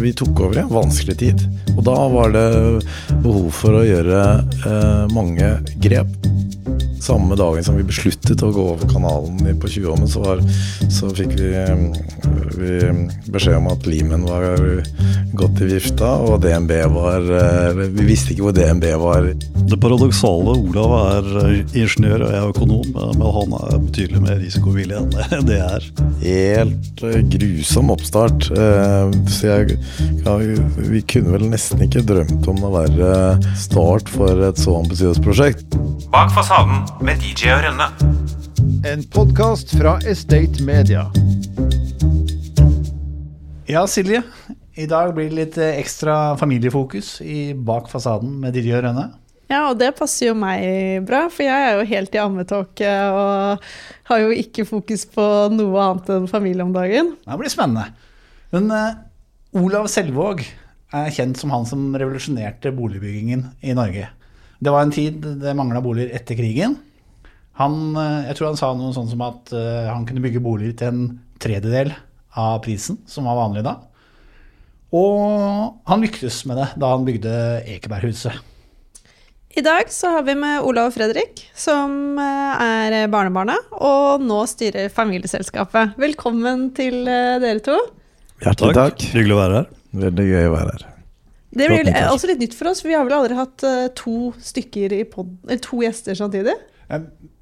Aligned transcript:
Vi 0.00 0.12
tok 0.12 0.40
over 0.40 0.58
i 0.58 0.62
en 0.64 0.72
vanskelig 0.72 1.18
tid. 1.18 1.42
Og 1.76 1.82
da 1.86 1.96
var 2.10 2.32
det 2.34 2.46
behov 3.22 3.50
for 3.54 3.78
å 3.78 3.84
gjøre 3.86 4.22
eh, 4.66 5.04
mange 5.14 5.50
grep. 5.82 6.16
Samme 7.04 7.36
dagen 7.36 7.64
som 7.64 7.76
vi 7.76 7.84
besluttet 7.84 8.40
å 8.40 8.48
gå 8.54 8.62
over 8.72 8.88
kanalen 8.88 9.58
på 9.60 9.68
Tjuvholmen, 9.68 10.08
så, 10.08 10.22
var, 10.24 10.40
så 10.88 11.10
fikk 11.12 11.34
vi, 11.36 11.50
vi, 12.56 12.78
beskjed 13.28 13.58
om 13.58 13.68
at 13.74 13.84
Limen 13.84 14.24
var 14.24 14.56
godt 15.36 15.60
i 15.60 15.68
vifta, 15.68 16.14
og 16.24 16.40
DNB 16.40 16.72
var 16.94 17.26
Vi 17.76 18.06
visste 18.06 18.32
ikke 18.32 18.46
hvor 18.46 18.56
DNB 18.56 18.86
var. 19.02 19.28
Det 19.68 19.78
paradoksale 19.82 20.54
Olav 20.54 20.94
er 21.02 21.28
ingeniør 21.76 22.24
og 22.24 22.32
jeg 22.32 22.40
er 22.40 22.54
økonom, 22.54 22.96
men 22.96 23.24
han 23.36 23.54
er 23.58 23.84
betydelig 23.84 24.24
mer 24.24 24.40
risikovillig 24.40 24.98
enn 25.02 25.46
det 25.50 25.60
er. 25.60 25.88
Helt 26.24 27.04
grusom 27.34 27.92
oppstart. 27.92 28.48
Så 28.48 29.50
jeg, 29.50 29.78
ja, 30.24 30.38
vi 30.88 31.04
kunne 31.12 31.36
vel 31.36 31.48
nesten 31.52 31.84
ikke 31.84 32.04
drømt 32.08 32.48
om 32.48 32.64
å 32.64 32.74
være 32.78 33.12
start 33.60 34.08
for 34.12 34.46
et 34.48 34.60
så 34.60 34.78
ambisiøst 34.80 35.24
prosjekt. 35.24 35.76
Bak 36.14 36.32
fasaden 36.32 36.84
med 37.02 37.18
DJ 37.18 37.50
og 37.54 37.62
Rønne. 37.64 37.86
En 38.86 39.02
podkast 39.10 39.72
fra 39.74 39.96
Estate 40.06 40.62
Media. 40.62 41.06
Ja, 43.66 43.82
Silje. 43.90 44.20
I 44.78 44.86
dag 44.90 45.14
blir 45.16 45.30
det 45.30 45.38
litt 45.38 45.58
eh, 45.58 45.78
ekstra 45.80 46.36
familiefokus 46.38 47.16
i 47.24 47.54
Bak 47.54 47.90
fasaden 47.90 48.36
med 48.42 48.54
DJ 48.54 48.76
og 48.78 48.84
Rønne. 48.86 49.06
Ja, 49.50 49.64
og 49.70 49.78
det 49.80 49.92
passer 49.98 50.30
jo 50.30 50.38
meg 50.38 51.04
bra, 51.08 51.26
for 51.32 51.46
jeg 51.46 51.68
er 51.68 51.78
jo 51.78 51.88
helt 51.90 52.16
i 52.16 52.22
ammetåke 52.22 52.96
og 53.10 53.68
har 54.10 54.22
jo 54.22 54.34
ikke 54.34 54.66
fokus 54.68 55.04
på 55.10 55.28
noe 55.54 55.86
annet 55.88 56.10
enn 56.14 56.28
familie 56.30 56.64
om 56.64 56.74
dagen. 56.74 57.14
Det 57.24 57.38
blir 57.40 57.52
spennende. 57.52 57.90
Men 58.54 58.70
uh, 58.72 59.00
Olav 59.60 59.90
Selvåg 59.92 60.44
er 60.94 61.14
kjent 61.14 61.40
som 61.40 61.52
han 61.54 61.66
som 61.68 61.88
revolusjonerte 61.94 62.72
boligbyggingen 62.74 63.48
i 63.66 63.74
Norge. 63.76 64.10
Det 64.64 64.72
var 64.72 64.86
en 64.86 64.94
tid 64.94 65.24
det 65.42 65.56
mangla 65.56 65.82
boliger 65.84 66.14
etter 66.16 66.38
krigen. 66.38 66.78
Han, 67.60 67.92
uh, 67.98 68.24
jeg 68.30 68.38
tror 68.38 68.50
han 68.50 68.58
sa 68.58 68.72
noe 68.74 68.94
sånn 68.96 69.10
som 69.10 69.24
at 69.26 69.52
uh, 69.52 69.90
han 69.90 70.06
kunne 70.08 70.22
bygge 70.24 70.42
boliger 70.42 70.78
til 70.78 70.90
en 70.90 71.02
tredjedel 71.42 71.92
av 72.40 72.62
prisen, 72.64 72.98
som 73.06 73.28
var 73.28 73.38
vanlig 73.42 73.64
da. 73.66 73.76
Og 74.94 75.82
han 75.90 76.02
lyktes 76.02 76.40
med 76.48 76.58
det 76.62 76.68
da 76.80 76.92
han 76.94 77.04
bygde 77.06 77.34
Ekeberghuset. 77.76 78.40
I 79.54 79.62
dag 79.62 79.90
så 79.92 80.10
har 80.16 80.24
vi 80.26 80.34
med 80.38 80.64
Olav 80.66 80.88
og 80.90 80.96
Fredrik, 80.96 81.44
som 81.54 82.16
er 82.18 82.96
barnebarnet, 83.10 83.68
og 83.70 84.24
nå 84.24 84.40
styrer 84.50 84.90
familieselskapet. 84.90 85.94
Velkommen 86.00 86.72
til 86.74 87.04
dere 87.06 87.62
to. 87.62 87.76
Hjertelig 88.42 88.74
takk. 88.74 88.98
takk. 88.98 89.06
Hyggelig 89.14 89.36
å 89.36 89.40
være 89.44 89.60
her. 89.60 89.70
Veldig 90.08 90.26
gøy 90.32 90.48
å 90.48 90.56
være 90.56 90.74
her. 90.74 90.90
Det 91.54 91.70
blir 91.70 91.90
også 92.10 92.30
litt 92.30 92.42
nytt 92.42 92.56
for 92.58 92.70
oss, 92.70 92.82
for 92.82 92.90
vi 92.90 92.96
har 92.98 93.06
vel 93.06 93.16
aldri 93.16 93.38
hatt 93.38 93.64
to 93.98 94.32
stykker 94.42 94.94
i 94.96 95.02
pod 95.08 95.32
eller 95.46 95.62
to 95.64 95.82
gjester 95.84 96.18
samtidig? 96.18 96.56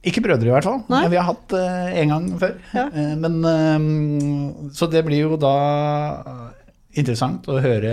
Ikke 0.06 0.22
brødre, 0.24 0.48
i 0.48 0.52
hvert 0.52 0.66
fall. 0.66 0.82
Nei? 0.92 1.05
Vi 1.12 1.18
har 1.18 1.28
hatt 1.30 1.55
én 1.98 2.12
gang 2.12 2.28
før. 2.40 2.56
Ja. 2.77 2.86
Men, 3.18 3.40
så 4.77 4.88
det 4.92 5.05
blir 5.06 5.24
jo 5.24 5.40
da 5.40 5.56
interessant 6.98 7.48
å 7.48 7.60
høre 7.62 7.92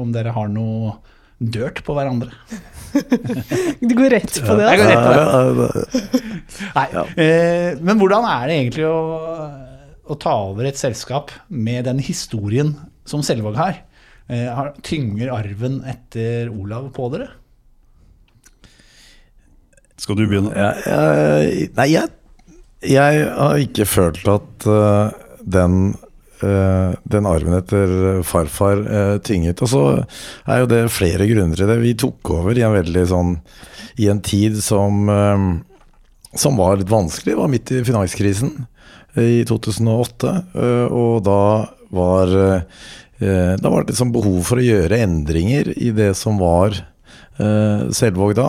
om 0.00 0.12
dere 0.14 0.34
har 0.34 0.50
noe 0.50 0.98
dirt 1.40 1.80
på 1.86 1.94
hverandre. 1.96 2.34
du 3.80 3.94
går 3.96 4.12
rett 4.16 4.40
på 4.44 4.56
det? 4.58 4.66
Jeg 4.66 4.80
går 4.80 4.90
rett 4.90 5.04
på 5.06 5.12
det. 5.60 5.84
Nei. 6.78 6.86
Eh, 7.24 7.68
men 7.80 8.00
hvordan 8.00 8.26
er 8.28 8.50
det 8.50 8.58
egentlig 8.58 8.88
å, 8.90 8.98
å, 10.04 10.18
ta 10.20 10.34
over 10.50 10.68
et 10.68 10.80
selskap 10.80 11.32
med 11.48 11.86
den 11.88 12.02
historien 12.04 12.74
som 13.08 13.24
Selvåg 13.24 13.56
har? 13.60 13.80
Eh, 14.30 14.66
tynger 14.86 15.32
arven 15.34 15.80
etter 15.90 16.52
Olav 16.54 16.92
på 16.94 17.08
dere? 17.10 17.32
Skal 19.98 20.20
du 20.20 20.22
begynne? 20.28 20.52
Jeg, 20.54 20.84
jeg, 20.86 21.70
nei, 21.76 21.88
jeg, 21.90 22.12
jeg, 22.86 23.24
har 23.34 23.64
ikke 23.64 23.88
følt 23.90 24.30
at 24.30 24.70
uh, 24.70 25.10
den 25.42 25.96
Uh, 26.40 26.94
den 27.04 27.26
arven 27.28 27.52
etter 27.52 28.22
farfar 28.24 28.78
uh, 28.80 29.16
tynget. 29.20 29.60
Og 29.60 29.68
så 29.68 29.80
er 30.48 30.62
jo 30.62 30.68
det 30.70 30.78
flere 30.88 31.26
grunner 31.28 31.52
til 31.52 31.68
det. 31.68 31.76
Vi 31.82 31.90
tok 32.00 32.30
over 32.32 32.56
i 32.56 32.62
en 32.64 32.72
veldig 32.72 33.02
sånn 33.10 33.34
I 34.00 34.06
en 34.08 34.22
tid 34.24 34.56
som, 34.64 35.02
uh, 35.12 36.32
som 36.32 36.56
var 36.56 36.80
litt 36.80 36.88
vanskelig. 36.88 37.34
Det 37.34 37.42
var 37.42 37.52
midt 37.52 37.74
i 37.76 37.82
finanskrisen 37.84 38.54
i 39.20 39.42
2008. 39.44 40.32
og 40.96 41.20
da 41.26 41.42
var 41.92 42.32
Da 43.20 43.68
var 43.68 43.84
det 43.84 43.92
liksom 43.92 44.14
behov 44.14 44.38
for 44.48 44.60
å 44.60 44.64
gjøre 44.64 44.96
endringer 45.04 45.68
i 45.76 45.90
det 45.92 46.14
som 46.16 46.38
var 46.40 46.78
Selvåg 47.36 48.32
da. 48.36 48.46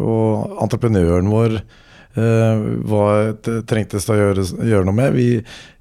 og 0.00 0.56
entreprenøren 0.64 1.28
vår 1.32 1.58
var, 2.88 3.30
trengtes 3.68 4.08
det 4.08 4.12
å 4.12 4.18
gjøre, 4.18 4.44
gjøre 4.68 4.88
noe 4.88 4.96
med. 4.96 5.14
Vi 5.16 5.28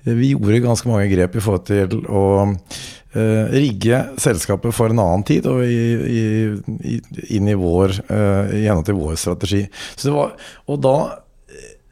vi 0.04 0.32
gjorde 0.32 0.60
ganske 0.64 0.90
mange 0.90 1.10
grep 1.12 1.36
i 1.38 1.42
forhold 1.44 1.66
til 1.68 2.00
å 2.10 2.24
uh, 2.50 3.46
rigge 3.54 4.00
selskapet 4.22 4.74
for 4.74 4.94
en 4.94 5.02
annen 5.04 5.26
tid 5.28 5.46
og 5.50 5.62
i, 5.66 5.82
i, 6.10 6.98
inn 7.38 7.50
i 7.52 7.58
vår 7.58 8.00
uh, 8.10 8.50
i 8.58 8.66
til 8.88 8.98
vår 8.98 9.20
strategi. 9.22 9.66
Var, 10.02 10.34
og 10.66 10.82
da 10.82 10.96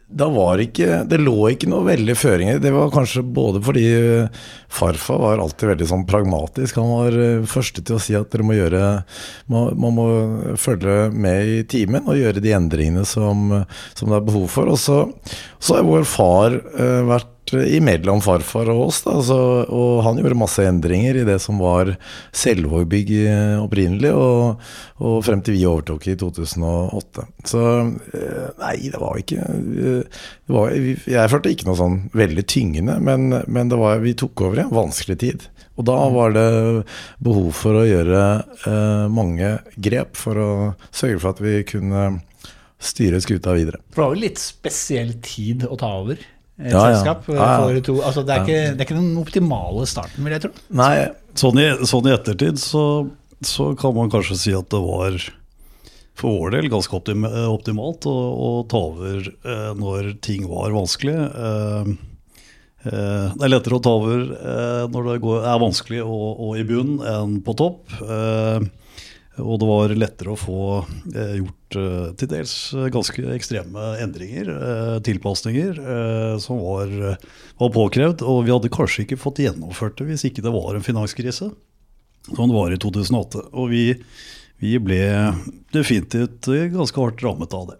da 0.09 0.25
var 0.33 0.61
ikke 0.63 1.03
Det 1.09 1.19
lå 1.21 1.35
ikke 1.51 1.69
noe 1.69 1.85
veldig 1.85 2.15
føringer. 2.17 2.61
Det 2.63 2.71
var 2.73 2.89
kanskje 2.93 3.21
både 3.21 3.61
fordi 3.63 3.85
eh, 3.93 4.39
farfar 4.73 5.21
var 5.21 5.43
alltid 5.43 5.73
veldig 5.73 5.89
sånn 5.91 6.05
pragmatisk. 6.09 6.79
Han 6.81 6.93
var 6.95 7.17
første 7.49 7.83
til 7.85 7.97
å 7.97 8.01
si 8.01 8.17
at 8.17 8.29
dere 8.33 8.47
må 8.47 8.57
gjøre 8.57 8.81
Man, 9.49 9.73
man 9.79 9.95
må 9.97 10.07
følge 10.59 11.09
med 11.13 11.53
i 11.53 11.59
timen 11.69 12.09
og 12.09 12.19
gjøre 12.19 12.43
de 12.43 12.53
endringene 12.57 13.05
som, 13.07 13.51
som 13.97 14.09
det 14.09 14.17
er 14.17 14.27
behov 14.29 14.47
for. 14.53 14.71
Og 14.73 14.81
så, 14.81 15.03
har 15.69 15.85
vår 15.85 16.07
far 16.09 16.57
uh, 16.57 17.01
vært 17.53 17.73
imellom 17.77 18.21
farfar 18.23 18.69
og 18.73 18.85
oss. 18.87 19.01
Da, 19.05 19.15
så, 19.25 19.39
og 19.65 20.01
han 20.05 20.19
gjorde 20.21 20.39
masse 20.39 20.65
endringer 20.65 21.21
i 21.21 21.25
det 21.27 21.37
som 21.43 21.61
var 21.61 21.95
Selvåg-bygg 22.35 23.11
opprinnelig, 23.59 24.13
og, 24.15 24.63
og, 25.01 25.19
frem 25.25 25.43
til 25.45 25.57
vi 25.57 25.65
overtok 25.69 26.09
i 26.11 26.17
2008. 26.19 27.27
Så 27.49 27.63
eh, 27.65 28.47
nei, 28.61 28.75
det 28.91 29.01
var 29.01 29.19
ikke 29.21 29.43
eh, 29.43 30.23
det 30.49 30.55
var, 30.55 30.73
Jeg 30.75 31.31
følte 31.33 31.53
ikke 31.53 31.69
noe 31.69 31.79
sånn 31.79 31.99
veldig 32.17 32.45
tyngende, 32.49 32.99
men, 33.03 33.31
men 33.47 33.73
var, 33.79 34.01
vi 34.03 34.15
tok 34.17 34.47
over 34.47 34.61
i 34.61 34.65
en 34.67 34.75
vanskelig 34.75 35.19
tid. 35.21 35.49
Og 35.79 35.85
da 35.87 35.97
var 36.11 36.33
det 36.35 36.47
behov 37.23 37.53
for 37.55 37.79
å 37.79 37.85
gjøre 37.87 38.23
eh, 38.67 39.05
mange 39.13 39.53
grep 39.79 40.19
for 40.19 40.39
å 40.39 40.49
sørge 40.91 41.21
for 41.21 41.31
at 41.31 41.43
vi 41.43 41.61
kunne 41.67 42.09
styre 42.79 43.19
skuta 43.23 43.53
videre. 43.55 43.79
For 43.91 44.01
det 44.01 44.05
var 44.05 44.15
jo 44.15 44.25
litt 44.25 44.41
spesiell 44.41 45.15
tid 45.23 45.65
å 45.67 45.77
ta 45.79 45.91
over? 46.01 46.19
Et 46.59 46.73
ja, 46.73 46.81
selskap. 46.89 47.27
Ja. 47.31 47.81
To, 47.85 47.95
altså 48.03 48.23
det, 48.27 48.35
er 48.35 48.43
ikke, 48.43 48.61
det, 48.73 48.83
er 48.83 48.87
ikke, 48.87 48.99
den 48.99 49.17
optimale 49.21 49.87
starten, 49.89 50.25
vil 50.25 50.35
jeg 50.35 50.45
tro. 50.45 50.51
Nei, 50.75 50.93
sånn 51.39 51.61
i, 51.61 51.67
sånn 51.87 52.09
i 52.09 52.15
ettertid 52.15 52.59
så, 52.61 52.83
så, 53.45 53.71
kan 53.79 53.95
man 53.95 54.11
kanskje 54.11 54.39
si 54.39 54.55
at 54.57 54.67
det 54.73 54.81
var 54.83 55.19
for 56.19 56.35
vår 56.35 56.57
del 56.57 56.67
ganske 56.71 56.97
optim, 56.97 57.23
optimalt 57.23 58.03
å, 58.11 58.11
å, 58.11 58.49
ta 58.67 58.81
over 58.89 59.23
eh, 59.23 59.69
når 59.79 60.17
ting 60.25 60.49
var 60.51 60.75
vanskelig. 60.75 61.15
Eh, 61.15 61.93
eh, 62.91 63.37
det 63.39 63.47
er 63.47 63.53
lettere 63.53 63.79
å 63.79 63.83
ta 63.85 63.93
over 64.01 64.25
eh, 64.35 64.83
når 64.91 65.07
det 65.13 65.15
går, 65.23 65.47
er 65.47 65.63
vanskelig 65.63 66.03
og, 66.03 66.27
og, 66.33 66.51
i 66.59 66.67
bunn 66.67 66.97
enn 67.07 67.39
på 67.45 67.55
topp. 67.63 67.95
Eh, 68.03 68.67
og 69.39 69.59
det 69.61 69.67
var 69.69 69.93
lettere 69.97 70.33
å 70.33 70.39
få 70.39 70.61
eh, 71.13 71.35
gjort 71.39 71.77
eh, 71.79 72.07
til 72.19 72.29
dels 72.31 72.53
eh, 72.75 72.89
ganske 72.93 73.25
ekstreme 73.35 73.91
endringer, 74.03 74.51
tilpasninger, 75.05 75.79
som 76.43 76.61
var, 76.63 76.93
var, 77.59 77.71
påkrevd. 77.75 78.23
Og 78.27 78.43
vi 78.47 78.53
hadde 78.53 78.71
kanskje 78.73 79.05
ikke 79.05 79.19
fått 79.19 79.41
gjennomført 79.43 79.99
det 79.99 80.09
hvis 80.09 80.25
ikke 80.29 80.43
det 80.45 80.53
var 80.53 80.75
en 80.75 80.85
finanskrise, 80.85 81.51
som 82.29 82.43
det 82.43 82.55
var 82.55 82.73
i 82.73 82.79
2008. 82.81 83.45
Og 83.53 83.71
vi, 83.71 83.83
vi 84.63 84.75
ble 84.83 85.03
definitivt 85.75 86.49
ganske 86.75 87.05
hardt 87.05 87.23
rammet 87.25 87.55
av 87.55 87.71
det. 87.71 87.79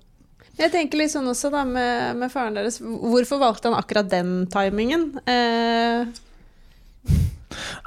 Jeg 0.60 0.74
tenker 0.74 1.00
litt 1.00 1.14
sånn 1.14 1.30
også 1.32 1.54
da 1.54 1.62
med, 1.68 2.18
med 2.20 2.32
faren 2.34 2.58
deres. 2.60 2.82
Hvorfor 2.84 3.40
valgte 3.40 3.72
han 3.72 3.80
akkurat 3.80 4.10
den 4.12 4.42
timingen? 4.52 5.14
Eh 5.24 6.10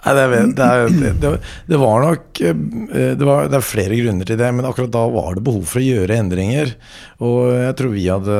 Nei, 0.05 0.15
det, 0.19 0.43
det, 0.59 0.69
er, 0.69 0.95
det, 1.23 1.33
det, 1.69 1.81
var 1.81 2.05
nok 2.05 2.41
eh, 2.43 2.55
var, 3.23 3.51
det, 3.51 3.59
er 3.59 3.67
flere 3.67 3.99
grunner 4.01 4.29
til 4.29 4.41
det, 4.41 4.53
men 4.55 4.69
akkurat 4.69 4.95
da 4.95 5.03
var 5.13 5.37
det 5.37 5.45
behov 5.47 5.67
for 5.71 5.83
å 5.83 5.87
gjøre 5.87 6.21
endringer. 6.23 6.75
Og 7.23 7.53
jeg 7.55 7.77
tror 7.79 7.93
vi 7.95 8.07
hadde, 8.09 8.39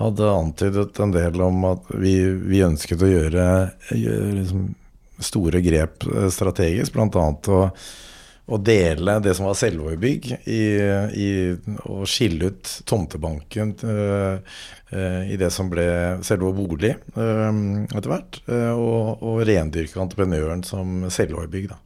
hadde 0.00 0.34
antydet 0.34 1.00
en 1.02 1.16
del 1.16 1.46
om 1.46 1.64
at 1.72 1.90
vi, 1.94 2.14
vi 2.52 2.62
ønsket 2.66 3.02
å 3.02 3.10
gjøre, 3.10 3.48
gjøre 3.94 4.36
liksom 4.38 4.68
store 5.20 5.60
grep 5.64 6.06
eh, 6.08 6.28
strategisk, 6.32 6.96
bl.a. 6.96 7.26
å 7.52 7.64
å 8.50 8.58
dele 8.58 9.18
det 9.22 9.34
som 9.38 9.46
var 9.46 9.58
Selvåg-bygg, 9.58 10.30
i, 10.50 10.62
i, 11.14 11.28
og 11.86 12.06
skille 12.10 12.50
ut 12.50 12.72
tomtebanken 12.88 13.74
uh, 13.84 14.40
uh, 14.92 15.22
i 15.30 15.38
det 15.40 15.52
som 15.54 15.70
ble 15.70 15.86
Selvåg 16.26 16.56
bolig 16.58 16.94
uh, 17.14 17.50
etter 17.86 18.10
hvert, 18.10 18.40
og, 18.74 19.22
og 19.22 19.44
rendyrke 19.46 20.02
entreprenøren 20.02 20.64
som 20.66 21.06
Selvåg-bygg. 21.12 21.70
da. 21.70 21.78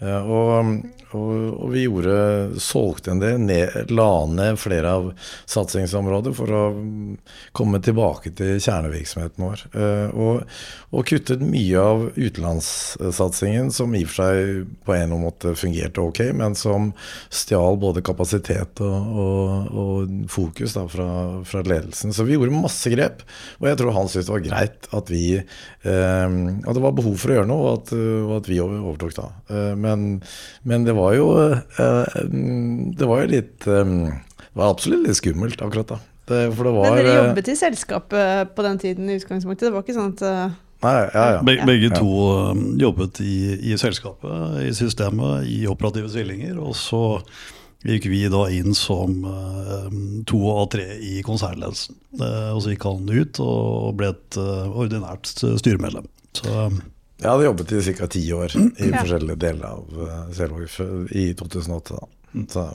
Eh, 0.00 0.30
og, 0.30 0.82
og, 1.16 1.30
og 1.58 1.72
vi 1.72 1.84
gjorde, 1.86 2.16
solgte 2.62 3.14
en 3.14 3.22
del, 3.22 3.38
ned, 3.42 3.90
la 3.90 4.10
ned 4.30 4.58
flere 4.60 4.92
av 4.98 5.08
satsingsområder 5.48 6.34
for 6.36 6.54
å 6.54 6.64
mm, 6.76 7.16
komme 7.56 7.80
tilbake 7.82 8.30
til 8.38 8.60
kjernevirksomheten 8.62 9.46
vår. 9.48 9.64
Eh, 9.72 10.04
Og, 10.18 10.44
og 10.94 11.04
kuttet 11.08 11.42
mye 11.44 11.80
av 11.80 12.04
utenlandssatsingen, 12.16 13.72
som 13.74 13.92
i 13.94 14.04
og 14.06 14.10
for 14.12 14.22
seg 14.22 14.70
på 14.86 14.94
en 14.96 15.12
måte 15.20 15.52
fungerte 15.58 16.00
ok, 16.02 16.22
men 16.38 16.54
som 16.58 16.92
stjal 17.34 17.76
både 17.80 18.02
kapasitet 18.06 18.80
og, 18.84 20.14
fokus 20.32 20.74
da, 20.76 20.84
fra, 20.90 21.08
fra 21.48 21.62
ledelsen. 21.66 22.14
Så 22.14 22.24
vi 22.28 22.36
gjorde 22.36 22.54
masse 22.54 22.90
grep, 22.92 23.24
og 23.58 23.68
jeg 23.68 23.80
tror 23.80 23.94
han 23.96 24.08
syntes 24.10 24.28
det 24.28 24.34
var 24.36 24.46
greit 24.46 24.88
at 24.96 25.12
vi 25.12 25.24
eh, 25.38 25.44
At 25.88 26.74
det 26.76 26.82
var 26.84 26.96
behov 26.96 27.16
for 27.20 27.32
å 27.32 27.38
gjøre 27.38 27.48
noe, 27.50 27.64
og 27.66 27.82
at, 27.82 27.92
og 27.98 28.34
at 28.38 28.50
vi 28.50 28.60
overtok 28.64 29.16
da. 29.18 29.28
Eh, 29.52 29.74
men, 29.88 30.06
men 30.68 30.86
det 30.86 30.94
var 30.96 31.16
jo 31.16 31.26
eh, 31.48 32.20
Det 33.00 33.08
var 33.08 33.24
jo 33.24 33.32
litt 33.32 33.66
eh, 33.66 33.92
Det 34.12 34.54
var 34.60 34.72
absolutt 34.76 35.08
litt 35.08 35.18
skummelt 35.18 35.60
akkurat 35.64 35.96
da. 35.96 36.00
Det, 36.28 36.40
for 36.52 36.68
det 36.68 36.72
var 36.76 36.88
Men 36.88 36.98
dere 37.00 37.12
eh, 37.12 37.20
jobbet 37.24 37.48
i 37.48 37.58
selskapet 37.58 38.54
på 38.54 38.64
den 38.66 38.80
tiden 38.82 39.08
i 39.08 39.16
utgangspunktet? 39.16 39.70
Det 39.70 39.74
var 39.76 39.86
ikke 39.86 39.96
sånn 39.96 40.16
at 40.16 40.24
eh, 40.28 40.56
Nei, 40.78 40.94
ja, 41.10 41.22
ja. 41.34 41.38
Be- 41.42 41.64
Begge 41.66 41.88
to 41.96 42.10
um, 42.52 42.60
jobbet 42.78 43.18
i, 43.24 43.38
i 43.72 43.78
selskapet, 43.80 44.60
i 44.62 44.68
systemet, 44.78 45.48
i 45.50 45.64
operative 45.66 46.06
stillinger. 46.12 46.60
Og 46.62 46.76
så 46.78 47.00
gikk 47.82 48.06
vi 48.12 48.20
da 48.30 48.44
inn 48.54 48.76
som 48.78 49.16
uh, 49.26 49.88
to 50.30 50.38
av 50.52 50.68
tre 50.70 50.86
i 51.02 51.16
konsernledelsen. 51.26 51.98
Uh, 52.20 52.52
og 52.54 52.62
så 52.62 52.76
gikk 52.76 52.86
han 52.86 53.10
ut 53.10 53.40
og 53.42 53.96
ble 53.98 54.12
et 54.14 54.38
uh, 54.38 54.70
ordinært 54.70 55.32
styremedlem. 55.34 56.06
Så 56.38 56.70
Jeg 57.18 57.30
hadde 57.32 57.46
jobbet 57.48 57.72
i 57.74 57.94
ca. 57.98 58.06
ti 58.06 58.20
år 58.32 58.52
i 58.54 58.88
Ja. 58.90 59.00
forskjellige 59.02 59.38
deler 59.42 59.64
av 59.66 59.96
uh, 59.98 60.32
Selvåg 60.32 60.68
i 61.18 61.24
2008. 61.34 61.96
Da. 61.98 62.66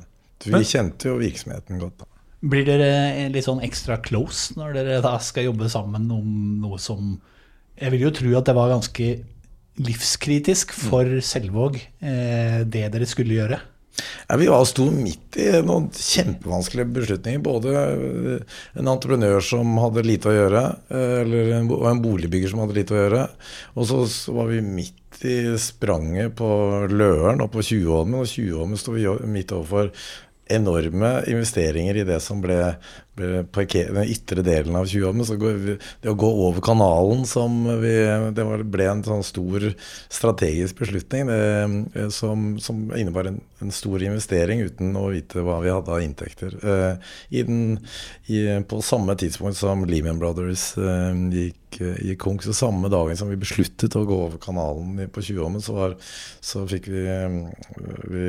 Så 0.44 0.50
vi 0.52 0.64
kjente 0.68 1.08
jo 1.08 1.20
virksomheten 1.22 1.80
godt. 1.80 1.98
da. 2.04 2.06
Blir 2.44 2.66
dere 2.68 3.30
litt 3.32 3.46
sånn 3.46 3.62
ekstra 3.64 4.02
close 4.04 4.58
når 4.60 4.74
dere 4.76 4.98
da 5.06 5.14
skal 5.24 5.46
jobbe 5.48 5.70
sammen 5.72 6.10
om 6.12 6.60
noe 6.60 6.78
som 6.82 7.22
Jeg 7.80 7.92
vil 7.96 8.02
jo 8.02 8.12
tro 8.12 8.34
at 8.38 8.46
det 8.46 8.54
var 8.58 8.70
ganske 8.74 9.06
livskritisk 9.82 10.74
for 10.76 11.08
Selvåg, 11.26 11.80
eh, 12.04 12.64
det 12.68 12.92
dere 12.94 13.08
skulle 13.10 13.34
gjøre. 13.40 13.58
Ja, 14.28 14.38
vi 14.42 14.48
var 14.50 14.64
sto 14.66 14.88
midt 14.92 15.38
i 15.38 15.50
noen 15.66 15.90
kjempevanskelige 15.94 16.90
beslutninger. 16.96 17.44
Både 17.46 17.74
eh, 17.78 18.58
en 18.80 18.90
entreprenør 18.90 19.44
som 19.46 19.76
hadde 19.82 20.06
lite 20.08 20.32
å 20.32 20.36
gjøre, 20.36 20.64
eh, 20.90 21.16
eller 21.22 21.54
en, 21.60 22.02
boligbygger 22.04 22.50
som 22.54 22.64
hadde 22.64 22.78
lite 22.80 22.96
å 22.98 23.02
gjøre. 23.04 23.24
Og 23.78 23.88
så 23.92 24.02
s- 24.08 24.28
var 24.34 24.50
vi 24.50 24.62
midt 24.66 25.22
i 25.30 25.38
spranget 25.62 26.34
på 26.40 26.50
Løren 26.90 27.44
og 27.46 27.52
på 27.54 27.62
Tjuvholmen, 27.64 28.24
og 28.24 28.30
Tjuvholmen 28.32 28.80
sto 28.82 28.96
vi 28.98 29.06
midt 29.30 29.54
overfor 29.56 29.92
enorme 30.54 31.14
investeringer 31.32 32.02
i 32.02 32.08
det 32.08 32.18
som 32.22 32.42
ble 32.44 32.58
parker, 33.54 33.92
den 33.94 34.10
ytre 34.10 34.42
delen 34.46 34.76
av 34.76 34.88
Tjuvholmen. 34.90 35.26
Så 35.26 35.38
det 35.38 36.10
å 36.10 36.18
gå 36.18 36.30
over 36.48 36.64
kanalen 36.66 37.26
som 37.30 37.64
vi, 37.82 37.94
det 38.34 38.46
ble 38.74 38.88
en 38.90 39.04
sånn 39.06 39.26
stor 39.26 39.70
strategisk 40.12 40.82
beslutning 40.82 41.30
det, 41.30 41.42
eh, 42.00 42.10
som, 42.14 42.54
som 42.64 42.86
innebar 42.98 43.30
en, 43.30 43.42
en 43.62 43.74
stor 43.74 44.04
investering 44.04 44.64
uten 44.66 44.96
å 45.00 45.08
vite 45.14 45.44
hva 45.46 45.60
vi 45.64 45.74
hadde 45.74 45.94
av 45.94 46.04
inntekter. 46.04 46.56
Eh, 46.64 47.12
i 47.38 47.44
den, 47.48 47.78
i, 48.26 48.46
på 48.68 48.82
samme 48.86 49.18
tidspunkt 49.20 49.60
som 49.60 49.86
Lehman 49.90 50.22
Brothers 50.22 50.72
eh, 50.82 51.12
gikk, 51.34 51.60
gikk 51.80 52.22
konk, 52.22 52.46
så 52.46 52.54
samme 52.56 52.90
dagen 52.94 53.18
som 53.18 53.32
vi 53.32 53.40
besluttet 53.40 53.96
å 53.98 54.06
gå 54.10 54.20
over 54.28 54.42
kanalen 54.42 55.08
på 55.14 55.24
Tjuvholmen, 55.26 55.64
så, 55.64 55.94
så 56.42 56.66
fikk 56.70 56.90
vi, 56.94 57.06
eh, 57.10 57.40
vi 58.10 58.26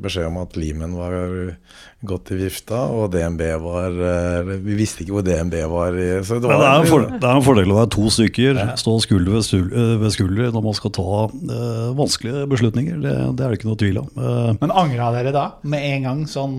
beskjed 0.00 0.30
om 0.30 0.40
at 0.44 0.58
Lehman 0.58 0.98
var 0.98 1.56
gått 2.00 2.32
i 2.32 2.38
vifta, 2.40 2.86
og 2.94 3.10
DNB 3.12 3.42
var 3.60 3.96
eh, 4.06 4.19
Vi 4.64 4.76
visste 4.78 5.04
ikke 5.04 5.14
hvor 5.16 5.24
DNB 5.26 5.54
var. 5.70 5.96
Så 6.26 6.38
det 6.40 6.48
var 6.50 6.60
det 6.60 6.68
er, 6.68 6.82
en 6.82 6.88
for, 6.90 7.06
det 7.10 7.26
er 7.26 7.38
en 7.40 7.44
fordel 7.46 7.72
å 7.74 7.78
være 7.80 7.90
to 7.96 8.06
stykker, 8.12 8.60
stå 8.80 8.96
skulder 9.04 9.36
ved, 9.36 9.46
stul, 9.46 9.66
eh, 9.70 9.94
ved 10.02 10.14
skulder 10.14 10.52
når 10.54 10.64
man 10.68 10.76
skal 10.78 10.94
ta 10.96 11.08
eh, 11.30 11.90
vanskelige 11.98 12.46
beslutninger. 12.50 13.00
Det, 13.04 13.14
det 13.38 13.46
er 13.46 13.52
det 13.54 13.60
ikke 13.60 13.70
noe 13.70 13.80
tvil 13.80 14.00
om. 14.02 14.10
Eh, 14.16 14.50
Men 14.60 14.74
angra 14.84 15.10
dere 15.16 15.34
da, 15.36 15.44
med 15.74 15.86
en 15.90 16.08
gang, 16.08 16.22
sånn 16.30 16.56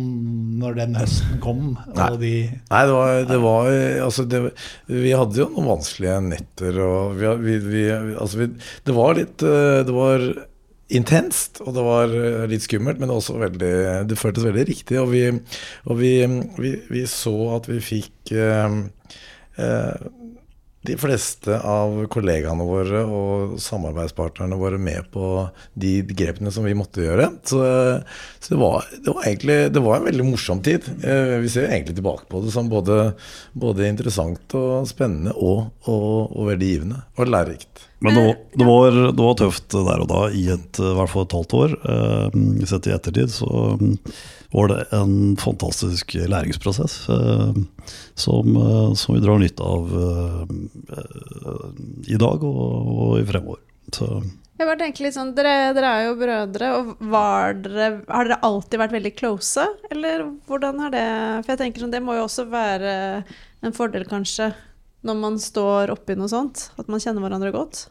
når 0.62 0.78
den 0.82 0.98
høsten 1.00 1.42
kom? 1.44 1.66
Og 1.96 2.20
de 2.22 2.34
Nei, 2.52 2.84
det 2.88 2.94
var, 2.96 3.12
det 3.30 3.40
var 3.44 3.68
altså 4.06 4.26
det, 4.30 4.40
Vi 4.90 5.12
hadde 5.16 5.42
jo 5.42 5.50
noen 5.54 5.70
vanskelige 5.76 6.20
netter. 6.30 6.78
Og 6.86 7.18
vi, 7.20 7.32
vi, 7.46 7.58
vi, 7.66 7.84
altså 8.16 8.44
vi, 8.44 8.50
det 8.88 8.96
var 8.96 9.18
litt 9.18 9.44
eh, 9.46 9.82
Det 9.88 9.96
var 9.96 10.26
intenst, 10.92 11.62
og 11.64 11.76
det 11.76 11.84
var 11.86 12.16
eh, 12.16 12.48
litt 12.52 12.66
skummelt, 12.66 13.00
men 13.02 13.14
også 13.14 13.38
veldig 13.42 13.74
Det 14.10 14.18
føltes 14.20 14.48
veldig 14.48 14.66
riktig. 14.68 15.00
Og 15.02 15.12
vi, 15.14 15.26
og 15.88 16.00
vi, 16.00 16.14
vi, 16.58 16.76
vi 16.92 17.06
så 17.10 17.36
at 17.58 17.70
vi 17.72 17.80
fikk 17.84 18.34
eh, 18.36 18.78
eh, 19.58 20.10
de 20.82 20.96
fleste 20.98 21.58
av 21.62 21.94
kollegaene 22.10 22.66
våre 22.66 23.04
og 23.06 23.52
samarbeidspartnerne 23.62 24.58
våre 24.58 24.80
med 24.82 25.12
på 25.14 25.28
de 25.78 25.92
grepene 26.10 26.50
som 26.54 26.66
vi 26.66 26.74
måtte 26.78 27.04
gjøre. 27.06 27.28
Så, 27.46 27.62
så 28.42 28.54
det, 28.56 28.58
var, 28.58 28.88
det 28.98 29.14
var 29.14 29.28
egentlig 29.30 29.60
det 29.76 29.84
var 29.86 30.00
en 30.00 30.08
veldig 30.10 30.26
morsom 30.32 30.64
tid. 30.66 30.90
Eh, 31.06 31.38
Vi 31.44 31.54
ser 31.54 31.70
egentlig 31.70 32.00
tilbake 32.00 32.26
på 32.32 32.42
det 32.42 32.56
som 32.56 32.72
både, 32.72 33.14
både 33.54 33.92
interessant 33.92 34.58
og 34.58 34.90
spennende 34.90 35.38
og, 35.38 35.70
og, 35.86 36.34
og 36.34 36.50
veldig 36.50 36.74
givende. 36.74 37.06
Og 37.20 37.30
lærerikt. 37.30 37.88
Men 38.02 38.18
det 38.18 38.26
var, 38.26 38.38
det, 38.58 38.66
var, 38.66 39.02
det 39.14 39.26
var 39.28 39.36
tøft 39.38 39.74
der 39.78 40.02
og 40.02 40.08
da, 40.10 40.22
i 40.34 40.48
et, 40.50 40.82
i 40.82 40.94
hvert 40.98 41.14
fall 41.14 41.28
et 41.28 41.36
halvt 41.38 41.58
år. 41.62 41.76
Eh, 41.94 42.40
sett 42.72 42.90
i 42.90 42.96
ettertid 42.98 43.30
så 43.38 43.52
var 44.52 44.68
det 44.68 44.86
en 44.96 45.38
fantastisk 45.40 46.14
læringsprosess 46.14 47.10
eh, 47.10 47.54
som, 48.14 48.56
eh, 48.58 48.94
som 48.94 49.16
vi 49.16 49.24
drar 49.24 49.40
nytte 49.40 49.64
av 49.64 49.94
eh, 50.06 50.54
i 52.12 52.20
dag 52.20 52.44
og, 52.44 52.90
og 52.92 53.20
i 53.22 53.26
fremover. 53.28 53.62
Så, 53.96 54.08
Jeg 54.60 54.68
bare 54.68 54.80
tenker 54.80 55.08
litt 55.08 55.16
sånn, 55.16 55.32
dere, 55.38 55.72
dere 55.76 55.92
er 55.92 56.10
jo 56.10 56.18
brødre, 56.20 56.72
og 56.78 56.92
dere, 57.64 57.88
har 58.08 58.28
dere 58.28 58.42
alltid 58.48 58.84
vært 58.84 58.98
veldig 58.98 59.14
close? 59.20 59.68
Eller 59.92 60.26
hvordan 60.50 60.84
har 60.84 60.92
det 60.94 61.08
For 61.46 61.54
jeg 61.54 61.62
tenker 61.64 61.86
sånn, 61.86 61.96
det 61.96 62.04
må 62.04 62.20
jo 62.20 62.28
også 62.28 62.46
være 62.52 62.92
en 63.62 63.78
fordel, 63.78 64.06
kanskje, 64.10 64.52
når 65.08 65.18
man 65.18 65.40
står 65.42 65.94
oppi 65.94 66.18
noe 66.20 66.32
sånt. 66.32 66.70
At 66.82 66.92
man 66.92 67.02
kjenner 67.02 67.24
hverandre 67.24 67.54
godt. 67.56 67.86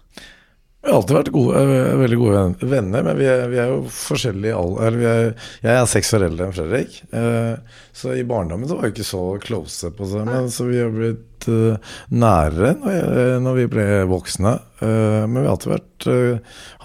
Vi 0.81 0.89
har 0.89 0.97
alltid 0.97 1.17
vært 1.19 1.33
gode, 1.35 1.61
eh, 1.61 1.95
veldig 2.01 2.17
gode 2.17 2.69
venner, 2.71 3.03
men 3.05 3.19
vi 3.19 3.27
er, 3.29 3.43
vi 3.53 3.59
er 3.61 3.69
jo 3.69 3.81
forskjellige. 3.93 4.61
Vi 4.97 5.09
er, 5.11 5.27
jeg 5.61 5.75
er 5.77 5.89
seks 5.91 6.13
år 6.17 6.25
eldre 6.31 6.47
enn 6.47 6.55
Fredrik, 6.57 6.95
eh, 7.13 7.81
så 7.93 8.15
i 8.17 8.25
barndommen 8.25 8.69
så 8.69 8.79
var 8.79 8.89
vi 8.89 8.95
ikke 8.95 9.11
så 9.11 9.25
close 9.45 9.91
på 9.93 10.09
det. 10.09 10.23
Men 10.25 10.49
så 10.49 10.65
vi 10.71 10.79
har 10.81 10.95
blitt 10.95 11.49
eh, 11.53 11.93
nærere 12.17 12.73
når, 12.81 13.59
vi 13.59 13.67
ble 13.75 13.87
voksne. 14.09 14.55
Men 14.81 15.37
vi 15.37 15.45
har 15.45 15.53
alltid 15.53 15.75
vært, 15.75 16.07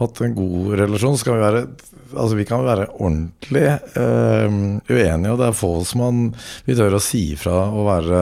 hatt 0.01 0.21
en 0.25 0.35
god 0.35 0.75
relasjon. 0.81 1.15
Så 1.15 1.29
kan 1.29 1.39
vi 1.39 1.45
være 1.47 1.67
Altså 2.15 2.35
Vi 2.37 2.45
kan 2.47 2.61
være 2.63 2.85
ordentlig 3.01 3.63
uenige, 3.89 5.31
og 5.31 5.39
det 5.39 5.47
er 5.47 5.57
få 5.57 5.71
som 5.83 6.03
man 6.03 6.19
vi 6.67 6.75
tør 6.77 6.95
å 6.95 7.01
si 7.01 7.23
ifra 7.33 7.65
og 7.73 7.89
være 7.89 8.21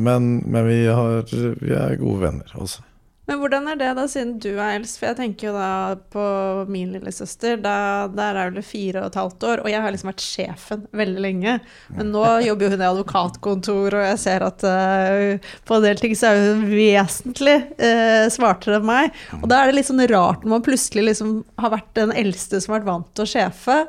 Men, 0.00 0.30
men 0.46 0.68
vi, 0.68 0.78
har, 0.86 1.26
vi 1.60 1.74
er 1.76 1.98
gode 2.00 2.22
venner 2.22 2.54
også. 2.54 2.86
Men 3.30 3.38
hvordan 3.38 3.68
er 3.70 3.76
det 3.78 3.88
da, 3.94 4.04
siden 4.10 4.32
du 4.42 4.48
er 4.56 4.72
eldst? 4.74 4.96
For 4.98 5.06
jeg 5.06 5.18
tenker 5.20 5.46
jo 5.46 5.52
da 5.54 5.94
på 6.10 6.22
min 6.66 6.88
lillesøster. 6.96 7.60
Da, 7.62 8.08
der 8.10 8.34
er 8.34 8.50
hun 8.50 8.66
fire 8.66 9.04
og 9.04 9.12
et 9.12 9.18
halvt 9.20 9.46
år, 9.46 9.62
og 9.62 9.70
jeg 9.70 9.84
har 9.84 9.94
liksom 9.94 10.10
vært 10.10 10.24
sjefen 10.24 10.82
veldig 10.98 11.22
lenge. 11.22 11.54
Men 11.94 12.10
nå 12.10 12.24
jobber 12.42 12.66
jo 12.66 12.72
hun 12.72 12.82
i 12.82 12.88
advokatkontor, 12.88 13.98
og 14.00 14.04
jeg 14.08 14.18
ser 14.24 14.46
at 14.48 14.66
uh, 14.66 15.54
på 15.62 15.78
en 15.78 15.86
del 15.86 16.02
ting 16.02 16.18
så 16.18 16.32
er 16.32 16.42
hun 16.42 16.66
vesentlig 16.72 17.56
uh, 17.78 18.26
smartere 18.34 18.80
enn 18.80 18.90
meg. 18.90 19.22
Og 19.38 19.46
da 19.52 19.60
er 19.60 19.70
det 19.70 19.78
litt 19.78 19.92
sånn 19.92 20.06
rart 20.10 20.42
når 20.42 20.56
man 20.56 20.66
plutselig 20.66 21.06
liksom 21.12 21.34
har 21.62 21.76
vært 21.78 21.94
den 22.02 22.18
eldste 22.26 22.58
som 22.58 22.74
har 22.74 22.80
vært 22.80 22.90
vant 22.90 23.10
til 23.14 23.28
å 23.28 23.32
sjefe, 23.36 23.82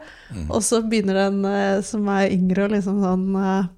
og 0.52 0.60
så 0.62 0.86
begynner 0.86 1.24
den 1.24 1.42
uh, 1.50 1.82
som 1.86 2.06
er 2.14 2.30
yngre, 2.30 2.70
å 2.70 2.76
liksom 2.78 3.02
sånn 3.02 3.72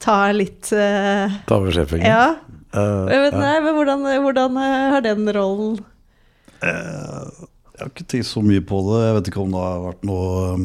ta 0.00 0.20
litt 0.32 0.72
uh, 0.72 1.42
Ta 1.44 1.60
over 1.60 1.76
sjefen. 1.76 2.08
Ja. 2.08 2.38
Eh, 2.74 3.04
Jeg 3.14 3.22
vet, 3.26 3.36
ja. 3.36 3.40
nei, 3.40 3.54
men 3.64 3.78
hvordan, 3.78 4.08
hvordan 4.24 4.58
eh, 4.64 4.88
har 4.94 5.06
den 5.06 5.30
rollen 5.36 5.78
jeg 7.78 7.84
har 7.86 7.90
ikke 7.92 8.04
tenkt 8.10 8.26
så 8.26 8.40
mye 8.42 8.62
på 8.66 8.78
det. 8.88 8.96
Jeg 9.04 9.14
vet 9.14 9.28
ikke 9.30 9.42
om 9.44 9.52
det 9.54 9.60
har 9.62 9.82
vært 9.84 10.00
noe, 10.08 10.30
um, 10.56 10.62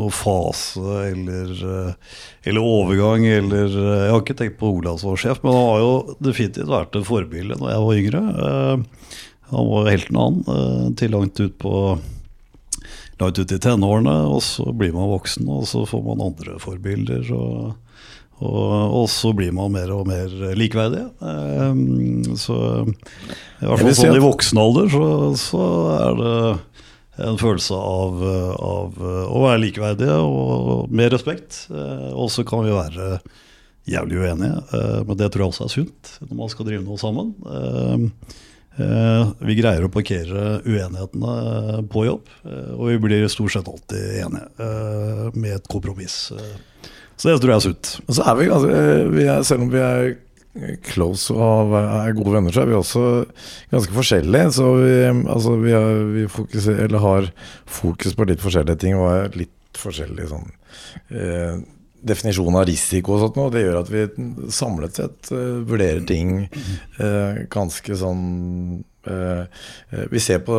noe 0.00 0.10
fase 0.10 0.96
eller, 1.12 1.52
eh, 1.62 2.16
eller 2.50 2.66
overgang. 2.66 3.22
Eller, 3.30 3.70
eh, 3.70 4.00
jeg 4.02 4.10
har 4.10 4.24
ikke 4.24 4.34
tenkt 4.40 4.58
på 4.58 4.72
Ola 4.74 4.96
som 4.98 5.14
sjef, 5.14 5.38
men 5.44 5.54
han 5.54 5.68
har 5.68 5.84
jo 5.84 6.16
definitivt 6.26 6.72
vært 6.72 6.98
et 6.98 7.06
forbilde 7.06 7.60
når 7.60 7.70
jeg 7.70 7.84
var 7.86 8.00
yngre. 8.02 8.24
Uh, 8.34 9.22
Han 9.46 9.68
var 9.70 9.84
jo 9.84 9.90
helten 9.94 10.16
han, 10.18 10.38
eh, 10.50 10.86
til 10.98 11.12
langt 11.14 11.38
ut 11.38 11.52
på 11.62 11.72
langt 13.20 13.38
ut 13.38 13.52
i 13.54 13.58
tenårene, 13.62 14.14
og 14.26 14.42
så 14.42 14.66
blir 14.74 14.90
man 14.92 15.06
voksen, 15.06 15.46
og 15.46 15.62
så 15.70 15.84
får 15.86 16.02
man 16.02 16.24
andre 16.26 16.58
forbilder. 16.58 17.30
og 17.30 17.76
og, 18.36 18.72
og 19.00 19.06
så 19.08 19.30
blir 19.36 19.52
man 19.56 19.72
mer 19.72 19.90
og 19.94 20.06
mer 20.08 20.28
likeverdige. 20.58 21.08
Um, 21.20 22.36
så 22.36 22.56
i 22.84 23.64
hvert 23.64 23.80
fall 23.80 23.94
sånn 23.96 24.18
i 24.18 24.24
voksen 24.24 24.60
alder 24.60 24.90
så, 24.92 25.06
så 25.40 25.66
er 25.96 26.18
det 26.20 26.34
en 27.26 27.38
følelse 27.40 27.72
av, 27.80 28.18
av 28.60 28.98
å 29.00 29.40
være 29.46 29.62
likeverdige 29.62 30.18
og 30.20 30.90
med 30.92 31.14
respekt. 31.14 31.62
Eh, 31.72 32.10
Og 32.12 32.28
så 32.34 32.44
kan 32.44 32.60
vi 32.66 32.74
være 32.76 33.14
jævlig 33.88 34.18
uenige, 34.20 34.58
eh, 34.76 34.98
men 35.08 35.16
det 35.16 35.30
tror 35.32 35.46
jeg 35.46 35.54
også 35.54 35.64
er 35.64 35.72
sunt 35.72 36.10
når 36.26 36.36
man 36.42 36.52
skal 36.52 36.68
drive 36.68 36.84
noe 36.84 37.00
sammen. 37.00 37.30
Eh, 37.48 38.04
eh, 38.84 39.32
Vi 39.48 39.56
greier 39.62 39.86
å 39.88 39.92
parkere 39.94 40.58
uenighetene 40.66 41.86
på 41.88 42.04
jobb, 42.04 42.28
eh, 42.44 42.70
og 42.76 42.84
vi 42.92 42.98
blir 43.06 43.24
stort 43.32 43.56
sett 43.56 43.72
alltid 43.72 44.20
enige 44.26 44.68
eh, 44.68 45.24
med 45.40 45.54
et 45.56 45.72
kompromiss. 45.72 46.18
Så 47.16 47.30
det 47.30 47.40
tror 47.40 47.54
jeg 47.54 47.56
er 47.56 47.64
sutt 47.64 47.90
Og 48.04 48.16
så 48.18 48.24
er 48.28 48.38
vi 48.38 48.48
ganske 48.50 48.80
vi 49.14 49.24
er, 49.24 49.44
Selv 49.48 49.66
om 49.66 49.70
vi 49.72 49.82
er 49.82 50.16
close 50.86 51.34
og 51.34 51.74
er 51.76 52.14
gode 52.16 52.32
venner, 52.32 52.54
så 52.54 52.62
er 52.62 52.70
vi 52.70 52.76
også 52.78 53.00
ganske 53.68 53.92
forskjellige. 53.92 54.52
Så 54.56 54.70
vi, 54.80 54.92
altså 55.28 55.56
vi, 55.60 55.74
har, 55.76 55.98
vi 56.14 56.22
fokuser, 56.32 56.96
har 57.02 57.28
fokus 57.68 58.16
på 58.16 58.24
litt 58.30 58.40
forskjellige 58.40 58.80
ting 58.80 58.96
og 58.96 59.10
er 59.10 59.36
litt 59.36 59.52
forskjellige 59.76 60.30
sånn 60.30 60.46
eh, 61.12 61.58
definisjon 62.06 62.56
av 62.56 62.66
risiko 62.68 63.16
og 63.16 63.24
sånt 63.24 63.38
noe. 63.38 63.52
Det 63.52 63.66
gjør 63.66 63.80
at 63.82 63.92
vi 63.92 64.06
samlet 64.54 65.00
sett 65.00 65.32
eh, 65.34 65.60
vurderer 65.66 66.04
ting 66.08 66.34
eh, 66.46 67.42
ganske 67.52 68.00
sånn 68.00 68.24
eh, 69.04 69.44
eh, 69.44 70.06
Vi 70.12 70.22
ser 70.22 70.40
på 70.46 70.58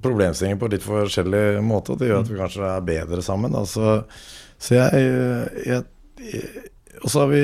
problemstillinger 0.00 0.60
på 0.60 0.70
litt 0.72 0.86
forskjellig 0.86 1.60
måte, 1.64 1.92
og 1.92 2.00
det 2.00 2.08
gjør 2.08 2.22
at 2.24 2.30
vi 2.32 2.40
kanskje 2.40 2.68
er 2.72 2.86
bedre 2.86 3.24
sammen. 3.24 3.52
Altså, 3.52 4.00
så 4.60 4.76
jeg, 4.76 5.00
jeg, 5.66 5.82
jeg 6.20 6.68
Og 7.00 7.08
så 7.08 7.22
har 7.22 7.30
vi 7.32 7.40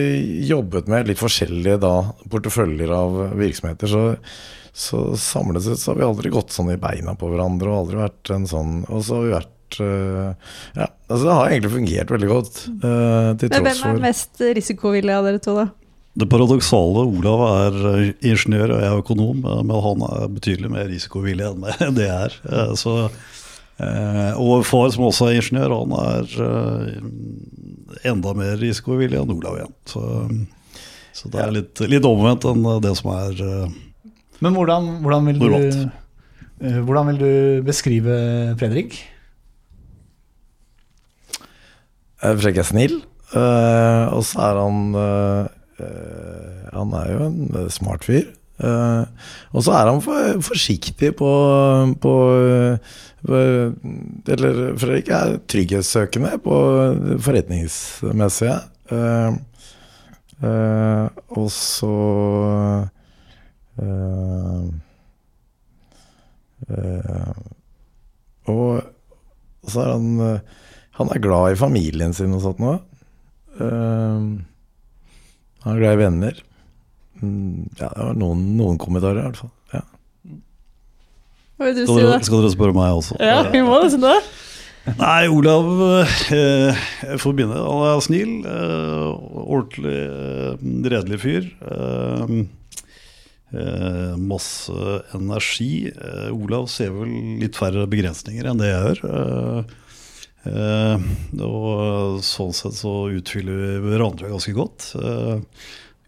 jobbet 0.50 0.88
med 0.92 1.08
litt 1.08 1.20
forskjellige 1.20 1.78
da, 1.80 1.94
porteføljer 2.28 2.90
av 2.92 3.14
virksomheter. 3.40 3.88
Så, 3.88 4.02
så 4.76 5.00
samlet 5.16 5.64
sett 5.64 5.80
så 5.80 5.94
har 5.94 6.00
vi 6.02 6.04
aldri 6.10 6.32
gått 6.34 6.52
sånn 6.52 6.74
i 6.74 6.76
beina 6.80 7.14
på 7.16 7.30
hverandre 7.32 7.70
og 7.72 7.78
aldri 7.86 8.02
vært 8.02 8.32
en 8.36 8.44
sånn 8.50 8.82
Og 8.92 9.00
så 9.06 9.16
har 9.16 9.24
vi 9.24 9.32
vært 9.32 9.78
eh, 9.80 10.52
Ja, 10.76 10.90
altså 11.08 11.22
det 11.24 11.38
har 11.38 11.48
egentlig 11.54 11.72
fungert 11.78 12.12
veldig 12.12 12.28
godt. 12.34 12.60
eh, 12.76 13.30
til 13.40 13.48
Men 13.54 13.64
tross 13.64 13.80
hvem 13.80 13.96
er 13.96 14.04
mest 14.04 14.44
risikovillig 14.60 15.16
av 15.16 15.24
dere 15.30 15.40
to, 15.46 15.56
da? 15.62 15.66
Det 16.16 16.28
paradoksale 16.32 17.06
Olav 17.16 17.46
er 17.46 17.80
eh, 17.94 18.12
ingeniør 18.28 18.74
og 18.76 18.84
jeg 18.84 18.90
er 18.92 19.00
økonom, 19.06 19.40
eh, 19.48 19.62
men 19.68 19.82
han 19.88 20.04
er 20.10 20.28
betydelig 20.36 20.70
mer 20.76 20.86
risikovillig 20.92 21.48
enn 21.48 21.64
det 21.96 22.06
jeg 22.10 22.28
er. 22.28 22.36
Eh, 22.52 22.74
Så, 22.76 22.94
eh, 23.08 23.18
og 23.76 24.62
far, 24.64 24.88
som 24.94 25.04
også 25.04 25.26
er 25.28 25.38
ingeniør, 25.40 25.74
han 25.82 25.92
er 26.00 26.36
eh, 26.46 28.06
enda 28.10 28.32
mer 28.36 28.56
risikovillig 28.60 29.18
enn 29.20 29.34
Olav 29.34 29.58
igjen. 29.58 29.74
Så, 29.88 30.04
så 31.16 31.32
det 31.32 31.42
er 31.42 31.52
litt, 31.54 31.82
litt 31.88 32.08
omvendt 32.08 32.46
enn 32.48 32.64
det 32.84 32.94
som 32.98 33.12
er 33.14 33.42
eh, 33.44 33.76
Men 34.44 34.56
hvordan, 34.56 34.88
hvordan, 35.04 35.28
vil 35.30 35.42
du, 35.42 35.58
eh, 36.60 36.80
hvordan 36.84 37.12
vil 37.12 37.20
du 37.20 37.30
beskrive 37.66 38.16
Fredrik? 38.60 38.98
Eh, 42.22 42.32
Fredrik 42.32 42.62
er 42.62 42.68
snill, 42.68 42.98
eh, 43.36 44.04
og 44.12 44.24
så 44.28 44.42
er 44.50 44.62
han 44.62 44.82
eh, 45.02 45.54
eh, 45.84 46.66
Han 46.76 46.96
er 46.96 47.12
jo 47.12 47.22
en 47.28 47.40
eh, 47.52 47.70
smart 47.72 48.08
fyr. 48.08 48.28
Eh, 48.56 49.04
og 49.52 49.64
så 49.66 49.74
er 49.76 49.90
han 49.90 50.00
for, 50.04 50.40
forsiktig 50.46 51.12
på, 51.18 51.32
på 52.00 52.14
på, 53.26 53.38
Eller 54.30 54.58
Fredrik 54.78 55.08
er 55.10 55.38
trygghetssøkende 55.50 56.36
på 56.44 56.56
forretningsmessige. 57.26 58.58
Uh, 58.86 59.34
uh, 60.44 61.08
og 61.34 61.48
så 61.50 61.94
eh, 63.82 64.68
eh, 66.70 67.40
Og 68.46 69.66
så 69.66 69.82
er 69.82 69.90
han 69.90 70.20
eh, 70.22 70.54
han 70.96 71.10
er 71.12 71.20
glad 71.20 71.52
i 71.52 71.58
familien 71.60 72.14
sin 72.16 72.32
og 72.32 72.40
sånt 72.40 72.60
noe. 72.62 72.78
Eh, 73.60 74.28
han 75.66 75.74
er 75.74 75.82
glad 75.82 75.98
i 75.98 76.00
venner. 76.00 76.38
Mm, 77.20 77.68
ja, 77.78 77.88
det 77.88 78.08
var 78.08 78.18
noen, 78.18 78.42
noen 78.58 78.80
kommentarer, 78.80 79.22
i 79.22 79.28
hvert 79.30 79.40
fall. 79.44 79.52
Ja. 79.72 79.84
Hva 81.56 81.70
vil 81.70 81.78
du 81.78 81.84
skal, 81.86 82.00
si, 82.00 82.08
da? 82.10 82.18
skal 82.28 82.42
dere 82.44 82.52
spørre 82.52 82.76
meg 82.76 82.98
også? 82.98 83.16
Ja, 83.22 83.38
vi 83.52 83.62
må 83.64 83.78
nesten 83.80 84.04
det. 84.04 84.18
Nei, 84.86 85.26
Olav 85.34 85.66
eh, 86.30 86.76
Jeg 87.02 87.18
får 87.18 87.32
begynne. 87.34 87.56
Han 87.58 87.86
er 87.88 88.02
snill, 88.04 88.34
eh, 88.46 89.08
ordentlig, 89.42 89.96
eh, 90.04 90.68
redelig 90.92 91.18
fyr. 91.24 91.48
Eh, 91.72 92.36
eh, 93.56 94.12
masse 94.20 95.00
energi. 95.16 95.88
Eh, 95.90 96.28
Olav 96.34 96.68
ser 96.70 96.94
vel 96.94 97.16
litt 97.42 97.58
færre 97.58 97.88
begrensninger 97.90 98.46
enn 98.46 98.62
det 98.62 98.70
jeg 98.70 98.84
gjør. 98.84 99.02
Eh, 99.10 99.74
eh, 100.52 101.08
og 101.42 102.22
sånn 102.26 102.54
sett 102.54 102.78
så 102.78 102.94
utfyller 103.16 103.58
vi 103.64 103.90
hverandre 103.90 104.30
ganske 104.36 104.54
godt. 104.54 104.92
Eh, 105.00 105.42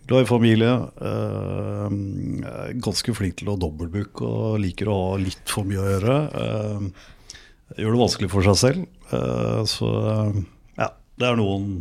glad 0.09 0.25
i 0.25 0.29
familie. 0.29 0.73
Eh, 1.09 1.95
ganske 2.83 3.15
flink 3.17 3.38
til 3.41 3.53
å 3.53 3.59
dobbeltbooke 3.61 4.25
og 4.25 4.59
liker 4.62 4.91
å 4.91 4.99
ha 5.03 5.15
litt 5.21 5.45
for 5.50 5.69
mye 5.69 5.83
å 5.83 5.88
gjøre. 5.93 6.19
Eh, 6.43 7.07
gjør 7.83 7.95
det 7.95 8.03
vanskelig 8.03 8.33
for 8.33 8.49
seg 8.49 8.59
selv. 8.62 8.91
Eh, 9.12 9.62
så 9.69 9.93
ja, 10.81 10.91
det 11.21 11.31
er 11.31 11.41
noen, 11.41 11.81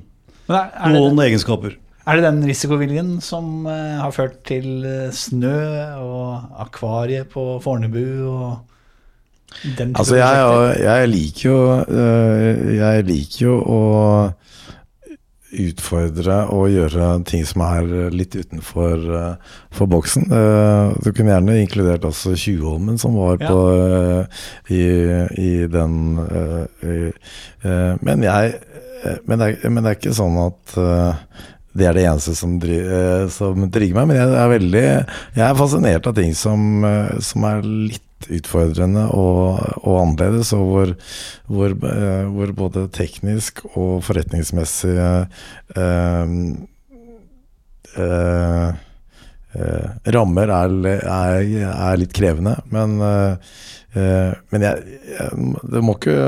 er, 0.50 0.56
er, 0.60 0.92
det, 0.92 0.96
noen 1.00 1.24
egenskaper. 1.28 1.78
er 2.08 2.20
det 2.20 2.28
den 2.28 2.42
risikoviljen 2.50 3.18
som 3.24 3.68
har 3.68 4.16
ført 4.16 4.42
til 4.48 4.84
snø 5.16 5.60
og 6.04 6.58
akvariet 6.68 7.32
på 7.32 7.58
Fornebu 7.64 8.04
og 8.28 8.50
den 9.64 9.94
type 9.94 10.02
Altså, 10.02 10.18
jeg, 10.20 10.80
jeg 10.84 11.08
liker 11.08 11.46
jo 11.48 11.60
Jeg 12.76 13.06
liker 13.08 13.46
jo 13.46 13.54
å 13.64 13.80
utfordre 15.56 16.38
og 16.52 16.68
gjøre 16.74 17.10
ting 17.30 17.46
som 17.48 17.62
er 17.64 17.88
litt 18.12 18.36
utenfor 18.36 19.04
øh, 19.20 19.54
for 19.72 19.88
boksen. 19.92 20.28
Eh, 20.32 20.96
Du 21.04 21.12
kunne 21.14 21.32
gjerne 21.32 21.60
inkludert 21.62 22.04
også 22.08 22.36
Tjuvholmen, 22.36 22.98
som 23.00 23.16
var 23.16 23.38
Ja. 23.40 23.48
på 23.48 23.60
øh, 23.72 24.26
i, 24.70 24.82
i 25.38 25.68
den 25.68 26.18
i, 26.84 27.12
Men 28.02 28.24
jeg 28.24 28.54
men 29.28 29.40
det, 29.40 29.48
er, 29.62 29.70
men 29.70 29.84
det 29.84 29.92
er 29.92 29.98
ikke 30.00 30.14
sånn 30.18 30.38
at 30.42 30.72
det 31.78 31.86
er 31.86 31.94
det 31.94 32.06
eneste 32.10 32.34
som, 32.34 32.56
dri, 32.60 32.80
øh, 32.82 33.28
som 33.30 33.68
trigger 33.70 33.94
meg. 34.00 34.08
Men 34.10 34.18
jeg 34.18 34.34
er 34.42 34.50
veldig 34.50 34.84
Jeg 35.38 35.44
er 35.46 35.60
fascinert 35.60 36.08
av 36.10 36.16
ting 36.18 36.34
som, 36.34 36.82
som 37.22 37.46
er 37.46 37.62
litt 37.62 38.02
utfordrende 38.34 39.06
og, 39.14 39.62
og 39.84 40.02
annerledes, 40.02 40.54
og 40.58 40.66
hvor, 40.72 40.94
hvor, 41.52 41.76
eh, 41.92 42.26
hvor 42.34 42.54
både 42.58 42.88
teknisk 42.96 43.64
og 43.74 44.02
forretningsmessig 44.08 44.96
eh, 44.98 45.46
eh, 47.98 48.68
eh, 49.58 49.88
rammer 50.18 50.54
er, 50.58 50.78
er, 50.98 51.48
er 51.72 52.02
litt 52.02 52.16
krevende. 52.18 52.58
Men, 52.74 52.98
eh, 53.06 53.56
eh, 54.02 54.34
men 54.52 54.68
jeg, 54.68 55.00
jeg, 55.14 55.56
det 55.74 55.86
må 55.86 55.98
ikke 55.98 56.20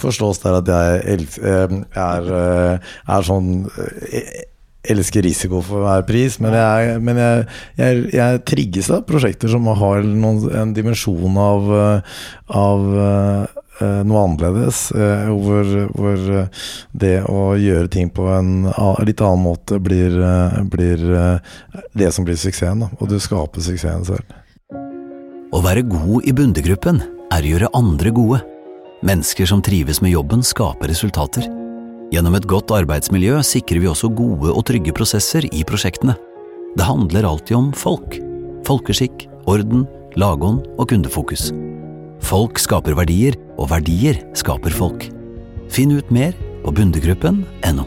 forstås 0.00 0.42
der 0.44 0.60
at 0.60 0.74
jeg 0.74 1.18
er, 1.48 2.30
er 3.08 3.28
sånn 3.30 3.52
elsker 4.86 5.22
risiko 5.26 5.60
for 5.64 5.82
hver 5.82 6.04
pris, 6.06 6.38
men 6.40 6.54
jeg, 6.54 6.98
men 7.02 7.18
jeg, 7.18 7.46
jeg, 7.80 8.02
jeg 8.14 8.42
trigges 8.46 8.90
av 8.94 9.02
prosjekter 9.08 9.50
som 9.50 9.66
har 9.66 10.06
noen, 10.06 10.44
en 10.54 10.74
dimensjon 10.76 11.36
av, 11.42 11.66
eh, 11.74 12.20
av 12.54 12.86
eh, 13.02 14.00
noe 14.06 14.22
annerledes. 14.24 14.92
eh, 14.94 15.28
Hvor, 15.34 15.74
hvor 15.98 16.24
eh, 16.38 16.64
det 16.94 17.14
å 17.26 17.52
gjøre 17.58 17.90
ting 17.92 18.08
på 18.14 18.30
en 18.32 18.70
litt 19.04 19.20
annen 19.20 19.44
måte 19.44 19.80
blir, 19.82 20.14
eh, 20.14 20.62
blir 20.70 21.04
eh, 21.10 21.54
det 21.98 22.12
som 22.14 22.24
blir 22.24 22.38
suksessen. 22.38 22.86
Da. 22.86 22.92
Og 23.02 23.10
du 23.10 23.18
skaper 23.18 23.60
suksessen 23.60 24.06
selv. 24.08 24.36
Å 25.48 25.62
være 25.64 25.82
god 25.88 26.28
i 26.28 26.32
Bundegruppen 26.36 27.02
er 27.32 27.42
å 27.42 27.54
gjøre 27.54 27.74
andre 27.76 28.14
gode. 28.14 28.42
Mennesker 29.02 29.46
som 29.46 29.60
trives 29.62 30.00
med 30.02 30.14
jobben, 30.14 30.42
skaper 30.42 30.90
resultater. 30.90 31.46
Gjennom 32.08 32.38
et 32.38 32.46
godt 32.48 32.72
arbeidsmiljø 32.72 33.36
sikrer 33.44 33.82
vi 33.82 33.88
også 33.90 34.08
gode 34.16 34.48
og 34.48 34.62
trygge 34.64 34.94
prosesser 34.96 35.44
i 35.52 35.60
prosjektene. 35.68 36.14
Det 36.72 36.84
handler 36.88 37.26
alltid 37.28 37.56
om 37.58 37.66
folk. 37.76 38.14
Folkeskikk, 38.64 39.26
orden, 39.44 39.82
lagånd 40.16 40.62
og 40.80 40.86
kundefokus. 40.88 41.50
Folk 42.24 42.56
skaper 42.62 42.96
verdier, 42.96 43.36
og 43.60 43.68
verdier 43.74 44.22
skaper 44.38 44.72
folk. 44.72 45.04
Finn 45.68 45.92
ut 45.92 46.08
mer 46.08 46.32
på 46.62 46.72
bundegruppen.no. 46.78 47.84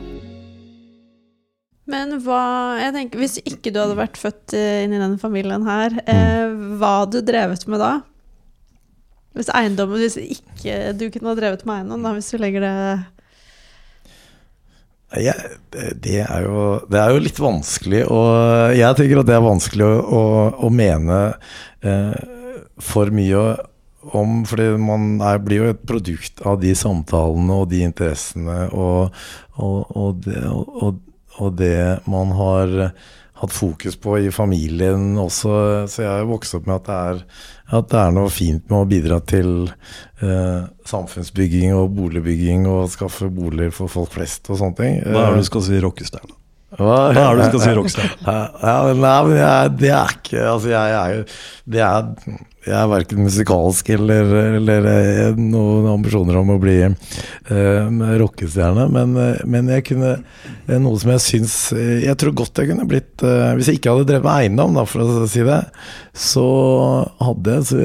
Men 1.89 2.13
hva 2.21 2.43
jeg 2.77 2.93
tenker, 2.93 3.19
Hvis 3.19 3.39
ikke 3.41 3.73
du 3.73 3.79
hadde 3.81 3.97
vært 3.97 4.19
født 4.21 4.53
eh, 4.53 4.83
inn 4.85 4.93
i 4.93 5.01
denne 5.01 5.17
familien 5.19 5.65
her, 5.65 5.97
eh, 6.05 6.53
hva 6.77 6.91
hadde 7.01 7.23
du 7.23 7.31
drevet 7.31 7.65
med 7.65 7.81
da? 7.81 7.89
Hvis 9.33 9.49
eiendommen 9.49 9.97
Hvis 9.97 10.19
ikke 10.21 10.93
du 10.93 11.07
kunne 11.09 11.33
ha 11.33 11.39
drevet 11.41 11.65
med 11.65 11.81
eiendom, 11.81 12.05
da, 12.05 12.13
hvis 12.15 12.29
du 12.31 12.37
legger 12.37 12.63
det 12.67 12.77
Jeg, 15.19 15.57
det, 15.71 16.21
er 16.23 16.45
jo, 16.45 16.61
det 16.87 16.99
er 17.01 17.11
jo 17.11 17.23
litt 17.23 17.39
vanskelig 17.41 18.05
å 18.07 18.19
Jeg 18.71 18.95
tenker 18.95 19.19
at 19.19 19.27
det 19.27 19.35
er 19.35 19.43
vanskelig 19.43 19.83
å, 19.83 19.97
å, 20.07 20.21
å 20.67 20.69
mene 20.71 21.17
eh, 21.83 22.15
for 22.79 23.11
mye 23.11 23.41
om 24.15 24.41
Fordi 24.47 24.69
man 24.81 25.19
er, 25.19 25.41
blir 25.43 25.65
jo 25.65 25.71
et 25.73 25.83
produkt 25.87 26.39
av 26.47 26.61
de 26.63 26.71
samtalene 26.77 27.59
og 27.59 27.67
de 27.73 27.83
interessene 27.85 28.69
og, 28.71 29.11
og, 29.59 29.91
og, 29.91 30.23
det, 30.23 30.45
og 31.37 31.59
det 31.59 31.75
man 32.09 32.31
har 32.39 32.77
hatt 33.41 33.53
fokus 33.53 33.97
på 33.97 34.17
i 34.21 34.31
familien 34.33 35.15
også. 35.19 35.53
Så 35.89 36.03
jeg 36.03 36.11
har 36.11 36.27
vokst 36.29 36.57
opp 36.57 36.67
med 36.69 36.77
at 36.79 36.89
det 36.89 36.97
er, 36.97 37.23
at 37.79 37.89
det 37.93 38.01
er 38.01 38.13
noe 38.15 38.33
fint 38.33 38.67
med 38.69 38.77
å 38.79 38.89
bidra 38.89 39.21
til 39.25 39.53
eh, 39.67 40.67
samfunnsbygging 40.89 41.73
og 41.77 41.95
boligbygging 41.97 42.67
og 42.69 42.91
skaffe 42.93 43.31
boliger 43.33 43.73
for 43.75 43.91
folk 43.91 44.13
flest 44.17 44.51
og 44.51 44.61
sånne 44.61 44.79
ting. 44.81 45.01
Hva 45.07 45.25
er 45.25 45.35
det 45.35 45.45
du 45.45 45.51
skal 45.51 45.67
si 45.69 45.81
rockestjerne? 45.81 46.40
Hva 46.79 46.99
er 47.11 47.17
det 47.17 47.49
du 47.49 47.49
skal 47.49 47.63
si 47.65 47.73
Rogstad? 47.75 48.13
Ja, 48.23 48.75
nei, 48.95 49.17
men 49.27 49.35
jeg, 49.35 49.73
det 49.81 49.91
er 49.91 50.15
ikke 50.15 50.45
Altså, 50.53 50.71
jeg, 50.71 50.95
er 50.95 51.15
jo 51.17 51.23
Det 51.75 51.83
er 51.83 52.39
jeg 52.61 52.77
er 52.77 52.89
verken 52.91 53.23
musikalsk 53.25 53.87
eller, 53.95 54.27
eller 54.59 54.87
eh, 54.91 55.39
noen 55.39 55.87
ambisjoner 55.95 56.37
om 56.37 56.51
å 56.53 56.59
bli 56.61 56.75
uh, 56.85 58.11
rockestjerne, 58.21 58.85
men, 58.93 59.15
eh, 59.17 59.39
men 59.49 59.71
jeg 59.73 59.87
kunne 59.87 60.11
Noe 60.69 60.99
som 61.01 61.09
jeg 61.15 61.23
syns 61.25 61.55
Jeg 61.73 62.13
tror 62.21 62.35
godt 62.37 62.61
jeg 62.61 62.69
kunne 62.69 62.85
blitt 62.89 63.25
uh, 63.25 63.55
Hvis 63.57 63.71
jeg 63.71 63.79
ikke 63.79 63.95
hadde 63.95 64.11
drevet 64.11 64.27
med 64.27 64.45
eiendom, 64.45 64.77
da, 64.77 64.85
for 64.85 65.01
å 65.01 65.25
si 65.31 65.41
det, 65.47 65.57
så 66.13 66.45
hadde 67.23 67.57
jeg 67.57 67.67
så, 67.71 67.81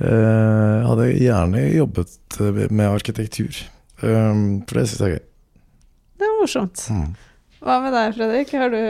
uh, 0.00 0.80
hadde 0.88 1.10
jeg 1.10 1.22
gjerne 1.28 1.68
jobbet 1.74 2.40
med 2.70 2.86
arkitektur. 2.86 3.64
Um, 4.00 4.62
for 4.64 4.78
det 4.78 4.88
syns 4.88 5.00
jeg 5.02 5.08
er 5.08 5.16
gøy. 5.18 5.24
Det 6.18 6.28
er 6.28 6.36
morsomt. 6.38 6.84
Mm. 6.94 7.08
Hva 7.64 7.80
med 7.82 7.92
deg, 7.96 8.14
Fredrik? 8.18 8.54
Har 8.58 8.70
du 8.74 8.84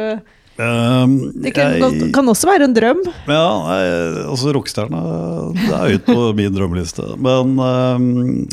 Um, 0.59 1.13
Det 1.39 1.53
kan, 1.55 1.77
jeg- 1.79 2.09
kan 2.13 2.27
også 2.27 2.49
være 2.49 2.65
en 2.67 2.73
drøm. 2.75 2.99
Ja, 3.31 3.45
jeg, 3.79 4.25
altså 4.27 4.51
rockestjerne 4.57 4.99
er 5.71 5.85
høyt 5.85 6.03
på 6.09 6.17
min 6.41 6.51
drømmeliste. 6.51 7.05
Men 7.23 7.53
um, 7.63 8.09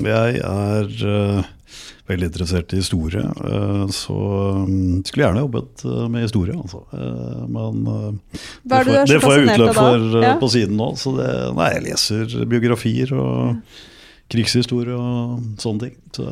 jeg 0.05 0.37
er 0.37 0.85
uh, 0.85 1.41
veldig 2.05 2.29
interessert 2.29 2.75
i 2.77 2.83
historie, 2.83 3.23
uh, 3.41 3.87
så 3.89 4.13
um, 4.67 5.01
skulle 5.01 5.25
gjerne 5.25 5.41
jobbet 5.47 5.81
øh, 5.89 6.05
med 6.13 6.27
historie, 6.27 6.53
altså. 6.53 6.83
Eh, 6.93 7.41
men 7.49 7.81
det 8.69 8.83
får, 8.85 8.93
det 9.09 9.19
får 9.25 9.33
jeg 9.39 9.49
utløp 9.49 9.73
for 9.81 10.21
Ja. 10.21 10.35
på 10.45 10.51
siden 10.53 10.77
nå. 10.77 10.91
Så 11.01 11.17
det, 11.17 11.31
nei, 11.57 11.71
jeg 11.73 11.87
leser 11.89 12.45
biografier 12.53 13.17
og 13.17 13.55
krigshistorie 14.29 14.93
og 14.93 15.41
sånne 15.57 15.87
ting. 15.87 15.97
Så, 16.13 16.29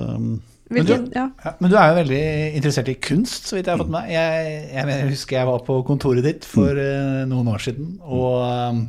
øhm, 0.71 0.85
du, 0.87 0.93
ja. 1.15 1.27
Ja, 1.45 1.51
men 1.59 1.69
du 1.71 1.77
er 1.77 1.89
jo 1.91 1.97
veldig 2.01 2.23
interessert 2.57 2.89
i 2.89 2.95
kunst, 3.03 3.47
så 3.49 3.57
vidt 3.57 3.67
jeg 3.67 3.75
har 3.75 3.81
fått 3.83 3.91
med 3.91 4.01
meg. 4.01 4.11
Jeg, 4.15 4.57
jeg, 4.73 4.87
jeg 4.95 5.09
husker 5.11 5.37
jeg 5.41 5.49
var 5.51 5.63
på 5.67 5.79
kontoret 5.87 6.23
ditt 6.25 6.45
for 6.47 6.71
uh, 6.71 7.23
noen 7.29 7.47
år 7.53 7.59
siden, 7.65 7.95
og 8.03 8.41
eh, 8.47 8.83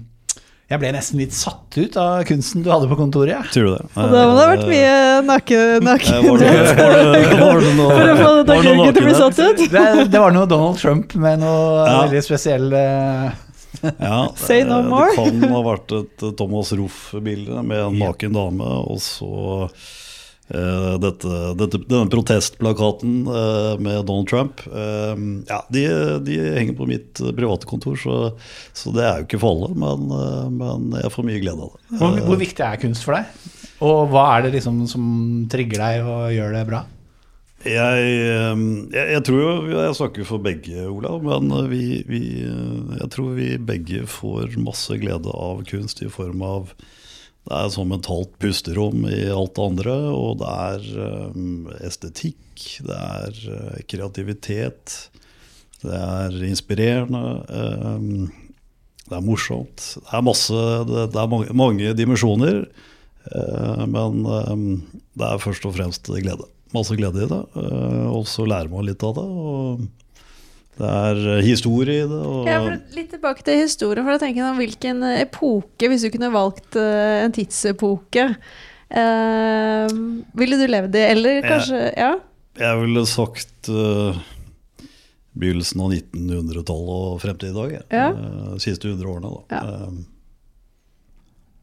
jeg 0.73 0.81
ble 0.81 0.91
nesten 0.97 1.21
litt 1.21 1.35
satt 1.37 1.77
ut 1.77 1.97
av 2.01 2.23
kunsten 2.25 2.63
du 2.65 2.71
hadde 2.73 2.89
på 2.89 2.97
kontoret. 2.97 3.35
Ja. 3.35 3.43
Tror 3.53 3.67
du 3.69 3.73
det? 3.75 3.85
Og 4.01 4.15
da 4.15 4.23
må 4.25 4.33
det 4.39 4.45
ha 4.45 4.51
vært 4.55 4.69
mye 4.71 4.95
naken... 5.29 5.85
naken 5.85 6.15
Eh, 6.15 6.25
Var 6.25 6.39
det, 6.41 6.53
var 6.79 6.95
det, 6.97 7.41
var 7.43 7.61
det 7.61 7.73
noe, 7.77 7.89
for 7.93 8.09
å 8.09 8.15
få 8.17 8.31
dere 8.49 8.93
til 8.95 9.03
å 9.03 9.09
bli 9.11 9.17
satt 9.19 9.41
ut. 9.45 9.61
Det, 9.75 9.83
det 10.15 10.23
var 10.25 10.33
noe 10.35 10.49
Donald 10.51 10.81
Trump 10.81 11.13
med 11.21 11.43
noe 11.45 11.85
Ja. 11.85 11.99
veldig 12.07 12.23
spesiell 12.25 12.73
uh, 12.73 13.29
Ja, 14.01 14.23
Say 14.47 14.65
no 14.65 14.81
more. 14.89 15.11
Det 15.13 15.27
kan 15.43 15.53
ha 15.53 15.61
vært 15.69 15.93
et 16.01 16.25
Thomas 16.41 16.73
Roff-bilde 16.81 17.61
med 17.67 17.85
en 17.91 18.01
naken 18.01 18.33
dame, 18.41 18.71
og 18.89 19.03
så 19.05 19.69
dette, 20.49 21.39
dette, 21.57 21.79
denne 21.89 22.11
protestplakaten 22.13 23.15
eh, 23.27 23.71
med 23.81 24.05
Donald 24.05 24.29
Trump. 24.29 24.61
Eh, 24.69 25.23
ja, 25.49 25.61
de, 25.73 25.85
de 26.27 26.39
henger 26.59 26.77
på 26.77 26.89
mitt 26.91 27.21
eh, 27.23 27.33
private 27.33 27.69
kontor, 27.71 27.97
så, 27.97 28.19
så 28.77 28.93
det 28.95 29.07
er 29.07 29.23
jo 29.23 29.29
ikke 29.29 29.41
for 29.41 29.57
alle, 29.57 29.73
men, 29.85 30.09
eh, 30.19 30.49
men 30.53 30.99
jeg 31.01 31.15
får 31.15 31.29
mye 31.31 31.45
glede 31.45 31.65
av 31.65 31.73
det. 31.73 32.01
hvor, 32.03 32.19
hvor 32.29 32.43
viktig 32.45 32.67
er 32.67 32.83
kunst 32.83 33.07
for 33.07 33.17
deg? 33.17 33.53
Og 33.85 34.11
hva 34.13 34.27
er 34.35 34.47
det 34.47 34.59
liksom 34.59 34.85
som 34.91 35.07
trigger 35.51 35.81
deg 35.81 36.09
og 36.09 36.29
gjør 36.37 36.59
det 36.59 36.67
bra? 36.69 36.85
Jeg, 37.65 38.09
eh, 38.29 38.59
jeg, 38.93 39.07
jeg 39.15 39.23
tror 39.25 39.41
jo 39.41 39.79
Jeg 39.79 39.97
snakker 39.97 40.27
for 40.29 40.45
begge, 40.45 40.85
Olav, 40.91 41.23
men 41.25 41.49
eh, 41.63 41.71
vi, 41.71 41.85
vi, 42.09 42.25
eh, 42.45 42.99
jeg 43.01 43.11
tror 43.15 43.31
vi 43.39 43.55
begge 43.57 44.05
får 44.11 44.59
masse 44.61 44.99
glede 45.01 45.33
av 45.33 45.65
kunst 45.69 46.05
i 46.05 46.11
form 46.13 46.45
av 46.45 46.75
Det 47.45 47.57
er 47.59 47.73
som 47.75 47.93
et 47.93 48.09
halvt 48.09 48.39
pusterom 48.41 49.05
i 49.11 49.27
alt 49.29 49.53
det 49.57 49.65
andre, 49.65 49.97
og 50.17 50.39
det 50.41 50.53
er 50.53 50.87
eh, 51.07 51.75
estetikk, 51.85 52.65
det 52.87 52.97
er 52.97 53.43
eh, 53.57 53.83
kreativitet, 53.91 54.95
det 55.83 55.99
er 55.99 56.39
inspirerende, 56.49 57.25
eh, 57.53 58.09
det 59.05 59.19
er 59.19 59.27
morsomt. 59.27 59.91
Det 59.99 60.17
er 60.17 60.25
masse 60.25 60.65
Det, 60.89 61.11
er 61.13 61.29
mange, 61.29 61.53
mange 61.53 61.93
dimensjoner, 61.93 62.63
men 63.89 64.23
det 64.25 65.27
er 65.29 65.43
først 65.43 65.67
og 65.69 65.75
fremst 65.77 66.09
glede 66.09 66.49
masse 66.75 66.97
glede 66.99 67.25
i 67.25 67.29
det. 67.31 67.43
Og 68.11 68.25
så 68.29 68.47
lærer 68.49 68.73
man 68.73 68.87
litt 68.89 69.05
av 69.07 69.15
det. 69.19 69.25
Og 69.25 69.85
det 70.79 70.91
er 70.91 71.21
eh, 71.37 71.43
historie 71.47 72.03
i 72.05 72.09
det. 72.11 72.21
Og 72.27 72.49
Ja, 72.51 72.59
litt 72.97 73.11
tilbake 73.15 73.45
til 73.47 73.61
historien. 73.63 74.05
For 74.05 74.17
jeg 74.17 74.23
tenker 74.25 74.49
om 74.51 74.57
Hvilken 74.59 75.03
epoke, 75.21 75.89
hvis 75.91 76.03
du 76.07 76.11
kunne 76.15 76.33
valgt 76.35 76.77
eh, 76.81 77.23
en 77.25 77.35
tidsepoke, 77.37 78.25
eh, 78.91 79.89
ville 80.39 80.59
du 80.61 80.67
levd 80.71 80.95
i? 80.99 81.05
Eller 81.13 81.43
kanskje 81.47 81.83
Ja? 81.99 82.15
jeg 82.59 82.81
ville 82.81 83.03
sagt 83.11 83.69
eh, 83.71 84.19
begynnelsen 85.35 85.81
av 85.83 85.91
1900-tallet 85.91 86.99
og 87.15 87.21
frem 87.23 87.39
til 87.39 87.51
i 87.51 87.57
dag. 87.57 87.71
jeg. 87.79 87.87
Ja. 87.91 88.09
Eh, 88.15 88.59
siste 88.63 88.91
100 88.93 89.09
årene, 89.11 89.31
da. 89.35 89.43
Ja. 89.51 89.63
Eh, 89.87 90.11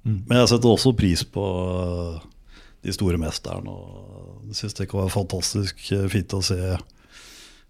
Men 0.03 0.39
jeg 0.41 0.49
setter 0.49 0.71
også 0.73 0.95
pris 0.97 1.21
på 1.29 1.43
eh, 1.45 2.23
de 2.83 2.91
store 2.95 3.19
mesterne. 3.21 3.69
Og 3.69 4.47
jeg 4.49 4.55
syns 4.63 4.73
det 4.79 4.89
kan 4.89 5.03
være 5.03 5.13
fantastisk 5.13 5.83
fint 6.11 6.33
å 6.33 6.41
se 6.43 6.57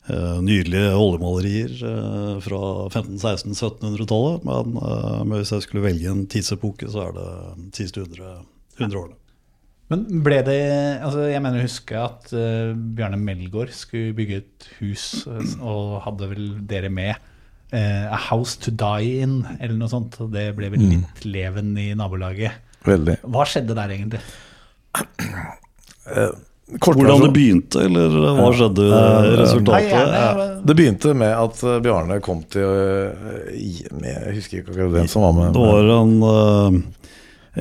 nydelige 0.09 0.95
oljemalerier 0.97 1.73
eh, 1.85 2.35
fra 2.41 2.61
1500-1600-1700-tallet. 2.89 4.45
Men, 4.47 4.77
eh, 4.81 5.23
hvis 5.37 5.53
jeg 5.53 5.67
skulle 5.67 5.85
velge 5.85 6.09
en 6.09 6.27
tidsepoke, 6.31 6.89
så 6.89 7.07
er 7.07 7.17
det 7.17 7.27
de 7.61 7.83
siste 7.83 8.05
100, 8.05 8.37
100 8.79 9.01
årene. 9.03 9.17
Men 9.91 10.05
ble 10.23 10.37
det 10.47 10.61
altså 11.03 11.25
Jeg 11.27 11.41
mener 11.43 11.59
å 11.59 11.65
huske 11.65 11.97
at 11.99 12.29
uh, 12.31 12.71
Bjarne 12.95 13.17
Melgaard 13.19 13.73
skulle 13.75 14.15
bygge 14.15 14.37
et 14.39 14.69
hus, 14.79 15.25
eh, 15.27 15.55
og 15.59 15.99
hadde 16.05 16.29
vel 16.31 16.45
dere 16.69 16.91
med 16.93 17.11
uh, 17.75 18.07
A 18.07 18.19
House 18.29 18.55
to 18.63 18.71
Die 18.71 19.17
In, 19.25 19.41
eller 19.57 19.75
noe 19.77 19.91
sånt. 19.91 20.15
Og 20.23 20.31
det 20.33 20.47
ble 20.57 20.71
vel 20.73 20.87
litt 20.93 21.25
leven 21.27 21.75
i 21.79 21.91
nabolaget. 21.97 22.69
Veldig. 22.87 23.19
Hva 23.27 23.45
skjedde 23.45 23.75
der, 23.77 23.91
egentlig? 23.97 24.23
Hvordan 26.79 27.25
det 27.25 27.31
begynte, 27.35 27.81
eller 27.83 28.13
hva 28.37 28.47
skjedde 28.55 28.85
Eh, 28.87 28.95
Nei, 28.95 29.35
resultatet? 29.41 29.89
gjerne, 29.91 30.47
Det 30.65 30.75
begynte 30.79 31.13
med 31.19 31.33
at 31.35 31.63
eh, 31.67 31.79
Bjarne 31.83 32.19
kom 32.23 32.43
til 32.47 32.63
eh, 32.63 33.59
Jeg 33.59 34.35
husker 34.37 34.61
ikke 34.61 34.71
akkurat 34.71 34.93
hvem 34.95 35.09
som 35.11 35.25
var 35.27 35.33
med. 35.35 35.53
Det 35.57 35.65
var 35.67 35.89
en, 35.97 36.83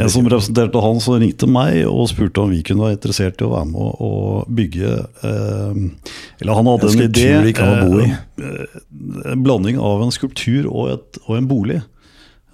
en 0.05 0.11
som 0.15 0.29
representerte 0.31 0.83
han 0.85 1.01
som 1.03 1.17
ringte 1.19 1.49
meg 1.51 1.81
og 1.91 2.07
spurte 2.13 2.45
om 2.45 2.53
vi 2.55 2.63
kunne 2.63 2.87
være 2.87 2.99
interessert 3.01 3.43
i 3.43 3.47
å 3.49 3.53
være 3.57 3.71
med 3.73 4.03
å, 4.07 4.11
bygge 4.47 4.93
eh, 5.27 5.81
Eller 6.45 6.61
han 6.61 6.71
hadde 6.71 6.93
En 6.93 7.01
en, 7.01 7.07
idé. 7.09 7.25
skulptur 7.25 7.49
de 7.49 7.55
kan 7.57 7.73
bo 7.83 8.05
i. 8.05 8.11
En 9.33 9.43
blanding 9.43 9.81
av 9.83 10.05
en 10.07 10.15
skulptur 10.15 10.69
og, 10.71 10.93
et, 10.95 11.21
og 11.27 11.35
en 11.41 11.49
bolig. 11.51 11.81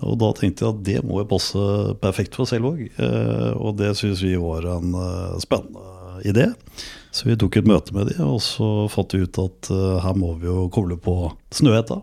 Og 0.05 0.16
da 0.21 0.29
tenkte 0.37 0.64
jeg 0.64 0.73
at 0.75 0.81
det 0.85 0.99
må 1.09 1.23
jo 1.23 1.29
passe 1.31 1.61
perfekt 2.03 2.35
for 2.37 2.49
Selvåg. 2.49 2.83
Eh, 2.97 3.53
og 3.57 3.77
det 3.79 3.92
syns 4.01 4.21
vi 4.25 4.35
var 4.40 4.64
en 4.77 4.97
spennende 5.40 5.92
idé. 6.25 6.51
Så 7.15 7.29
vi 7.29 7.37
tok 7.41 7.59
et 7.59 7.69
møte 7.69 7.95
med 7.97 8.11
de, 8.11 8.19
og 8.25 8.41
så 8.45 8.87
fant 8.93 9.15
vi 9.17 9.25
ut 9.25 9.41
at 9.43 9.71
eh, 9.73 9.97
her 10.05 10.19
må 10.19 10.35
vi 10.41 10.51
jo 10.51 10.69
koble 10.73 10.99
på 11.01 11.17
Snøhetta 11.55 12.03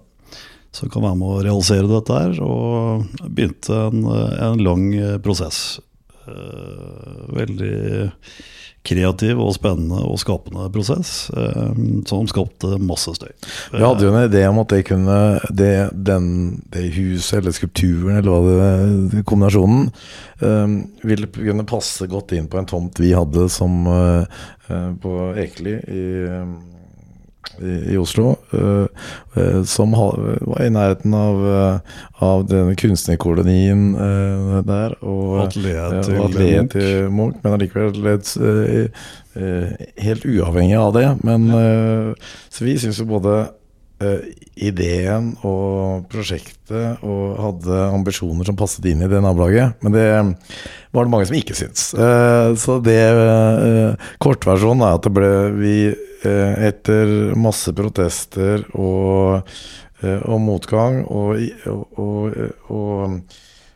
som 0.73 0.89
kan 0.89 1.03
være 1.05 1.17
med 1.19 1.29
å 1.29 1.41
realisere 1.45 1.89
dette 1.89 2.17
her. 2.17 2.39
Og 2.41 3.27
begynte 3.29 3.77
en, 3.89 4.07
en 4.09 4.63
lang 4.63 4.87
eh, 4.97 5.17
prosess. 5.23 5.77
Eh, 6.27 7.33
Veldig 7.33 7.75
kreativ 8.83 9.39
og 9.39 9.53
spennende 9.55 10.01
og 10.03 10.17
skapende 10.19 10.65
prosess, 10.73 11.29
eh, 11.39 11.77
som 12.09 12.27
skapte 12.27 12.75
masse 12.83 13.13
støy. 13.15 13.31
Vi 13.71 13.79
hadde 13.79 14.03
jo 14.03 14.11
en 14.11 14.25
idé 14.27 14.41
om 14.49 14.59
at 14.59 14.73
det 14.75 14.81
kunne 14.89 15.19
det, 15.47 15.89
den, 15.95 16.27
det 16.73 16.89
huset 16.97 17.39
eller 17.39 17.55
skulpturen 17.55 18.19
eller 18.19 18.27
hva 18.27 18.67
det 19.13 19.23
kombinasjonen 19.29 19.87
eh, 20.43 20.75
ville 21.07 21.31
kunne 21.31 21.67
passe 21.69 22.09
godt 22.11 22.35
inn 22.35 22.51
på 22.51 22.59
en 22.59 22.67
tomt 22.69 22.99
vi 22.99 23.15
hadde 23.15 23.47
som 23.51 23.87
på 25.03 25.13
Ekeli 25.37 25.73
i, 25.91 26.03
i, 27.61 27.93
i 27.93 27.97
Oslo, 27.97 28.35
eh, 28.51 28.85
eh, 29.35 29.63
som 29.63 29.91
var 29.91 30.61
i 30.63 30.69
nærheten 30.73 31.13
av, 31.13 31.41
eh, 31.47 31.97
av 32.23 32.45
denne 32.49 32.75
kunstnerkolonien 32.79 33.83
der. 34.67 34.95
Og, 35.01 35.43
Atelieret 35.47 36.07
til 36.07 36.21
atelier 36.23 36.69
til 36.71 37.09
Munch, 37.13 37.41
men 37.43 37.57
allikevel 37.57 38.13
et, 38.13 38.33
helt 40.03 40.25
uavhengig 40.29 40.77
av 40.77 40.93
det. 40.93 41.07
Men 41.25 41.49
Så 42.53 42.65
vi 42.65 42.77
syns 42.77 42.99
jo 43.01 43.09
både 43.09 43.47
ideen 44.59 45.31
og 45.47 46.05
prosjektet 46.11 47.03
og 47.05 47.37
hadde 47.39 47.77
ambisjoner 47.93 48.47
som 48.47 48.57
passet 48.59 48.85
inn 48.89 49.03
i 49.03 49.09
det 49.11 49.21
nabolaget. 49.23 49.79
Men 49.83 49.95
det 49.95 50.07
var 50.93 51.05
det 51.05 51.13
mange 51.13 51.29
som 51.29 51.37
ikke 51.37 51.57
syntes. 51.57 51.93
Eh, 51.93 52.49
så 52.59 52.79
det 52.83 52.99
eh, 52.99 54.09
Kortversjonen 54.23 54.85
er 54.85 54.97
at 54.97 55.07
det 55.07 55.13
ble 55.15 55.31
vi 55.57 55.77
eh, 55.89 56.67
etter 56.69 57.33
masse 57.39 57.73
protester 57.75 58.65
og, 58.73 59.47
eh, 60.03 60.19
og 60.21 60.43
motgang 60.43 61.01
og, 61.07 61.39
og, 61.69 62.37
og, 62.69 63.17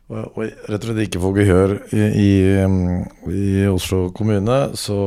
og 0.07 0.43
rett 0.43 0.77
og 0.77 0.85
slett 0.87 1.01
ikke 1.07 1.23
få 1.23 1.33
gehør 1.35 1.73
i, 1.91 2.03
i, 2.27 2.33
i 3.33 3.47
Oslo 3.67 4.05
kommune, 4.15 4.59
så 4.79 4.99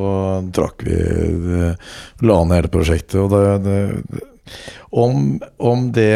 trakk 0.53 0.85
vi 0.85 0.99
La 2.27 2.43
ned 2.45 2.59
hele 2.59 2.73
prosjektet. 2.73 3.17
Og 3.23 3.31
det, 3.33 3.47
det, 3.65 4.27
om, 4.91 5.39
om 5.59 5.93
det 5.95 6.15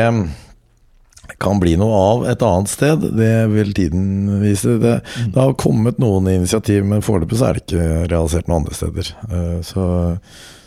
kan 1.41 1.61
bli 1.61 1.75
noe 1.81 1.95
av 1.99 2.25
et 2.31 2.43
annet 2.45 2.71
sted, 2.71 3.05
det 3.17 3.33
vil 3.53 3.73
tiden 3.77 4.41
vise. 4.43 4.77
Det, 4.83 4.99
det 5.33 5.41
har 5.41 5.57
kommet 5.61 5.99
noen 6.03 6.29
initiativ, 6.31 6.85
men 6.89 7.05
foreløpig 7.05 7.41
er 7.41 7.57
det 7.57 7.65
ikke 7.65 7.87
realisert 8.13 8.49
noen 8.49 8.63
andre 8.63 8.77
steder. 8.77 9.11
Eh, 9.31 9.57
Så, 9.65 9.87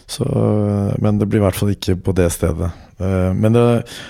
så, 0.08 0.26
men 1.04 1.18
det 1.20 1.28
blir 1.30 1.42
i 1.42 1.46
hvert 1.46 1.58
fall 1.60 1.74
ikke 1.74 1.98
på 2.00 2.14
det 2.18 2.30
stedet. 2.34 2.70
Eh, 2.98 3.32
Men 3.38 3.54
det, 3.54 3.66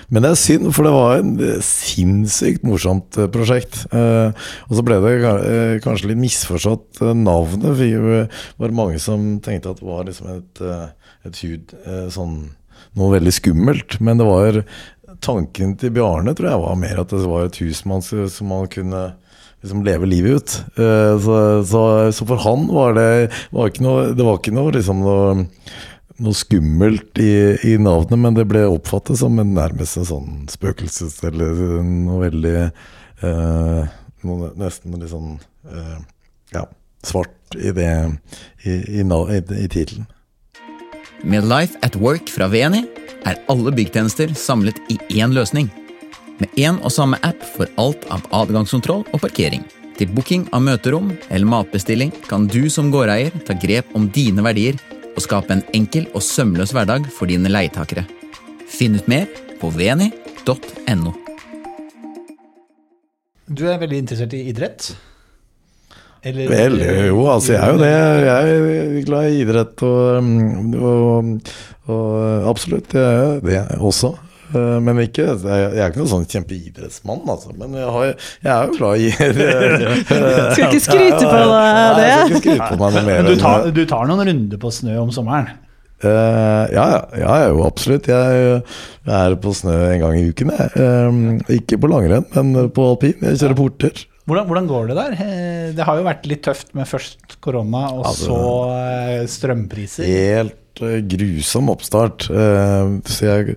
men 0.10 0.24
det 0.24 0.32
er 0.32 0.40
synd, 0.40 0.70
for 0.76 0.88
det 0.88 0.94
var 0.96 1.18
en 1.20 1.34
sinnssykt 1.66 2.64
morsomt 2.68 3.18
eh, 3.20 3.30
prosjekt. 3.34 3.84
Og 3.92 4.76
så 4.78 4.86
ble 4.88 5.02
det 5.04 5.16
kanskje 5.86 6.14
litt 6.14 6.22
misforstått 6.22 7.04
navnet. 7.18 7.68
for 7.74 7.84
Det 7.84 8.62
var 8.62 8.78
mange 8.78 9.02
som 9.04 9.36
tenkte 9.44 9.76
at 9.76 9.82
det 9.84 9.90
var 9.90 10.08
liksom 10.08 10.32
et, 10.38 10.64
et 11.28 11.44
hud 11.44 11.76
sånn 12.16 12.40
noe 12.98 13.16
veldig 13.18 13.34
skummelt. 13.36 14.00
Men 14.04 14.22
det 14.22 14.28
var 14.28 14.62
tanken 15.24 15.76
til 15.82 15.94
Bjarne 15.96 16.36
tror 16.38 16.52
jeg 16.52 16.64
var 16.64 16.82
mer 16.82 17.02
at 17.02 17.14
det 17.14 17.26
var 17.26 17.48
et 17.48 17.62
hus 17.64 17.84
man, 17.90 18.04
som 18.06 18.52
man 18.52 18.68
kunne 18.72 19.04
liksom 19.64 19.84
leve 19.86 20.10
livet 20.10 20.38
ut. 20.38 20.58
Eh, 20.78 21.14
Så, 21.24 21.38
så, 21.66 21.84
så 22.14 22.28
for 22.30 22.42
han 22.46 22.68
var 22.70 22.98
det 22.98 23.30
var 23.52 23.70
ikke 23.72 23.86
noe, 23.86 24.10
Det 24.14 24.26
var 24.26 24.42
ikke 24.42 24.58
noe 24.58 24.74
liksom 24.76 25.06
noe 25.06 25.38
noe 26.18 26.34
skummelt 26.34 27.20
i, 27.22 27.58
i 27.62 27.76
navnet, 27.78 28.18
men 28.18 28.38
det 28.38 28.48
ble 28.50 28.64
oppfattet 28.66 29.20
som 29.20 29.38
en 29.38 29.54
nærmest 29.54 30.00
en 30.00 30.08
sånn 30.10 30.32
spøkelses... 30.50 31.20
Eller 31.28 31.60
noe 31.86 32.24
veldig 32.24 32.56
eh, 32.58 33.98
noe 34.26 34.52
Nesten 34.58 34.98
litt 34.98 35.12
sånn 35.14 35.36
eh, 35.70 36.00
ja, 36.56 36.64
svart 37.06 37.58
i 37.58 37.74
det 37.76 37.90
i, 38.66 38.74
i, 38.74 39.04
i, 39.06 39.42
i 39.62 39.68
tittelen. 39.70 40.08
Med 41.24 41.48
Life 41.50 41.78
at 41.82 41.96
Work 41.98 42.30
fra 42.30 42.46
VNI 42.52 42.84
er 43.26 43.40
alle 43.50 43.72
byggtjenester 43.74 44.34
samlet 44.38 44.78
i 44.94 44.98
én 45.18 45.34
løsning. 45.34 45.70
Med 46.38 46.50
én 46.62 46.78
og 46.86 46.94
samme 46.94 47.18
app 47.26 47.42
for 47.56 47.70
alt 47.82 48.06
av 48.14 48.26
adgangskontroll 48.36 49.02
og 49.10 49.24
parkering. 49.24 49.64
Til 49.98 50.12
booking 50.14 50.46
av 50.54 50.62
møterom 50.62 51.10
eller 51.32 51.50
matbestilling 51.50 52.14
kan 52.28 52.46
du 52.46 52.70
som 52.70 52.92
gårdeier 52.94 53.34
ta 53.48 53.58
grep 53.58 53.90
om 53.98 54.06
dine 54.14 54.46
verdier 54.46 54.78
og 55.16 55.24
skape 55.26 55.56
en 55.56 55.66
enkel 55.74 56.06
og 56.14 56.22
sømløs 56.22 56.76
hverdag 56.78 57.10
for 57.10 57.26
dine 57.30 57.50
leietakere. 57.50 58.06
Finn 58.70 59.00
ut 59.00 59.10
mer 59.10 59.26
på 59.58 59.74
vni.no. 59.74 61.16
Du 63.48 63.64
er 63.66 63.82
veldig 63.82 64.04
interessert 64.04 64.38
i 64.38 64.46
idrett? 64.52 64.92
Eller 66.26 66.50
Vel, 66.50 66.78
jo, 67.08 67.26
altså 67.30 67.54
jeg 67.54 67.62
er 67.62 67.74
jo 67.74 67.82
det. 67.82 67.92
Jeg 68.28 68.56
er 68.58 69.04
glad 69.08 69.28
i 69.30 69.42
idrett 69.44 69.84
og, 69.86 70.24
mm, 70.24 70.72
og, 70.82 71.52
og 71.94 72.48
absolutt, 72.50 72.96
jeg 72.98 73.04
er 73.04 73.44
det 73.46 73.62
også. 73.78 74.16
Eh, 74.56 74.80
Men 74.84 75.02
ikke, 75.04 75.26
jeg 75.36 75.68
er 75.76 75.90
ikke 75.90 76.02
noen 76.02 76.12
sånn 76.14 76.26
kjempeidrettsmann, 76.32 77.24
altså. 77.28 77.54
Men 77.60 77.76
jeg, 77.76 77.92
har, 77.94 78.10
jeg 78.46 78.52
er 78.54 78.66
jo 78.66 78.76
glad 78.78 79.04
i 79.04 79.12
Skal 80.56 80.68
ikke 80.70 80.84
skryte 80.84 81.24
på 81.24 81.38
deg 81.38 81.54
Nei. 81.54 82.08
Jeg 82.08 82.20
skal 82.26 82.36
ikke 82.36 82.44
skryte 82.44 82.70
på 82.72 82.82
meg 82.82 82.98
noe 82.98 83.06
mer. 83.08 83.24
Men 83.24 83.32
du 83.32 83.42
tar, 83.44 83.72
du 83.76 83.82
tar 83.90 84.12
noen 84.12 84.28
runder 84.32 84.62
på 84.62 84.74
snø 84.74 85.00
om 85.04 85.14
sommeren? 85.16 85.56
Uh, 85.98 86.70
ja, 86.70 86.84
ja, 86.94 87.00
ja, 87.18 87.36
jo, 87.50 87.64
absolutt. 87.66 88.06
Jeg, 88.12 88.60
jeg 89.08 89.16
er 89.18 89.36
på 89.42 89.54
snø 89.58 89.74
en 89.90 90.04
gang 90.04 90.20
i 90.20 90.28
uken. 90.30 90.52
Jeg. 90.54 90.70
Um, 90.78 91.24
ikke 91.56 91.80
på 91.82 91.90
langrenn, 91.90 92.28
men 92.36 92.70
på 92.74 92.86
alpin. 92.92 93.18
Jeg 93.26 93.42
kjører 93.42 93.58
porter. 93.58 94.04
Hvordan, 94.28 94.48
hvordan 94.50 94.66
går 94.68 94.90
det 94.90 94.96
der? 94.98 95.14
Det 95.78 95.86
har 95.88 96.00
jo 96.00 96.04
vært 96.04 96.26
litt 96.28 96.42
tøft 96.44 96.74
med 96.76 96.88
først 96.90 97.38
korona, 97.44 97.86
og 97.96 98.10
Altså, 98.10 98.28
så 98.28 98.40
eh, 98.76 99.22
strømpriser. 99.32 100.04
Helt 100.04 100.82
eh, 100.84 101.00
grusom 101.16 101.72
oppstart. 101.72 102.28
Eh, 102.28 102.90
så 103.08 103.30
jeg 103.30 103.56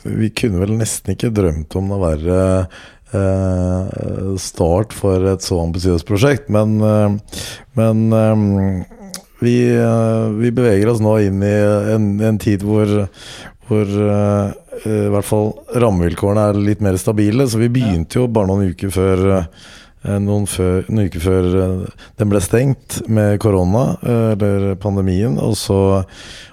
Vi 0.00 0.30
kunne 0.32 0.62
vel 0.64 0.78
nesten 0.80 1.12
ikke 1.12 1.32
drømt 1.34 1.76
om 1.76 1.92
noe 1.92 2.02
verre 2.08 2.44
start 4.42 4.92
for 4.92 5.22
et 5.30 5.44
så 5.46 5.60
ambisiøst 5.62 6.04
prosjekt. 6.08 6.48
Men, 6.52 6.74
men 7.78 8.00
vi, 9.40 9.54
vi 10.42 10.50
beveger 10.52 10.90
oss 10.90 11.00
nå 11.00 11.14
inn 11.24 11.38
i 11.46 11.54
en, 11.94 12.08
en 12.26 12.40
tid 12.42 12.66
hvor, 12.66 12.90
hvor 13.66 13.86
uh, 13.86 14.52
i 14.86 15.08
hvert 15.10 15.26
fall 15.26 15.50
rammevilkårene 15.82 16.44
er 16.50 16.60
litt 16.60 16.84
mer 16.84 16.98
stabile. 17.00 17.48
Så 17.48 17.60
vi 17.60 17.72
begynte 17.72 18.20
jo 18.20 18.28
bare 18.30 18.50
noen 18.50 18.72
uker 18.74 18.92
før 18.92 19.22
eh, 19.32 19.46
noen, 20.04 20.46
før, 20.46 20.84
noen 20.90 21.08
uker 21.10 21.22
før 21.22 21.46
eh, 21.60 22.02
den 22.20 22.30
ble 22.30 22.40
stengt 22.44 23.00
med 23.10 23.40
korona, 23.42 23.96
eh, 24.02 24.34
eller 24.36 24.76
pandemien. 24.82 25.38
Og 25.42 25.56
så, 25.58 25.80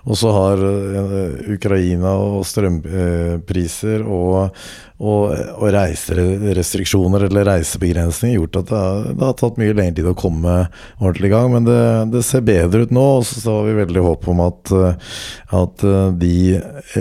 og 0.04 0.18
så 0.20 0.34
har 0.36 0.64
eh, 0.64 1.54
Ukraina 1.54 2.16
og 2.18 2.42
strømpriser 2.50 4.06
og, 4.08 4.56
og, 5.04 5.34
og 5.60 5.68
reiserestriksjoner 5.76 7.28
eller 7.28 7.48
reisebegrensninger 7.50 8.40
gjort 8.40 8.60
at 8.62 8.72
det 8.72 8.80
har, 8.80 9.08
det 9.12 9.28
har 9.28 9.38
tatt 9.40 9.60
mye 9.62 9.76
lengre 9.76 9.98
tid 10.00 10.10
å 10.10 10.16
komme 10.18 10.58
ordentlig 11.02 11.30
i 11.30 11.34
gang. 11.36 11.52
Men 11.54 11.68
det, 11.68 11.82
det 12.14 12.24
ser 12.28 12.46
bedre 12.48 12.86
ut 12.86 12.96
nå, 12.96 13.06
og 13.20 13.28
så 13.28 13.60
har 13.60 13.70
vi 13.70 13.78
veldig 13.82 14.06
håp 14.08 14.28
om 14.34 14.44
at, 14.48 14.74
eh, 14.80 15.16
at 15.60 15.86
eh, 15.90 16.10
de, 16.24 16.36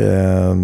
eh, 0.03 0.63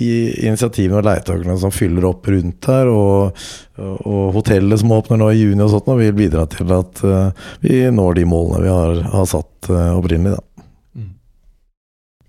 de 0.00 0.12
initiativene 0.50 1.00
og 1.00 1.08
leietakerne 1.08 1.58
som 1.62 1.74
fyller 1.74 2.08
opp 2.10 2.28
rundt 2.32 2.70
her, 2.70 2.90
og, 2.92 3.44
og 3.80 4.34
hotellet 4.36 4.80
som 4.82 4.92
åpner 4.96 5.20
nå 5.20 5.30
i 5.32 5.40
juni 5.40 5.64
og 5.64 5.72
sånt, 5.72 5.88
og 5.92 6.00
vil 6.02 6.12
bidra 6.16 6.44
til 6.52 6.70
at 6.76 7.00
eh, 7.06 7.48
vi 7.64 7.80
når 7.94 8.18
de 8.20 8.24
målene 8.28 8.62
vi 8.64 8.70
har, 8.74 9.00
har 9.14 9.26
satt 9.30 9.70
eh, 9.72 9.90
opprinnelig. 9.96 10.36
Da. 10.36 10.44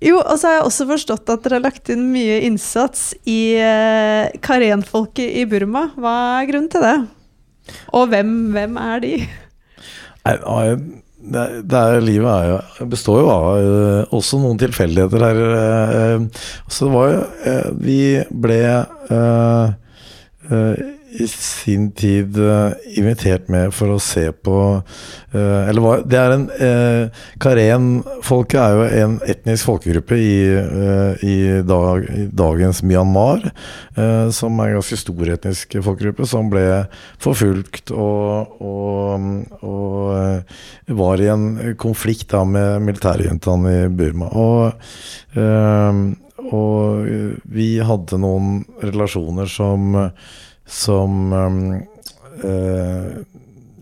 Jo, 0.02 0.16
og 0.18 0.34
så 0.42 0.48
har 0.50 0.56
jeg 0.56 0.66
også 0.66 0.88
forstått 0.90 1.30
at 1.30 1.44
dere 1.46 1.60
har 1.60 1.66
lagt 1.68 1.92
inn 1.94 2.08
mye 2.14 2.40
innsats 2.48 3.12
i 3.30 3.54
eh, 3.62 4.32
karenfolket 4.42 5.36
i 5.42 5.46
Burma. 5.50 5.92
Hva 5.94 6.16
er 6.40 6.50
grunnen 6.50 6.72
til 6.74 6.82
det? 6.88 6.96
Og 7.94 8.08
hvem, 8.10 8.32
hvem 8.56 8.80
er 8.82 9.04
de? 9.04 9.12
Nei, 10.26 10.34
det, 11.22 11.78
er- 11.78 12.02
livet 12.02 12.26
er 12.34 12.48
jo, 12.50 12.88
består 12.90 13.20
jo 13.22 13.30
av 13.30 14.16
også 14.18 14.40
noen 14.42 14.58
tilfeldigheter 14.62 15.22
her. 15.22 16.26
så 16.66 16.88
det 16.88 16.94
var 16.96 17.12
jo 17.14 17.20
Vi 17.86 18.00
ble 18.42 18.58
i 21.12 21.28
sin 21.28 21.90
tid 21.92 22.38
eh, 22.40 22.72
invitert 23.00 23.50
med 23.52 23.74
for 23.76 23.96
å 23.96 24.00
se 24.02 24.28
på 24.32 24.58
eh, 25.34 25.70
Eller 25.70 25.84
hva 25.84 25.94
Det 26.08 26.20
er 26.20 26.36
en 26.36 26.46
uh, 26.48 27.24
Karen-folket 27.42 28.60
er 28.62 28.78
jo 28.78 28.86
en 29.04 29.18
etnisk 29.30 29.68
folkegruppe 29.68 30.18
i, 30.18 30.36
eh, 30.56 31.24
i, 31.26 31.38
dag, 31.68 32.06
i 32.06 32.26
dagens 32.28 32.82
Myanmar, 32.86 33.44
eh, 33.96 34.30
som 34.36 34.60
er 34.60 34.72
en 34.72 34.80
ganske 34.80 35.00
stor 35.00 35.32
etnisk 35.36 35.78
folkegruppe, 35.84 36.28
som 36.30 36.52
ble 36.52 36.66
forfulgt 37.22 37.94
og, 37.96 38.62
og, 38.62 39.26
og 39.68 40.12
eh, 40.18 40.60
var 41.02 41.24
i 41.24 41.32
en 41.34 41.48
konflikt 41.82 42.30
da 42.36 42.44
med 42.48 42.86
militærjentene 42.88 43.76
i 43.80 43.90
Burma. 43.96 44.30
Og, 44.38 44.86
eh, 45.40 46.04
og 46.52 47.42
vi 47.58 47.72
hadde 47.86 48.22
noen 48.22 48.64
relasjoner 48.84 49.50
som 49.52 49.98
som 50.72 51.34
eh, 51.36 53.08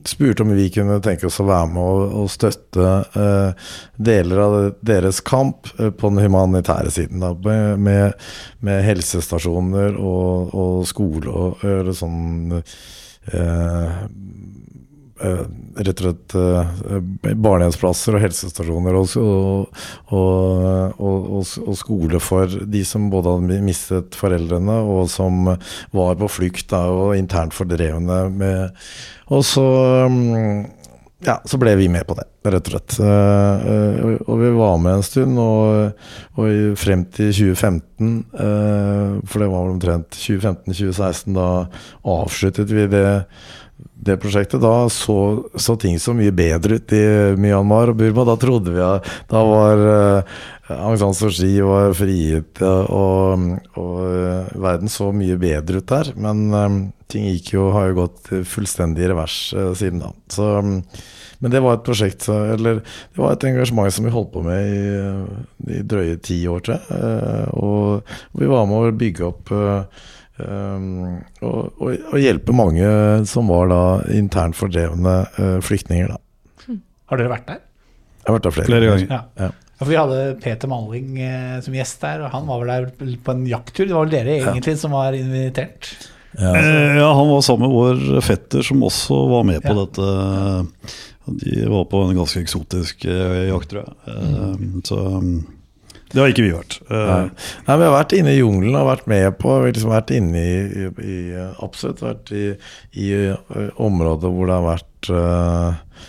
spurte 0.09 0.43
om 0.43 0.53
vi 0.55 0.69
kunne 0.73 0.99
tenke 1.03 1.27
oss 1.27 1.39
å 1.41 1.47
være 1.47 1.69
med 1.73 1.83
og, 1.83 2.15
og 2.23 2.31
støtte 2.33 2.87
eh, 3.19 3.67
deler 4.09 4.41
av 4.43 4.57
deres 4.85 5.21
kamp 5.25 5.69
eh, 5.77 5.91
på 5.91 6.11
den 6.11 6.23
humanitære 6.25 6.93
siden. 6.93 7.21
Da, 7.23 7.33
med, 7.77 8.15
med, 8.59 8.81
helsestasjoner 8.85 9.97
og, 9.99 10.55
og 10.55 10.87
skole 10.89 11.29
og 11.29 11.65
og 11.69 11.93
sånn 11.95 12.57
eh, 12.57 13.99
rett 15.19 16.01
og 16.01 16.05
slett 16.05 16.35
eh, 16.39 17.33
barnehjemsplasser 17.35 18.17
og 18.17 18.23
helsestasjoner 18.23 18.97
og, 18.99 19.15
og, 19.19 19.83
og, 20.99 21.29
og, 21.35 21.75
skole 21.79 22.21
for 22.23 22.47
de 22.47 22.83
som 22.87 23.09
både 23.11 23.35
hadde 23.35 23.61
mistet 23.65 24.17
foreldrene, 24.19 24.79
og 24.79 25.09
som 25.11 25.53
var 25.95 26.19
på 26.19 26.31
flukt 26.39 26.75
og 26.79 27.15
internt 27.17 27.55
fordrevne. 27.57 28.21
Med, 28.39 28.75
og 29.29 29.45
så 29.45 29.65
mm, 30.09 30.67
ja, 31.25 31.35
så 31.45 31.57
ble 31.59 31.73
vi 31.75 31.89
med 31.91 32.05
på 32.07 32.15
det, 32.15 32.23
rett 32.47 32.69
og 32.69 32.73
slett. 32.73 32.95
Uh, 33.03 34.15
og 34.23 34.39
vi 34.39 34.51
var 34.55 34.77
med 34.79 34.99
en 34.99 35.03
stund, 35.03 35.39
og, 35.43 36.05
og 36.39 36.77
frem 36.79 37.03
til 37.15 37.33
2015, 37.35 38.13
uh, 38.39 39.17
for 39.27 39.43
det 39.43 39.49
var 39.51 39.73
omtrent 39.73 40.15
2015-2016, 40.15 41.35
da 41.35 41.49
avsluttet 42.15 42.71
vi 42.71 42.87
det, 42.93 43.09
det 43.99 44.17
prosjektet. 44.21 44.61
Da 44.63 44.89
så, 44.93 45.17
så, 45.55 45.75
ting 45.79 45.99
så 45.99 46.15
mye 46.17 46.33
bedre 46.35 46.79
ut 46.79 46.95
i 46.95 47.03
Myanmar 47.39 47.93
og 47.93 47.99
Burma. 47.99 48.25
Da 48.29 48.37
trodde 48.39 48.73
vi 48.75 48.83
at 48.83 49.07
da 49.29 49.43
var 49.45 49.83
uh, 49.83 50.39
Aung 50.79 50.99
San 51.01 51.15
Suu 51.17 51.31
Kyi 51.33 51.59
var 51.65 51.95
frigitt, 51.97 52.61
og, 52.61 53.45
og 53.79 54.51
verden 54.53 54.91
så 54.91 55.09
mye 55.15 55.37
bedre 55.41 55.81
ut 55.81 55.89
der. 55.89 56.11
Men 56.19 56.43
um, 56.53 56.81
ting 57.09 57.25
gikk 57.31 57.55
jo, 57.55 57.69
har 57.75 57.89
jo 57.89 58.03
gått 58.03 58.29
fullstendig 58.49 59.07
i 59.07 59.09
revers 59.11 59.39
uh, 59.57 59.71
siden 59.77 60.03
da. 60.03 60.13
Så, 60.31 60.51
um, 60.61 60.77
men 61.39 61.53
det 61.53 61.61
var 61.63 61.77
et 61.77 61.85
prosjekt, 61.87 62.27
eller 62.29 62.81
det 62.83 63.19
var 63.19 63.33
et 63.33 63.45
engasjement 63.47 63.93
som 63.95 64.05
vi 64.05 64.11
holdt 64.11 64.33
på 64.33 64.43
med 64.43 64.71
i, 64.75 65.75
i 65.79 65.81
drøye 65.87 66.17
ti 66.23 66.41
år, 66.51 66.63
tror 66.65 66.75
jeg. 66.75 66.87
Uh, 66.91 67.45
og, 67.63 68.15
vi 68.39 68.49
var 68.51 68.67
med 68.67 68.89
å 68.89 68.97
bygge 68.99 69.27
opp 69.29 69.53
uh, 69.55 70.07
um, 70.43 71.17
og, 71.41 71.79
og, 71.79 71.87
og, 71.93 72.17
hjelpe 72.19 72.55
mange 72.55 72.89
som 73.29 73.51
var 73.51 73.71
da 73.71 73.81
internt 74.15 74.57
fordrevne 74.59 75.21
flyktninger, 75.65 76.15
da. 76.15 76.77
Har 77.09 77.17
dere 77.17 77.31
vært 77.31 77.47
der? 77.49 77.65
Jeg 78.19 78.27
har 78.27 78.35
vært 78.37 78.45
der 78.45 78.53
flere, 78.53 78.69
flere 78.69 78.91
ganger. 78.91 79.09
Ja. 79.09 79.23
ja. 79.47 79.49
Ja, 79.79 79.85
for 79.85 79.91
Vi 79.93 79.97
hadde 79.97 80.23
Peter 80.43 80.67
Malling 80.67 81.11
uh, 81.23 81.59
som 81.63 81.75
gjest 81.75 82.01
der, 82.03 82.25
og 82.25 82.33
han 82.33 82.47
var 82.49 82.63
vel 82.63 82.71
der 82.73 83.17
på 83.23 83.35
en 83.35 83.45
jakttur. 83.47 83.85
Det 83.87 83.95
var 83.95 84.07
vel 84.07 84.15
dere 84.17 84.33
egentlig 84.41 84.75
ja. 84.75 84.81
som 84.81 84.95
var 84.95 85.15
invitert? 85.15 85.93
Ja, 86.37 86.51
eh, 86.59 86.97
ja, 86.99 87.07
han 87.15 87.29
var 87.29 87.41
sammen 87.41 87.69
med 87.69 87.77
vår 87.77 88.21
fetter, 88.21 88.61
som 88.61 88.83
også 88.85 89.15
var 89.31 89.47
med 89.47 89.63
på 89.63 89.73
dette. 89.79 90.09
De 91.39 91.63
var 91.71 91.87
på 91.89 92.03
en 92.05 92.19
ganske 92.19 92.43
eksotisk 92.43 93.07
eh, 93.07 93.47
jakt, 93.49 93.71
tror 93.71 93.87
jeg. 93.87 94.19
Mm. 94.59 94.83
Så 94.85 94.99
det 96.09 96.21
har 96.21 96.31
ikke 96.31 96.45
vi 96.45 96.53
vært. 96.55 96.79
Nei. 96.89 97.19
Nei, 97.67 97.75
Vi 97.77 97.85
har 97.85 97.93
vært 97.93 98.15
inne 98.17 98.31
i 98.33 98.39
jungelen 98.39 98.77
og 98.79 98.87
vært 98.89 99.09
med 99.11 99.27
på 99.37 99.59
Vi 99.61 99.73
liksom 99.75 99.93
vært 99.93 100.13
inne 100.15 100.41
i, 100.41 100.87
i, 101.05 101.17
Absolutt 101.61 102.01
vært 102.01 102.31
i, 102.33 102.47
i, 102.97 103.11
områder 103.77 104.33
hvor 104.33 104.49
det 104.49 104.57
har 104.57 104.65
vært 104.65 105.11
uh, 105.13 105.77
Eh, 105.99 106.08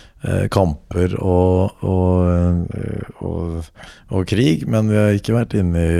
kamper 0.53 1.15
og, 1.17 1.81
og, 1.81 2.27
eh, 2.29 3.21
og, 3.25 3.69
og, 4.11 4.25
krig, 4.29 4.67
men 4.69 4.91
vi 4.91 4.99
har 4.99 5.15
ikke 5.17 5.33
vært 5.33 5.55
inne 5.57 5.81
i 5.81 5.95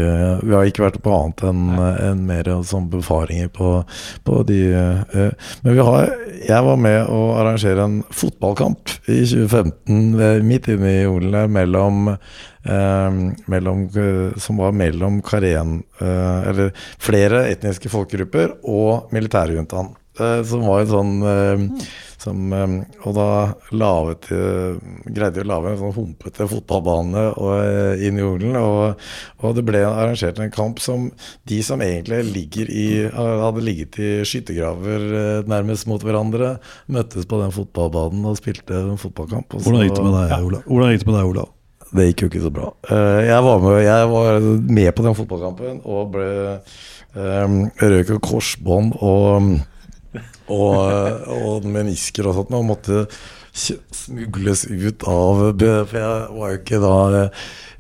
Vi 0.46 0.54
har 0.54 0.70
ikke 0.70 0.86
vært 0.86 1.00
på 1.02 1.14
annet 1.16 1.42
enn 1.50 1.64
en 1.80 2.22
mer 2.28 2.50
sånn 2.68 2.90
befaringer 2.92 3.50
på, 3.56 3.72
på 4.28 4.44
de 4.46 4.60
eh, 4.78 5.50
Men 5.64 5.78
vi 5.78 5.88
har 5.88 6.14
Jeg 6.38 6.68
var 6.68 6.78
med 6.86 7.10
å 7.10 7.22
arrangere 7.42 7.88
en 7.88 8.00
fotballkamp 8.14 8.94
i 9.10 9.24
2015 9.26 10.46
midt 10.46 10.70
inne 10.70 10.94
i 10.94 11.04
jungelen 11.04 11.38
der 11.40 11.52
mellom 11.60 12.16
Eh, 12.62 13.16
mellom, 13.50 13.88
som 14.38 14.60
var 14.62 14.76
mellom 14.78 15.16
Karen 15.26 15.80
eh, 15.98 16.50
Eller 16.52 16.68
flere 17.02 17.48
etniske 17.50 17.90
folkegrupper 17.90 18.54
og 18.70 19.10
militærjuntaen. 19.16 19.96
Eh, 20.20 20.42
som 20.44 20.66
var 20.68 20.84
en 20.84 20.92
sånn 20.92 21.12
eh, 21.24 21.62
som, 22.22 22.54
eh, 22.54 22.74
Og 23.06 23.16
da 23.18 23.28
lavet, 23.74 24.28
greide 25.06 25.34
de 25.34 25.44
å 25.44 25.50
lage 25.50 25.72
en 25.72 25.80
sånn 25.80 25.96
humpete 25.96 26.48
fotballbane 26.48 27.24
inn 28.06 28.20
i 28.20 28.22
jungelen. 28.22 28.58
Og, 28.60 29.00
og, 29.42 29.56
det 29.58 29.64
ble 29.66 29.82
arrangert 29.88 30.40
en 30.40 30.54
kamp 30.54 30.80
som 30.80 31.10
de 31.50 31.62
som 31.66 31.82
egentlig 31.82 32.22
ligger 32.30 32.70
i, 32.70 32.88
hadde 33.10 33.66
ligget 33.66 33.98
i 34.00 34.12
skyttergraver 34.28 35.48
nærmest 35.50 35.90
mot 35.90 36.04
hverandre, 36.04 36.60
møttes 36.92 37.26
på 37.26 37.42
den 37.42 37.56
fotballbanen 37.56 38.30
og 38.30 38.38
spilte 38.38 38.84
en 38.84 39.02
fotballkamp. 39.02 39.58
Hvordan 39.58 39.88
gikk 39.88 39.98
det 39.98 40.06
med 40.06 40.18
deg, 40.20 40.38
Olav? 40.46 40.64
Hvordan 40.70 40.94
gikk 40.94 41.04
det 41.04 41.12
med 41.12 41.20
deg, 41.20 41.34
Olav? 41.34 41.52
Det 41.92 42.08
gikk 42.08 42.24
jo 42.24 42.30
ikke 42.30 42.46
så 42.46 42.54
bra. 42.56 42.70
Jeg 43.28 43.44
var 43.44 43.66
med, 43.66 43.82
jeg 43.84 44.08
var 44.14 44.48
med 44.78 44.94
på 44.96 45.04
den 45.04 45.18
fotballkampen 45.18 45.82
og 45.84 46.14
ble 46.14 46.30
um, 47.18 47.58
og 47.68 48.14
korsbånd 48.24 48.96
og 49.04 49.52
og, 50.52 51.28
og 51.32 51.68
menisker 51.72 52.28
og 52.30 52.40
sånt, 52.40 52.56
og 52.58 52.68
måtte 52.68 53.06
smugles 53.52 54.64
ut 54.70 55.04
av 55.12 55.42
For 55.60 55.98
jeg 56.00 56.28
var 56.38 56.54
jo 56.54 56.60
ikke 56.62 56.80
da 56.80 56.94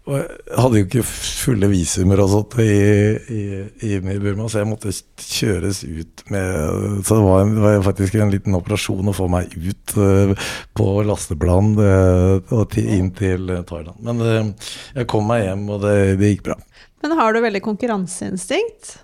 jeg 0.01 0.57
hadde 0.57 0.79
jo 0.79 0.85
ikke 0.87 1.03
fulle 1.05 1.67
visumer 1.69 2.23
og 2.23 2.31
sånt 2.31 2.55
i, 2.63 2.71
i, 3.21 3.41
i, 3.85 3.99
Burma, 4.01 4.47
så 4.49 4.63
jeg 4.63 4.69
måtte 4.71 4.93
kjøres 5.21 5.83
ut 5.85 6.23
med 6.33 7.03
Så 7.05 7.19
det 7.19 7.25
var, 7.27 7.43
en, 7.43 7.53
det 7.53 7.63
var 7.63 7.85
faktisk 7.85 8.17
en 8.17 8.33
liten 8.33 8.57
operasjon 8.57 9.11
å 9.11 9.15
få 9.15 9.29
meg 9.31 9.53
ut 9.53 9.93
uh, 10.01 10.33
på 10.77 10.87
lasteplan 11.05 11.75
uh, 11.77 12.55
og 12.57 12.79
inn 12.81 13.11
til 13.17 13.53
Thailand. 13.69 14.01
Men 14.01 14.25
uh, 14.25 14.73
jeg 14.97 15.09
kom 15.11 15.29
meg 15.29 15.45
hjem, 15.45 15.69
og 15.69 15.85
det, 15.85 15.95
det 16.21 16.33
gikk 16.33 16.47
bra. 16.49 16.57
Men 17.05 17.15
har 17.21 17.37
du 17.37 17.43
veldig 17.45 17.63
konkurranseinstinkt? 17.69 18.95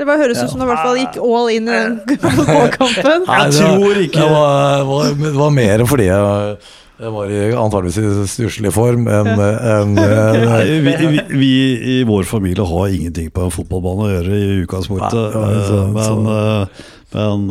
Det 0.00 0.06
bare 0.08 0.22
høres 0.22 0.38
ut 0.40 0.48
som 0.48 0.60
du 0.62 0.64
i 0.64 0.68
hvert 0.70 0.80
fall 0.80 0.96
gikk 0.96 1.16
all 1.20 1.48
in 1.52 1.66
i 1.68 1.72
den 1.76 1.96
fotballkampen. 2.40 3.26
Jeg 3.28 3.56
tror 3.58 3.98
ikke 4.00 4.20
Det 4.22 4.28
var, 4.32 4.84
var, 4.88 5.10
det 5.20 5.32
var 5.36 5.58
mer 5.62 5.88
fordi 5.90 6.06
jeg 6.08 6.54
jeg 7.00 7.12
var 7.14 7.30
i, 7.32 7.36
antageligvis 7.56 7.96
i 7.96 8.24
stusslig 8.28 8.70
form 8.76 9.06
enn 9.08 9.28
en, 9.32 9.94
en, 9.96 10.00
vi, 10.84 10.92
vi, 11.00 11.20
vi, 11.32 11.52
i 11.94 12.02
vår 12.04 12.26
familie 12.28 12.66
har 12.68 12.92
ingenting 12.92 13.30
på 13.32 13.46
en 13.46 13.54
fotballbane 13.54 14.04
å 14.04 14.10
gjøre 14.10 14.36
i 14.36 14.50
utgangspunktet. 14.66 15.38
Men, 15.94 16.28
men 17.16 17.46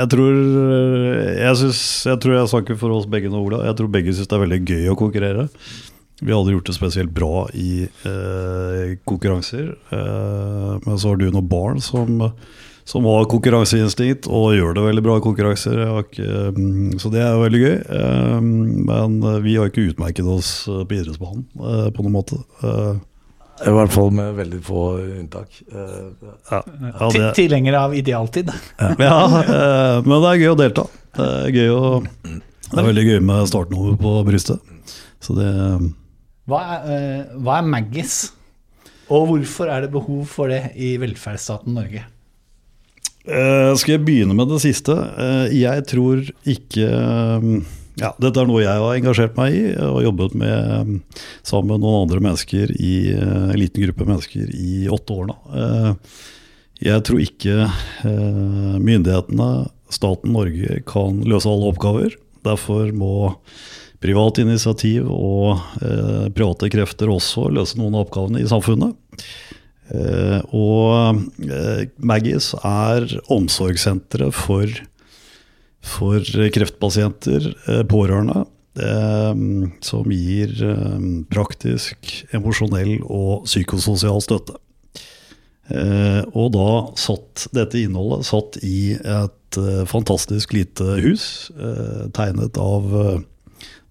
jeg 0.00 0.06
tror 0.14 0.32
jeg, 0.32 1.60
synes, 1.60 1.82
jeg 2.08 2.22
tror 2.24 2.38
jeg 2.38 2.52
snakker 2.54 2.80
for 2.80 2.96
oss 2.96 3.04
begge 3.12 3.28
nå, 3.28 3.44
Ola. 3.44 3.66
Jeg 3.68 3.76
tror 3.82 3.92
begge 4.00 4.16
syns 4.16 4.32
det 4.32 4.38
er 4.38 4.44
veldig 4.46 4.60
gøy 4.64 4.88
å 4.94 4.96
konkurrere. 5.04 5.48
Vi 6.22 6.30
har 6.30 6.38
aldri 6.38 6.54
gjort 6.54 6.68
det 6.70 6.76
spesielt 6.76 7.10
bra 7.10 7.46
i 7.54 7.82
eh, 7.82 8.98
konkurranser. 9.04 9.72
Eh, 9.90 10.74
men 10.84 10.98
så 10.98 11.10
har 11.10 11.16
du 11.18 11.24
noen 11.26 11.48
barn 11.50 11.80
som, 11.82 12.20
som, 12.86 13.06
har 13.10 13.30
konkurranseinstinkt 13.30 14.28
og 14.30 14.52
gjør 14.54 14.76
det 14.76 14.84
veldig 14.86 15.02
bra 15.02 15.16
i 15.18 15.24
konkurranser. 15.24 15.80
Ikke, 16.04 16.26
mm, 16.54 16.98
så 17.02 17.10
det 17.10 17.24
er 17.24 17.32
jo 17.34 17.40
veldig 17.42 17.62
gøy. 17.62 17.74
Eh, 17.98 18.36
men 18.90 19.16
vi 19.42 19.56
har 19.58 19.72
ikke 19.72 19.88
utmerket 19.90 20.28
oss 20.30 20.52
på 20.68 20.98
idrettsbanen 20.98 21.48
eh, 21.58 21.88
på 21.96 22.06
noen 22.06 22.14
måte. 22.14 22.38
Eh, 22.62 22.92
I 23.66 23.74
hvert 23.74 23.94
fall 23.94 24.14
med 24.14 24.36
veldig 24.38 24.60
få 24.68 24.82
unntak. 25.00 25.58
Eh, 25.72 26.28
ja, 26.52 26.60
ja, 26.60 27.08
det, 27.16 27.32
Tilhenger 27.40 27.80
av 27.80 27.96
idealtid. 27.98 28.52
Ja, 28.78 28.92
ja 29.08 29.16
men 30.06 30.14
det 30.14 30.36
er 30.36 30.44
gøy 30.44 30.52
å 30.52 30.60
delta. 30.60 30.86
Det 31.18 31.26
er, 31.26 31.50
gøy 31.50 31.74
å, 31.74 31.90
det 32.22 32.78
er 32.78 32.86
veldig 32.92 33.08
gøy 33.08 33.18
med 33.26 33.50
startnummer 33.50 33.98
på 33.98 34.14
brystet. 34.30 34.62
Så 35.22 35.34
det 35.34 35.50
hva 36.50 36.62
er, 36.74 36.86
uh, 36.86 37.36
hva 37.42 37.60
er 37.60 37.68
Maggis? 37.70 38.16
Og 39.12 39.28
hvorfor 39.28 39.70
er 39.70 39.84
det 39.84 39.92
behov 39.92 40.24
for 40.30 40.50
det 40.50 40.72
i 40.80 40.94
velferdsstaten 41.00 41.76
Norge? 41.76 42.04
Uh, 43.22 43.70
skal 43.78 43.96
jeg 43.96 44.02
begynne 44.06 44.34
med 44.34 44.50
det 44.50 44.62
siste? 44.64 44.96
Uh, 44.96 45.46
jeg 45.54 45.84
tror 45.90 46.24
ikke 46.48 46.88
ja, 48.00 48.08
Dette 48.16 48.40
er 48.40 48.48
noe 48.48 48.62
jeg 48.64 48.82
har 48.82 48.96
engasjert 48.96 49.36
meg 49.36 49.54
i 49.54 49.64
og 49.84 50.00
jobbet 50.02 50.34
med 50.40 50.94
sammen 51.44 51.74
med 51.74 51.82
noen 51.84 52.06
andre 52.06 52.22
mennesker 52.24 52.72
i 52.72 52.94
en 53.12 53.58
liten 53.60 53.84
gruppe 53.84 54.06
mennesker 54.08 54.48
i 54.56 54.86
åtte 54.88 55.12
år 55.12 55.28
nå. 55.28 55.36
Jeg 56.82 57.04
tror 57.04 57.20
ikke 57.20 57.68
myndighetene, 58.80 59.50
staten 59.92 60.32
Norge, 60.32 60.80
kan 60.88 61.20
løse 61.28 61.52
alle 61.52 61.68
oppgaver. 61.68 62.16
Derfor 62.48 62.88
må 62.96 63.12
privat 64.02 64.40
initiativ 64.42 65.06
og 65.10 65.62
eh, 65.82 66.28
private 66.34 66.70
krefter 66.72 67.10
også 67.12 67.48
løse 67.54 67.78
noen 67.78 67.96
av 67.96 68.06
oppgavene 68.06 68.42
i 68.42 68.48
samfunnet. 68.50 68.96
Eh, 69.92 70.40
og 70.56 71.20
eh, 71.44 71.84
Maggis 71.98 72.52
er 72.64 73.06
omsorgssenteret 73.32 74.34
for, 74.36 74.72
for 75.84 76.32
kreftpasienter, 76.54 77.52
eh, 77.68 77.84
pårørende, 77.90 78.44
eh, 78.80 79.44
som 79.84 80.14
gir 80.14 80.54
eh, 80.66 81.08
praktisk, 81.32 82.12
emosjonell 82.34 82.98
og 83.06 83.48
psykososial 83.48 84.22
støtte. 84.24 84.58
og 85.72 86.48
da 86.52 86.70
satt 87.00 87.46
dette 87.54 87.78
innholdet 87.80 88.26
satt 88.28 88.58
i 88.66 88.92
et 88.98 89.58
fantastisk 89.88 90.52
lite 90.52 90.98
hus, 91.00 91.24
tegnet 92.12 92.58
av 92.60 93.22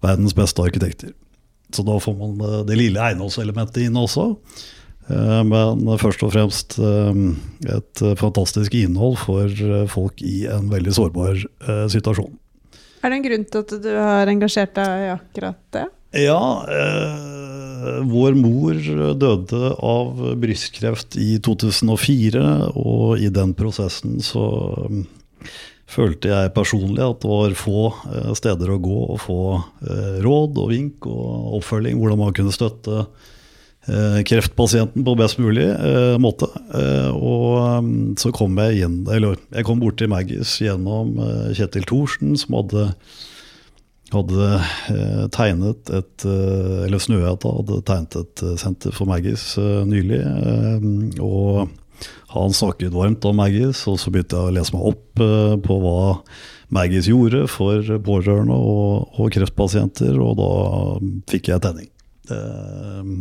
verdens 0.02 0.34
beste 0.36 0.62
arkitekter. 0.64 1.12
Så 1.72 1.84
da 1.86 1.96
får 2.02 2.14
man 2.18 2.36
det 2.68 2.76
lille 2.76 3.00
eiendomselementet 3.00 3.86
inn 3.86 3.96
også. 3.96 4.26
Eh, 5.08 5.40
Men 5.48 5.86
først 5.98 6.22
og 6.26 6.34
fremst 6.34 6.76
eh, 6.78 7.22
et 7.78 8.02
eh, 8.04 8.14
fantastisk 8.20 8.74
innhold 8.78 9.16
for 9.22 9.48
eh, 9.48 9.86
folk 9.90 10.20
i 10.22 10.44
en 10.52 10.68
veldig 10.70 10.92
sårbar 10.98 11.40
eh, 11.40 11.86
situasjon. 11.90 12.34
Er 13.02 13.10
det 13.10 13.16
en 13.18 13.24
grunn 13.24 13.46
til 13.50 13.64
at 13.64 13.72
du 13.82 13.88
har 13.96 14.30
engasjert 14.30 14.76
deg 14.78 15.06
i 15.08 15.10
akkurat 15.16 15.58
det? 15.74 15.86
Ja, 16.22 16.38
eh, 16.70 18.02
vår 18.06 18.36
mor 18.38 18.76
døde 19.18 19.72
av 19.82 20.20
brystkreft 20.38 21.16
i 21.18 21.38
2004, 21.42 22.44
og 22.78 23.16
i 23.18 23.30
den 23.32 23.54
prosessen 23.58 24.20
så 24.22 24.44
følte 25.92 26.32
jeg 26.32 26.54
personlig 26.56 27.02
at 27.04 27.20
det 27.22 27.30
var 27.30 27.58
få 27.58 27.84
eh, 28.12 28.32
steder 28.38 28.72
å 28.72 28.80
gå 28.82 28.98
og 29.14 29.20
få 29.22 29.42
eh, 29.58 30.18
råd 30.24 30.60
og 30.62 30.72
vink 30.72 31.08
og 31.10 31.58
oppfølging, 31.58 31.98
hvordan 32.00 32.20
man 32.20 32.36
kunne 32.36 32.54
støtte 32.54 33.02
eh, 33.02 34.20
kreftpasienten 34.28 35.04
på 35.06 35.16
best 35.18 35.40
mulig 35.42 35.68
måte. 36.22 36.48
Og 37.16 37.84
mm, 37.84 38.14
så 38.20 38.32
kom 38.34 38.56
jeg 38.62 38.86
inn, 38.86 39.02
eller 39.10 39.40
jeg 39.50 39.68
kom 39.68 39.82
bort 39.82 40.00
til 40.00 40.12
Maggis 40.12 40.56
gjennom 40.62 41.18
Kjetil 41.56 41.86
Thorsen, 41.88 42.34
som 42.40 42.60
hadde 42.62 42.90
hadde 44.12 44.46
tegnet 45.32 45.88
et 45.96 46.24
Eller 46.28 47.00
Snøhetta 47.00 47.48
hadde 47.48 47.78
tegnet 47.88 48.18
et 48.20 48.42
senter 48.60 48.92
for 48.92 49.08
Maggis 49.08 49.54
nylig. 49.88 50.20
Og 51.24 51.70
han 52.32 52.56
snakket 52.56 52.94
varmt 52.94 53.24
om 53.28 53.36
Maggis, 53.36 53.84
og 53.90 53.98
så 54.00 54.12
begynte 54.12 54.38
jeg 54.38 54.50
å 54.50 54.56
lese 54.56 54.74
meg 54.76 54.88
opp 54.92 55.22
eh, 55.22 55.54
på 55.62 55.78
hva 55.82 55.98
Maggis 56.72 57.10
gjorde 57.10 57.44
for 57.52 57.84
pårørende 58.06 58.56
og, 58.56 59.12
og 59.20 59.30
kreftpasienter, 59.34 60.16
og 60.16 60.38
da 60.40 60.50
fikk 61.32 61.52
jeg 61.52 61.64
tenning. 61.64 61.90
Eh, 62.32 63.14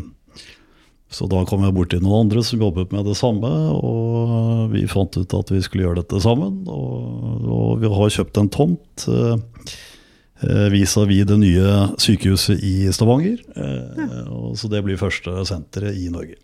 så 1.11 1.27
da 1.27 1.41
kom 1.43 1.65
jeg 1.67 1.75
bort 1.75 1.91
til 1.91 2.03
noen 2.05 2.29
andre 2.29 2.43
som 2.47 2.61
jobbet 2.63 2.93
med 2.95 3.03
det 3.09 3.17
samme, 3.19 3.51
og 3.75 4.71
vi 4.71 4.85
fant 4.87 5.17
ut 5.19 5.35
at 5.35 5.51
vi 5.51 5.59
skulle 5.65 5.89
gjøre 5.89 5.99
dette 5.99 6.21
sammen. 6.23 6.61
Og, 6.71 7.47
og 7.51 7.71
vi 7.81 7.91
har 7.91 8.13
kjøpt 8.15 8.39
en 8.39 8.51
tomt. 8.53 9.07
eh, 9.11 10.69
vis-à-vis 10.71 11.27
det 11.27 11.37
nye 11.37 11.73
sykehuset 11.99 12.63
i 12.63 12.87
Stavanger. 12.95 13.43
Ja. 13.53 14.55
så 14.55 14.71
det 14.71 14.81
blir 14.87 14.97
første 14.97 15.35
senteret 15.45 15.99
i 15.99 16.07
Norge. 16.09 16.39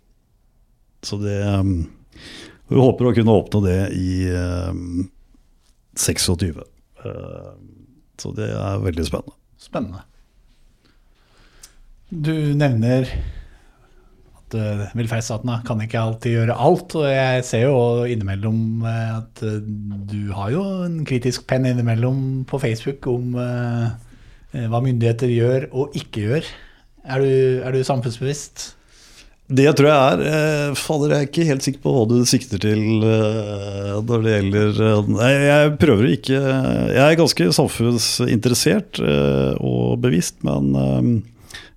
Så 1.02 1.16
det 1.22 1.40
Vi 2.68 2.76
håper 2.76 3.08
å 3.08 3.14
kunne 3.16 3.38
åpne 3.40 3.62
det 3.64 3.78
i 3.96 4.10
um, 4.34 5.08
26. 5.96 6.60
Eh, 7.04 7.50
så 8.18 8.32
det 8.36 8.50
er 8.52 8.84
veldig 8.84 9.06
spennende. 9.08 9.36
Spennende. 9.58 10.04
Du 12.08 12.32
nevner 12.56 13.08
at 14.38 14.56
uh, 14.56 14.84
velferdsstaten 14.96 15.50
kan 15.66 15.82
ikke 15.84 16.00
alltid 16.00 16.36
gjøre 16.36 16.56
alt. 16.56 16.96
Og 16.96 17.06
jeg 17.08 17.44
ser 17.44 17.66
jo 17.66 18.06
innimellom 18.08 18.86
eh, 18.88 19.10
at 19.18 19.42
uh, 19.44 19.58
du 20.08 20.32
har 20.36 20.54
jo 20.54 20.64
en 20.86 21.02
kritisk 21.08 21.46
penn 21.50 21.68
innimellom 21.68 22.44
på 22.48 22.60
Facebook 22.62 23.06
om 23.10 23.36
eh, 23.38 23.86
eh, 24.54 24.66
hva 24.70 24.80
myndigheter 24.84 25.30
gjør 25.32 25.68
og 25.72 25.96
ikke 25.98 26.24
gjør. 26.24 26.50
Er 27.08 27.24
du, 27.24 27.30
er 27.64 27.76
du 27.76 27.84
samfunnsbevisst? 27.84 28.72
Det 29.48 29.64
tror 29.78 29.88
jeg 29.88 30.12
er. 30.12 30.22
Eh, 30.28 30.74
fader, 30.76 31.14
jeg 31.14 31.24
er 31.24 31.28
ikke 31.30 31.46
helt 31.48 31.64
sikker 31.64 31.80
på 31.84 31.92
hva 31.94 32.02
du 32.10 32.18
sikter 32.28 32.60
til 32.60 32.82
eh, 33.00 33.94
når 34.04 34.24
det 34.26 34.34
gjelder 34.34 34.80
eh, 34.84 35.08
Nei, 35.14 35.30
jeg 35.46 35.70
prøver 35.80 36.10
ikke 36.12 36.36
Jeg 36.36 37.00
er 37.06 37.16
ganske 37.16 37.48
samfunnsinteressert 37.56 39.00
og 39.00 39.96
bevisst, 40.04 40.36
men 40.44 41.22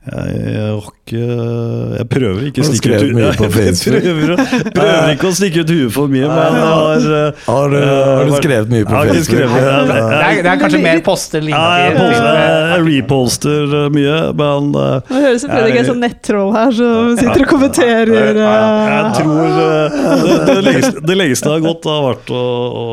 jeg, 0.02 0.62
rocker 0.82 1.98
jeg 2.00 2.06
prøver 2.10 2.46
ikke 2.48 2.64
å 2.64 2.66
Har 2.66 2.74
stikke 2.74 2.96
ut 3.06 3.12
mye 3.14 3.34
på 3.38 3.46
Jeg 3.48 3.54
Facebook? 3.54 4.02
prøver, 4.02 4.72
prøver 4.74 5.12
ikke 5.14 5.28
å 5.30 5.34
stikke 5.38 5.62
ut 5.62 5.74
huet 5.76 5.94
for 5.94 6.10
mye, 6.10 6.30
men 6.32 6.56
jeg 6.58 6.64
har 6.72 7.06
eh, 7.18 7.44
Har 7.46 7.68
du, 7.70 7.76
har 7.86 8.26
du 8.26 8.34
skrevet 8.40 8.72
mye 8.74 8.88
på 8.88 8.96
har 8.98 9.12
Facebook? 9.12 9.28
skrevet- 9.28 9.62
Det 9.62 10.00
er, 10.00 10.40
det 10.42 10.50
er 10.56 10.62
kanskje 10.64 10.80
mer 10.88 11.02
poster 11.06 11.46
Ja, 11.46 11.62
jeg, 11.84 11.92
linker 11.92 12.00
poster, 12.02 12.40
jeg 12.42 12.88
reposter 12.88 13.76
eh, 13.82 13.86
mye, 14.00 14.18
men 14.42 14.72
Det 14.74 15.22
høres 15.28 15.46
ut 15.46 15.52
som 15.52 15.70
er 15.70 15.88
sånn 15.92 16.02
nettroll 16.08 16.50
her 16.58 16.74
som 16.82 17.12
sitter 17.22 17.46
og 17.46 17.52
kommenterer. 17.54 18.42
Jeg 18.42 18.42
eh, 18.42 19.12
tror 19.20 19.62
eh, 19.68 20.00
det, 20.26 20.40
det, 20.50 20.58
lengste, 20.66 21.06
det 21.12 21.20
lengste 21.22 21.52
jeg 21.54 21.60
har 21.60 21.68
gått, 21.70 21.86
har 21.92 22.08
vært 22.10 22.34
å, 22.34 22.42
å 22.42 22.88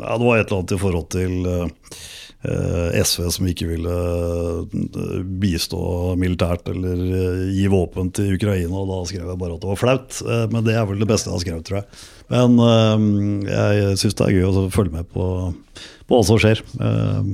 Ja, 0.00 0.16
det 0.16 0.24
var 0.24 0.40
et 0.40 0.46
eller 0.48 0.62
annet 0.62 0.74
i 0.76 0.80
forhold 0.80 1.10
til 1.12 1.36
eh, 1.52 2.00
SV 2.40 3.26
som 3.34 3.48
ikke 3.50 3.66
ville 3.68 3.96
eh, 4.72 5.24
bistå 5.42 5.80
militært 6.16 6.70
eller 6.72 7.02
eh, 7.04 7.42
gi 7.52 7.66
våpen 7.68 8.08
til 8.16 8.30
Ukraina. 8.38 8.72
og 8.80 8.88
Da 8.88 9.00
skrev 9.10 9.26
jeg 9.28 9.40
bare 9.42 9.58
at 9.58 9.60
det 9.60 9.68
var 9.68 9.80
flaut. 9.82 10.20
Eh, 10.24 10.46
men 10.54 10.64
det 10.64 10.72
er 10.78 10.86
vel 10.88 11.02
det 11.02 11.08
beste 11.10 11.28
jeg 11.28 11.36
har 11.36 11.44
skrevet, 11.44 11.66
tror 11.68 11.78
jeg. 11.82 12.00
Men 12.32 12.56
eh, 12.64 13.52
jeg 13.52 14.00
syns 14.00 14.16
det 14.16 14.26
er 14.30 14.38
gøy 14.38 14.48
å 14.48 14.64
følge 14.72 14.94
med 14.96 15.10
på, 15.12 15.26
på 16.08 16.16
hva 16.16 16.22
som 16.30 16.40
skjer. 16.40 16.62
Eh, 16.80 17.30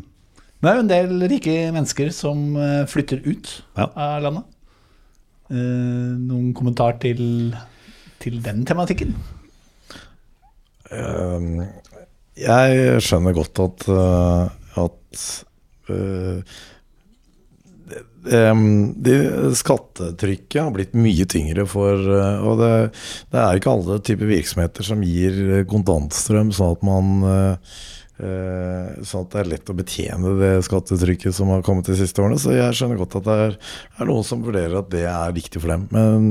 Det 0.64 0.70
er 0.72 0.78
jo 0.80 0.82
en 0.86 0.90
del 0.90 1.22
rike 1.30 1.54
mennesker 1.76 2.10
som 2.16 2.42
eh, 2.58 2.82
flytter 2.90 3.22
ut 3.30 3.52
Ja. 3.78 3.86
av 3.94 4.18
landet. 4.26 4.44
Eh, 5.54 6.12
noen 6.26 6.50
kommentar 6.58 6.98
til, 6.98 7.52
til 8.18 8.40
den 8.42 8.64
tematikken? 8.66 9.14
Jeg 12.36 13.00
skjønner 13.02 13.34
godt 13.34 13.58
at, 13.64 13.86
at 14.80 15.26
uh, 15.90 16.56
det, 17.86 18.50
um, 18.50 18.94
det 19.02 19.18
skattetrykket 19.58 20.58
har 20.58 20.72
blitt 20.74 20.96
mye 20.98 21.26
tyngre 21.30 21.66
for 21.70 21.94
uh, 21.94 22.42
Og 22.42 22.58
det, 22.58 22.70
det 23.30 23.42
er 23.42 23.58
ikke 23.60 23.74
alle 23.76 24.00
typer 24.02 24.32
virksomheter 24.32 24.86
som 24.86 25.04
gir 25.06 25.62
kontantstrøm, 25.70 26.50
sånn 26.54 26.74
at 26.74 26.82
man 26.86 27.14
uh, 27.26 27.78
Sånn 28.16 29.26
at 29.26 29.34
det 29.34 29.40
er 29.42 29.48
lett 29.50 29.68
å 29.68 29.74
betjene 29.76 30.30
det 30.40 30.52
skattetrykket 30.64 31.36
som 31.36 31.50
har 31.52 31.60
kommet 31.60 31.84
de 31.90 31.98
siste 31.98 32.22
årene. 32.24 32.38
Så 32.40 32.54
jeg 32.54 32.72
skjønner 32.78 32.96
godt 32.96 33.18
at 33.18 33.26
det 33.26 33.34
er, 33.42 33.58
er 34.00 34.08
noen 34.08 34.24
som 34.24 34.40
vurderer 34.40 34.78
at 34.80 34.88
det 34.88 35.02
er 35.04 35.34
viktig 35.36 35.60
for 35.60 35.74
dem. 35.74 35.84
Men 35.92 36.30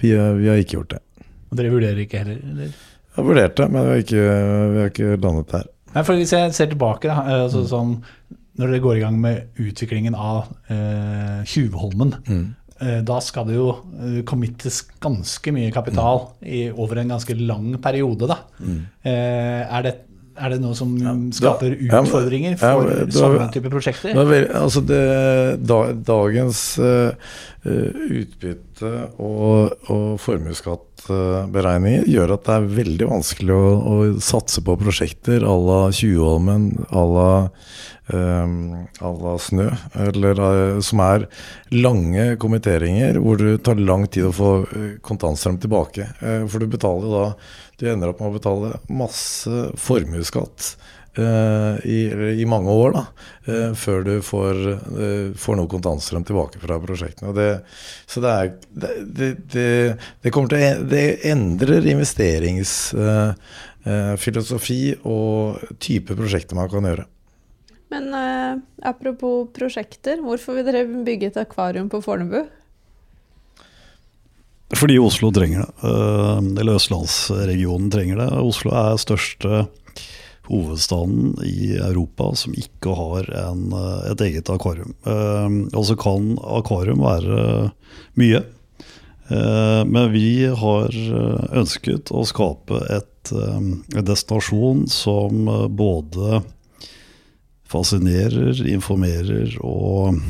vi, 0.00 0.14
vi 0.16 0.48
har 0.48 0.62
ikke 0.62 0.78
gjort 0.78 0.94
det. 0.94 1.02
Og 1.50 1.60
dere 1.60 1.74
vurderer 1.74 2.00
ikke 2.06 2.22
heller? 2.22 2.40
Eller? 2.40 2.72
Jeg 2.72 3.20
har 3.20 3.28
vurdert 3.28 3.60
det, 3.60 3.66
men 3.72 3.84
vi 3.84 3.92
har 3.92 4.02
ikke, 4.06 4.24
vi 4.72 4.80
har 4.80 4.90
ikke 4.94 5.20
landet 5.26 5.52
der. 5.52 5.68
Nei, 5.96 6.04
for 6.04 6.18
Hvis 6.20 6.34
jeg 6.36 6.52
ser 6.52 6.68
tilbake, 6.68 7.08
da, 7.08 7.22
eh, 7.24 7.42
altså 7.46 7.64
sånn, 7.70 7.96
når 8.60 8.70
dere 8.74 8.82
går 8.84 8.98
i 8.98 9.02
gang 9.02 9.16
med 9.20 9.58
utviklingen 9.60 10.14
av 10.16 10.46
eh, 10.72 11.42
Tjuvholmen, 11.48 12.14
eh, 12.80 12.98
da 13.08 13.18
skal 13.24 13.46
det 13.48 13.56
jo 13.56 13.70
eh, 13.96 14.18
committes 14.28 14.82
ganske 15.00 15.52
mye 15.56 15.72
kapital 15.72 16.26
i, 16.44 16.66
over 16.72 17.00
en 17.00 17.14
ganske 17.16 17.36
lang 17.40 17.74
periode. 17.84 18.28
Da. 18.28 18.38
Eh, 18.60 19.62
er, 19.64 19.82
det, 19.88 19.94
er 20.36 20.52
det 20.52 20.60
noe 20.60 20.76
som 20.76 20.92
skaper 21.32 21.72
men- 21.80 21.88
utfordringer 22.04 22.56
for 22.60 22.88
ja, 22.92 23.02
da- 23.04 23.16
sånne 23.16 23.50
type 23.56 23.72
prosjekter? 23.72 24.12
Er 24.16 24.48
altså 24.60 24.84
det, 24.88 25.02
da, 25.64 25.80
dagens 26.12 26.64
eh, 26.78 27.12
utbytte 27.66 28.92
og, 29.22 29.88
og 29.90 30.20
formuesskattberegninger 30.22 32.06
gjør 32.10 32.36
at 32.36 32.46
det 32.46 32.54
er 32.56 32.70
veldig 32.78 33.08
vanskelig 33.10 33.56
å, 33.56 33.72
å 33.76 33.96
satse 34.22 34.62
på 34.64 34.78
prosjekter 34.80 35.44
à 35.46 35.54
la 35.66 35.80
Tjuvholmen, 35.96 36.70
à 36.90 37.04
la 37.10 37.30
um, 38.12 39.38
Snø, 39.38 39.70
eller 39.94 40.40
eh, 40.46 40.80
som 40.80 41.02
er 41.04 41.26
lange 41.74 42.36
kommenteringer 42.42 43.18
hvor 43.22 43.40
det 43.40 43.62
tar 43.66 43.80
lang 43.80 44.06
tid 44.06 44.28
å 44.28 44.34
få 44.34 44.50
eh, 44.64 44.90
kontantstrøm 45.04 45.58
tilbake. 45.62 46.10
Eh, 46.20 46.44
for 46.46 46.62
du 46.62 46.70
betaler 46.70 47.10
da 47.12 47.24
Du 47.76 47.84
ender 47.90 48.08
opp 48.08 48.20
med 48.22 48.30
å 48.30 48.36
betale 48.38 48.68
masse 48.88 49.66
formuesskatt 49.76 50.70
eh, 50.72 50.86
i, 51.18 52.10
i 52.42 52.46
mange 52.48 52.70
år 52.70 52.92
da, 52.96 53.04
eh, 53.48 53.72
før 53.78 54.04
du 54.06 54.22
får, 54.24 54.54
eh, 54.74 55.32
får 55.38 55.56
noe 55.56 55.68
kontantstrøm 55.72 56.24
tilbake 56.28 56.58
fra 56.62 56.80
prosjektene. 56.82 57.28
Og 57.30 57.34
det, 57.38 57.50
så 58.10 58.16
det 58.24 58.30
er 58.32 58.46
det, 58.68 58.90
det, 59.18 59.28
det, 59.54 59.70
det 60.22 60.30
kommer 60.34 60.50
til 60.52 60.62
Det 60.90 61.06
endrer 61.30 61.82
investeringsfilosofi 61.94 64.82
og 65.04 65.36
type 65.82 66.12
prosjekter 66.18 66.54
man 66.58 66.70
kan 66.72 66.88
gjøre. 66.90 67.06
Men 67.94 68.04
eh, 68.18 68.54
apropos 68.82 69.46
prosjekter, 69.54 70.16
hvorfor 70.24 70.52
vil 70.58 70.66
dere 70.66 70.82
bygge 71.06 71.26
et 71.30 71.38
akvarium 71.38 71.86
på 71.92 72.02
Fornebu? 72.02 72.40
Fordi 74.74 74.96
Oslo 74.98 75.30
trenger 75.30 75.62
det. 75.62 75.70
eh, 75.86 76.42
Eller 76.60 76.74
østlandsregionen 76.80 77.86
trenger 77.94 78.16
det. 78.24 78.30
Oslo 78.42 78.74
er 78.74 78.98
største 78.98 79.68
hovedstaden 80.48 81.34
i 81.44 81.76
Europa 81.76 82.30
som 82.38 82.54
ikke 82.56 82.94
har 82.96 83.30
en, 83.48 83.72
eh, 83.72 84.10
et 84.12 84.20
eget 84.28 84.50
akvarium. 84.50 84.94
Eh, 85.04 85.76
Altså 85.76 85.96
kan 85.98 86.36
akvarium 86.38 87.00
være 87.00 87.72
mye. 88.16 88.44
Eh, 89.30 89.84
Men 89.84 90.12
vi 90.12 90.46
har 90.46 90.90
ønsket 91.52 92.12
å 92.12 92.24
skape 92.24 92.80
et, 92.90 93.32
en 93.32 94.04
destinasjon 94.04 94.86
som 94.88 95.46
både 95.76 96.42
fascinerer, 97.66 98.60
informerer 98.70 99.56
og 99.64 100.20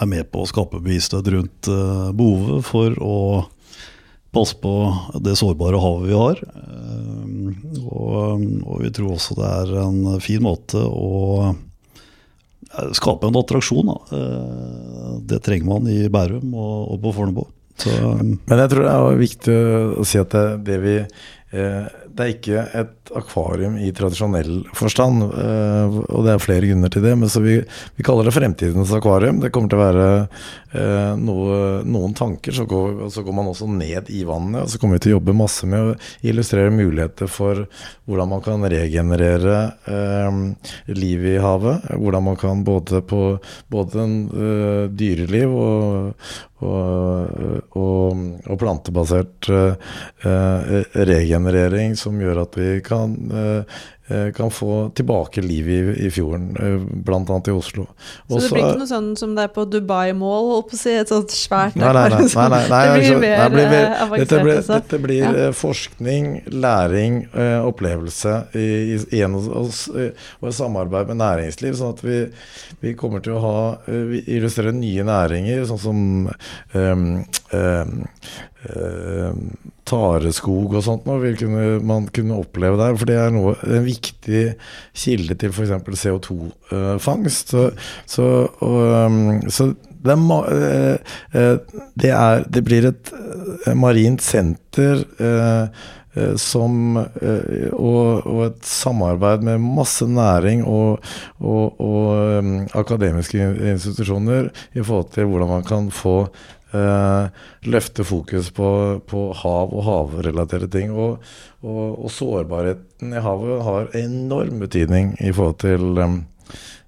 er 0.00 0.08
med 0.08 0.30
på 0.32 0.42
å 0.42 0.48
skape 0.48 0.80
bevissthet 0.80 1.28
rundt 1.34 1.68
eh, 1.70 2.12
behovet 2.16 2.64
for 2.66 2.96
å 3.02 3.18
passe 4.32 4.56
på 4.62 4.72
det 5.20 5.36
sårbare 5.36 5.80
havet 5.82 6.08
vi 6.08 6.16
har. 6.16 6.40
Og, 7.80 8.42
og 8.66 8.80
vi 8.82 8.90
tror 8.94 9.14
også 9.16 9.36
det 9.38 9.48
er 9.48 9.74
en 9.86 10.20
fin 10.22 10.42
måte 10.44 10.82
å 10.82 11.52
eh, 11.52 12.90
skape 12.98 13.28
en 13.30 13.38
attraksjon. 13.40 13.88
Da. 13.92 14.18
Eh, 14.18 15.10
Det 15.32 15.42
trenger 15.46 15.68
man 15.68 15.88
i 15.90 16.08
Bærum 16.12 16.54
og, 16.54 16.92
og 16.94 17.02
på 17.04 17.14
Fornebu. 17.20 17.44
Men 17.82 18.60
jeg 18.60 18.70
tror 18.70 18.84
det 18.84 18.92
er 18.94 19.20
viktig 19.22 19.54
å 19.98 20.04
si 20.06 20.18
at 20.20 20.34
det, 20.34 20.44
det 20.68 20.76
vi 20.82 20.96
eh, 21.00 21.86
Det 22.12 22.24
er 22.24 22.34
ikke 22.34 22.64
et 22.82 23.12
akvarium 23.16 23.76
i 23.80 23.90
tradisjonell 23.96 24.62
forstand, 24.76 25.24
eh, 25.36 25.96
og 26.02 26.26
det 26.26 26.34
er 26.34 26.42
flere 26.42 26.68
grunner 26.68 26.92
til 26.92 27.04
det. 27.04 27.14
Men 27.18 27.32
så 27.32 27.42
vi, 27.44 27.58
vi 27.96 28.06
kaller 28.06 28.28
det 28.28 28.34
fremtidens 28.36 28.92
akvarium. 28.96 29.40
Det 29.42 29.52
kommer 29.54 29.72
til 29.72 29.80
å 29.80 29.82
være 29.82 30.06
eh, 30.20 31.12
noe, 31.20 31.58
noen 31.88 32.16
tanker. 32.18 32.54
Så 32.56 32.66
går, 32.68 33.02
og 33.06 33.12
så 33.14 33.24
går 33.26 33.36
man 33.36 33.50
også 33.52 33.68
ned 33.70 34.12
i 34.12 34.22
vannet, 34.28 34.62
og 34.64 34.72
så 34.72 34.80
kommer 34.80 34.98
vi 34.98 35.06
til 35.06 35.14
å 35.14 35.18
jobbe 35.18 35.36
masse 35.36 35.68
med 35.68 35.92
å 35.92 35.96
illustrere 36.28 36.74
muligheter 36.74 37.30
for 37.30 37.64
hvordan 38.08 38.32
man 38.32 38.44
kan 38.44 38.68
regenerere 38.72 39.58
eh, 39.88 40.40
livet 40.92 41.36
i 41.36 41.42
havet. 41.42 41.90
Hvordan 41.96 42.28
man 42.30 42.40
kan 42.40 42.64
både 42.66 43.02
på 43.08 43.22
både 43.72 44.02
en, 44.02 44.16
uh, 44.32 44.84
dyreliv 44.90 45.52
og, 45.56 46.28
og, 46.62 47.72
og, 47.78 48.22
og 48.46 48.60
plantebasert 48.60 49.50
uh, 49.52 49.92
regenerering 50.94 51.96
som 52.02 52.20
gjør 52.20 52.42
at 52.44 52.58
vi 52.58 52.68
kan, 52.84 53.16
eh, 53.30 53.78
kan 54.34 54.50
få 54.50 54.90
tilbake 54.98 55.40
liv 55.44 55.68
i, 55.70 55.78
i 56.06 56.10
fjorden, 56.10 56.50
eh, 56.58 56.78
bl.a. 57.06 57.38
i 57.46 57.54
Oslo. 57.54 57.86
Så 58.28 58.40
det 58.42 58.50
blir 58.50 58.64
ikke 58.66 58.80
noe 58.80 58.90
sånn 58.90 59.10
som 59.16 59.36
det 59.36 59.44
er 59.46 59.52
på 59.54 59.64
Dubai 59.70 60.12
Mall, 60.18 60.48
holdt 60.50 60.72
på 60.72 60.76
å 60.76 60.80
si, 60.80 60.94
et 60.98 61.12
sånt 61.12 61.30
svært 61.32 61.76
Nei, 61.78 61.92
nei, 61.94 62.08
nei. 62.10 62.20
nei, 62.26 62.48
nei, 62.50 62.82
det 62.82 62.96
blir 62.96 63.06
altså, 63.06 63.20
mer 63.22 63.36
nei, 63.38 63.48
blir 63.54 63.64
eh, 63.64 63.72
dette 63.72 64.02
avansert. 64.06 64.42
blir, 64.42 64.56
altså. 64.56 64.72
dette 64.80 65.02
blir 65.06 65.22
Ja. 65.22 65.32
eh, 65.46 65.52
forskning, 65.56 66.28
læring, 66.50 67.20
eh, 67.32 67.58
opplevelse 67.70 68.34
i, 68.58 68.66
i, 68.96 69.00
i 69.18 69.22
en, 69.22 69.38
eh, 69.38 70.28
og 70.42 70.48
i 70.50 70.54
samarbeid 70.56 71.12
med 71.12 71.20
næringsliv. 71.22 71.76
Sånn 71.78 71.94
at 71.94 72.02
vi, 72.04 72.18
vi 72.82 72.94
kommer 72.98 73.22
til 73.24 73.38
å 73.38 73.42
ha 73.46 73.56
eh, 73.86 74.02
vi 74.12 74.24
illustrerer 74.36 74.74
nye 74.76 75.06
næringer, 75.06 75.62
sånn 75.70 75.82
som 75.82 76.02
um, 76.74 77.06
um, 77.54 77.94
ehm, 78.66 79.46
tareskog 79.88 80.76
og 80.78 80.84
sånt. 80.86 81.06
noe, 81.08 81.80
man 81.84 82.06
kunne 82.14 82.38
oppleve 82.40 82.78
der, 82.80 82.96
for 82.98 83.08
det 83.10 83.18
er 83.18 83.32
noe, 83.34 83.54
en 83.66 83.86
viktig 83.92 84.42
kilde 85.04 85.38
til 85.38 85.54
f.eks. 85.54 85.72
CO2-fangst. 86.02 87.54
Så, 87.54 87.70
så, 88.08 88.28
og, 88.64 88.82
um, 89.06 89.40
så 89.52 89.72
det, 90.02 90.12
er, 90.12 90.52
eh, 90.52 91.40
eh, 91.40 91.58
det, 91.94 92.10
er, 92.10 92.46
det 92.50 92.62
blir 92.66 92.88
et 92.90 93.12
eh, 93.14 93.74
marint 93.78 94.22
senter 94.22 95.04
eh, 95.22 95.82
eh, 96.16 96.32
som 96.40 96.98
eh, 96.98 97.68
og, 97.72 98.26
og 98.26 98.40
et 98.48 98.66
samarbeid 98.66 99.46
med 99.46 99.62
masse 99.62 100.06
næring 100.08 100.64
og, 100.66 101.04
og, 101.38 101.80
og 101.80 102.40
um, 102.40 102.56
akademiske 102.78 103.52
institusjoner 103.74 104.50
i 104.74 104.82
forhold 104.82 105.12
til 105.14 105.30
hvordan 105.30 105.54
man 105.56 105.68
kan 105.68 105.90
få 105.94 106.26
eh, 106.76 107.46
løfte 107.68 108.04
fokus 108.06 108.50
på, 108.54 108.68
på 109.08 109.22
hav 109.42 109.72
og 109.72 109.86
havrelaterte 109.86 110.68
ting. 110.72 110.92
Og, 110.92 111.22
og, 111.62 111.86
og 111.94 112.12
sårbarheten 112.12 113.14
i 113.14 113.22
havet 113.22 113.64
har 113.68 113.96
enorm 114.02 114.60
betydning 114.64 115.14
i 115.20 115.32
forhold 115.32 115.60
til 115.62 116.02
um, 116.02 116.20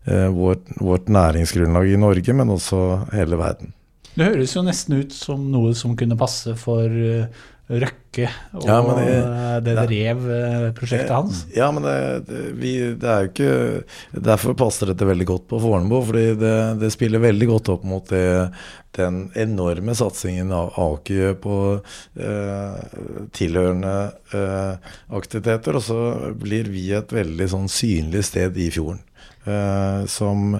eh, 0.09 0.29
vårt, 0.35 0.69
vårt 0.81 1.09
næringsgrunnlag 1.13 1.93
i 1.93 2.01
Norge, 2.01 2.37
men 2.37 2.55
også 2.55 2.85
hele 3.15 3.41
verden. 3.41 3.75
Det 4.15 4.29
høres 4.29 4.53
jo 4.55 4.63
nesten 4.63 5.01
ut 5.03 5.15
som 5.15 5.49
noe 5.51 5.73
som 5.75 5.97
kunne 5.99 6.19
passe 6.19 6.55
for 6.59 6.87
eh, 6.87 7.27
Røkke 7.65 8.27
og 8.53 8.67
Ja, 8.69 8.75
det, 8.85 8.95
det- 9.01 9.15
eh, 9.25 9.61
det 9.65 9.75
Rev-prosjektet 9.89 11.11
hans. 11.15 11.39
Ja, 11.57 11.71
men 11.73 11.83
det, 11.87 11.95
vi, 12.61 12.75
det 13.01 13.09
er 13.09 13.25
jo 13.25 13.31
ikke 13.33 14.21
Derfor 14.27 14.55
passer 14.61 14.91
dette 14.93 15.09
veldig 15.09 15.27
godt 15.31 15.47
på 15.49 15.61
Fornebu. 15.63 15.97
Fordi 16.11 16.27
det, 16.41 16.55
det 16.83 16.91
spiller 16.93 17.25
veldig 17.25 17.49
godt 17.55 17.71
opp 17.73 17.87
mot 17.89 18.13
den 18.95 19.17
enorme 19.35 19.95
satsingen 19.99 20.53
av 20.55 20.69
Aker 20.79 21.17
gjør 21.19 21.35
på 21.43 21.57
eh, 22.21 22.77
tilhørende 23.35 23.95
eh, 24.37 24.93
aktiviteter. 25.17 25.81
Og 25.81 25.83
så 25.89 25.99
blir 26.39 26.69
vi 26.71 26.91
et 26.95 27.17
veldig 27.17 27.49
sånn 27.57 27.67
synlig 27.73 28.23
sted 28.29 28.61
i 28.61 28.69
fjorden. 28.75 29.01
Eh, 29.45 30.05
som, 30.09 30.55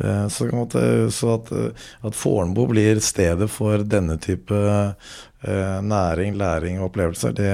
eh, 0.00 0.24
så, 0.32 0.48
måte, 0.50 0.80
så 1.14 1.36
at, 1.36 1.52
eh, 1.54 1.84
at 2.08 2.16
Fornebu 2.18 2.64
blir 2.72 2.98
stedet 3.04 3.46
for 3.52 3.84
denne 3.86 4.16
type 4.22 4.54
eh, 4.54 5.12
næring, 5.44 6.36
læring 6.40 6.80
og 6.80 6.88
opplevelser, 6.88 7.34
det, 7.36 7.52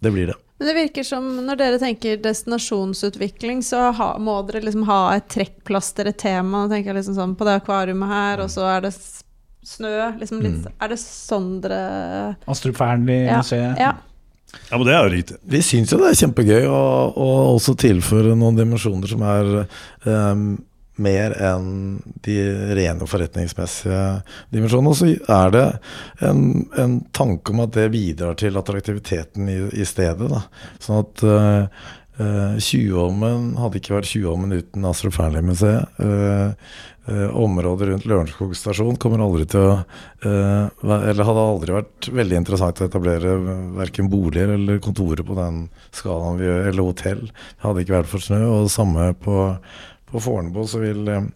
det 0.00 0.12
blir 0.14 0.32
det. 0.32 0.36
Men 0.58 0.68
det 0.70 0.74
virker 0.78 1.04
som 1.04 1.24
når 1.44 1.58
dere 1.60 1.78
tenker 1.80 2.20
destinasjonsutvikling, 2.24 3.60
så 3.64 3.90
ha, 3.92 4.08
må 4.22 4.38
dere 4.48 4.64
liksom 4.64 4.86
ha 4.88 5.00
et 5.18 5.26
trekkplaster, 5.32 6.08
et 6.08 6.16
tema. 6.20 6.62
Nå 6.64 6.72
tenker 6.72 6.94
jeg 6.94 7.02
liksom 7.02 7.18
sånn 7.18 7.34
på 7.36 7.44
det 7.44 7.58
akvariumet 7.60 8.08
her, 8.08 8.44
og 8.44 8.52
så 8.52 8.64
er 8.70 8.86
det 8.86 8.94
snø. 8.96 9.94
Liksom 10.20 10.40
litt, 10.40 10.62
Mm. 10.64 10.72
Er 10.80 10.88
det 10.88 10.98
sånn 11.02 11.50
dere 11.60 11.80
Astrup 12.48 12.78
Fearnley-museet. 12.78 13.76
Ja. 13.82 13.92
ja, 14.70 14.78
men 14.78 14.86
det 14.86 14.94
er 14.94 15.02
jo 15.04 15.12
riktig. 15.12 15.36
Vi 15.44 15.60
syns 15.60 15.92
jo 15.92 16.00
det 16.00 16.14
er 16.14 16.20
kjempegøy 16.22 16.64
å, 16.70 16.80
å 17.12 17.28
også 17.52 17.76
tilføre 17.76 18.32
noen 18.38 18.56
dimensjoner 18.56 19.12
som 19.12 19.26
er 19.28 19.52
ehm, 20.08 20.48
mer 21.02 21.34
enn 21.42 21.98
de 22.24 22.36
rene 22.76 23.08
forretningsmessige 23.08 24.00
dimensjonene. 24.54 24.92
Og 24.92 24.98
så 24.98 25.36
er 25.36 25.52
det 25.54 25.66
en, 26.24 26.42
en 26.78 26.98
tanke 27.16 27.52
om 27.52 27.62
at 27.66 27.76
det 27.76 27.90
bidrar 27.94 28.38
til 28.40 28.56
attraktiviteten 28.58 29.52
i, 29.52 29.60
i 29.76 29.86
stedet. 29.88 30.30
Da. 30.32 30.42
Sånn 30.82 31.04
at 31.04 31.24
uh, 31.28 31.86
Tjuvholmen 32.62 33.54
hadde 33.60 33.80
ikke 33.80 33.98
vært 33.98 34.08
Tjuvholmen 34.08 34.56
uten 34.56 34.86
Astrup 34.88 35.12
Fearnley-museet. 35.18 35.98
Uh, 36.00 36.54
eh, 37.06 37.34
området 37.36 37.90
rundt 37.90 38.06
Lørenskog 38.08 38.54
stasjon 38.56 38.96
kommer 38.98 39.20
aldri 39.22 39.44
til 39.46 39.62
å 39.62 39.74
Eller 40.24 41.28
hadde 41.28 41.42
aldri 41.42 41.74
vært 41.76 42.08
veldig 42.10 42.38
interessant 42.40 42.80
å 42.80 42.88
etablere 42.88 43.36
verken 43.76 44.08
boliger 44.10 44.54
eller 44.56 44.80
kontorer 44.82 45.22
på 45.28 45.36
den 45.38 45.60
skalaen 45.94 46.40
vi 46.40 46.48
gjør, 46.48 46.64
eller 46.70 46.88
hotell. 46.88 47.22
Det 47.28 47.68
hadde 47.68 47.84
ikke 47.84 47.98
vært 47.98 48.10
for 48.10 48.26
snø. 48.26 48.40
Og 48.48 48.66
det 48.66 48.74
samme 48.74 49.10
på, 49.22 49.36
på 50.16 50.24
Fornebu, 50.24 50.64
så 50.68 50.82
vil 50.82 51.12
eh, 51.12 51.28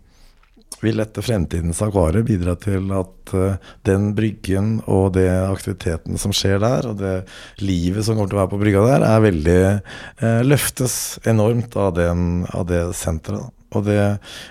vil 0.80 1.00
dette 1.00 1.22
fremtidens 1.24 1.80
akvarium 1.84 2.26
bidra 2.28 2.54
til 2.60 2.90
at 2.96 3.34
eh, 3.36 3.70
den 3.86 4.10
bryggen 4.16 4.78
og 4.90 5.12
det 5.16 5.28
aktiviteten 5.28 6.20
som 6.20 6.34
skjer 6.36 6.60
der, 6.62 6.90
og 6.90 6.98
det 7.00 7.14
livet 7.62 8.06
som 8.06 8.16
kommer 8.16 8.32
til 8.32 8.38
å 8.38 8.42
være 8.42 8.52
på 8.54 8.60
brygga 8.62 8.84
der, 8.86 9.06
er 9.06 9.24
veldig 9.26 9.60
eh, 9.60 10.42
løftes 10.46 10.94
enormt 11.28 11.76
av, 11.76 11.94
den, 11.98 12.28
av 12.48 12.68
det 12.70 12.84
senteret. 12.98 13.52
Og 13.70 13.84
det, 13.86 14.00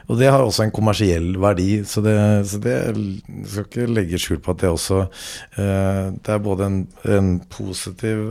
og 0.08 0.16
det 0.16 0.30
har 0.32 0.46
også 0.46 0.64
en 0.64 0.72
kommersiell 0.72 1.34
verdi, 1.44 1.82
så 1.84 2.00
det, 2.06 2.16
så 2.48 2.60
det 2.64 2.78
skal 3.52 3.66
ikke 3.66 3.88
legge 3.92 4.20
skjul 4.22 4.40
på 4.40 4.54
at 4.54 4.62
det 4.62 4.70
også 4.72 5.02
eh, 5.60 6.06
Det 6.16 6.32
er 6.32 6.46
både 6.46 6.70
en, 6.70 6.78
en 7.18 7.34
positiv 7.52 8.30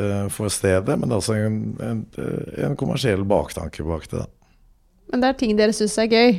eh, 0.00 0.26
for 0.34 0.50
stedet, 0.50 0.96
men 0.96 1.06
det 1.06 1.14
er 1.14 1.22
også 1.22 1.38
en, 1.38 1.60
en, 1.78 2.02
en 2.66 2.74
kommersiell 2.80 3.22
baktanke 3.28 3.86
bak 3.86 4.10
det. 4.10 4.24
Men 5.10 5.22
det 5.22 5.30
er 5.30 5.40
ting 5.40 5.56
dere 5.58 5.74
syns 5.76 5.96
er 6.02 6.10
gøy. 6.10 6.38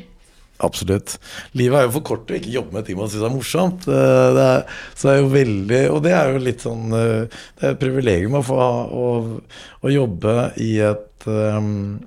Absolutt. 0.66 1.18
Livet 1.58 1.78
er 1.78 1.86
jo 1.86 1.94
for 2.00 2.06
kort 2.06 2.24
til 2.26 2.38
å 2.38 2.40
ikke 2.40 2.54
jobbe 2.56 2.74
med 2.74 2.88
ting 2.88 2.98
man 2.98 3.12
syns 3.14 3.26
er 3.28 3.34
morsomt. 3.34 3.86
Eh, 3.86 4.30
Det 4.38 4.46
er, 4.46 4.80
så 4.98 5.12
er 5.12 5.18
jo 5.20 5.28
veldig 5.34 5.82
Og 5.94 6.00
det 6.06 6.14
er 6.18 6.32
jo 6.34 6.42
litt 6.42 6.66
sånn 6.66 6.96
eh, 6.98 7.42
Det 7.58 7.68
er 7.68 7.76
et 7.76 7.82
privilegium 7.82 8.40
å 8.40 8.46
få 8.46 8.58
å, 8.58 9.10
å 9.86 9.94
jobbe 9.94 10.38
i 10.64 10.72
et 10.82 11.28
um, 11.30 12.00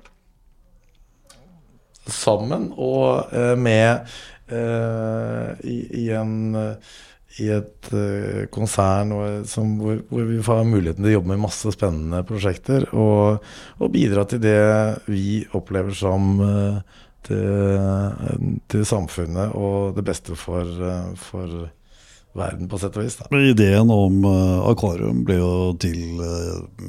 Sammen 2.11 2.71
og 2.75 3.31
uh, 3.31 3.53
med 3.55 4.09
uh, 4.51 5.53
i, 5.63 5.77
i 6.01 6.05
en 6.17 6.55
eh, 6.57 6.97
i 7.39 7.47
et 7.53 7.91
eh, 7.95 8.47
konsern 8.51 9.13
som, 9.47 9.75
hvor, 9.79 10.01
hvor 10.09 10.25
vi 10.27 10.39
får 10.43 10.65
muligheten 10.67 11.05
til 11.05 11.13
å 11.13 11.17
jobbe 11.19 11.33
med 11.33 11.43
masse 11.45 11.71
spennende 11.75 12.23
prosjekter 12.27 12.89
og, 12.91 13.45
og 13.79 13.93
bidra 13.93 14.25
til 14.27 14.41
det 14.43 14.57
vi 15.07 15.43
opplever 15.57 15.95
som 15.95 16.33
eh, 16.43 16.97
til, 17.27 18.57
til 18.71 18.87
samfunnet 18.87 19.53
og 19.55 19.95
det 19.95 20.03
beste 20.07 20.35
for, 20.39 20.65
eh, 20.65 21.13
for 21.21 21.69
verden, 22.35 22.67
på 22.71 22.79
sett 22.79 22.95
og 22.97 23.05
vis. 23.05 23.17
Da. 23.19 23.29
Ideen 23.39 23.91
om 23.91 24.23
akvarium 24.71 25.25
ble 25.27 25.35
jo 25.35 25.53
til 25.83 26.21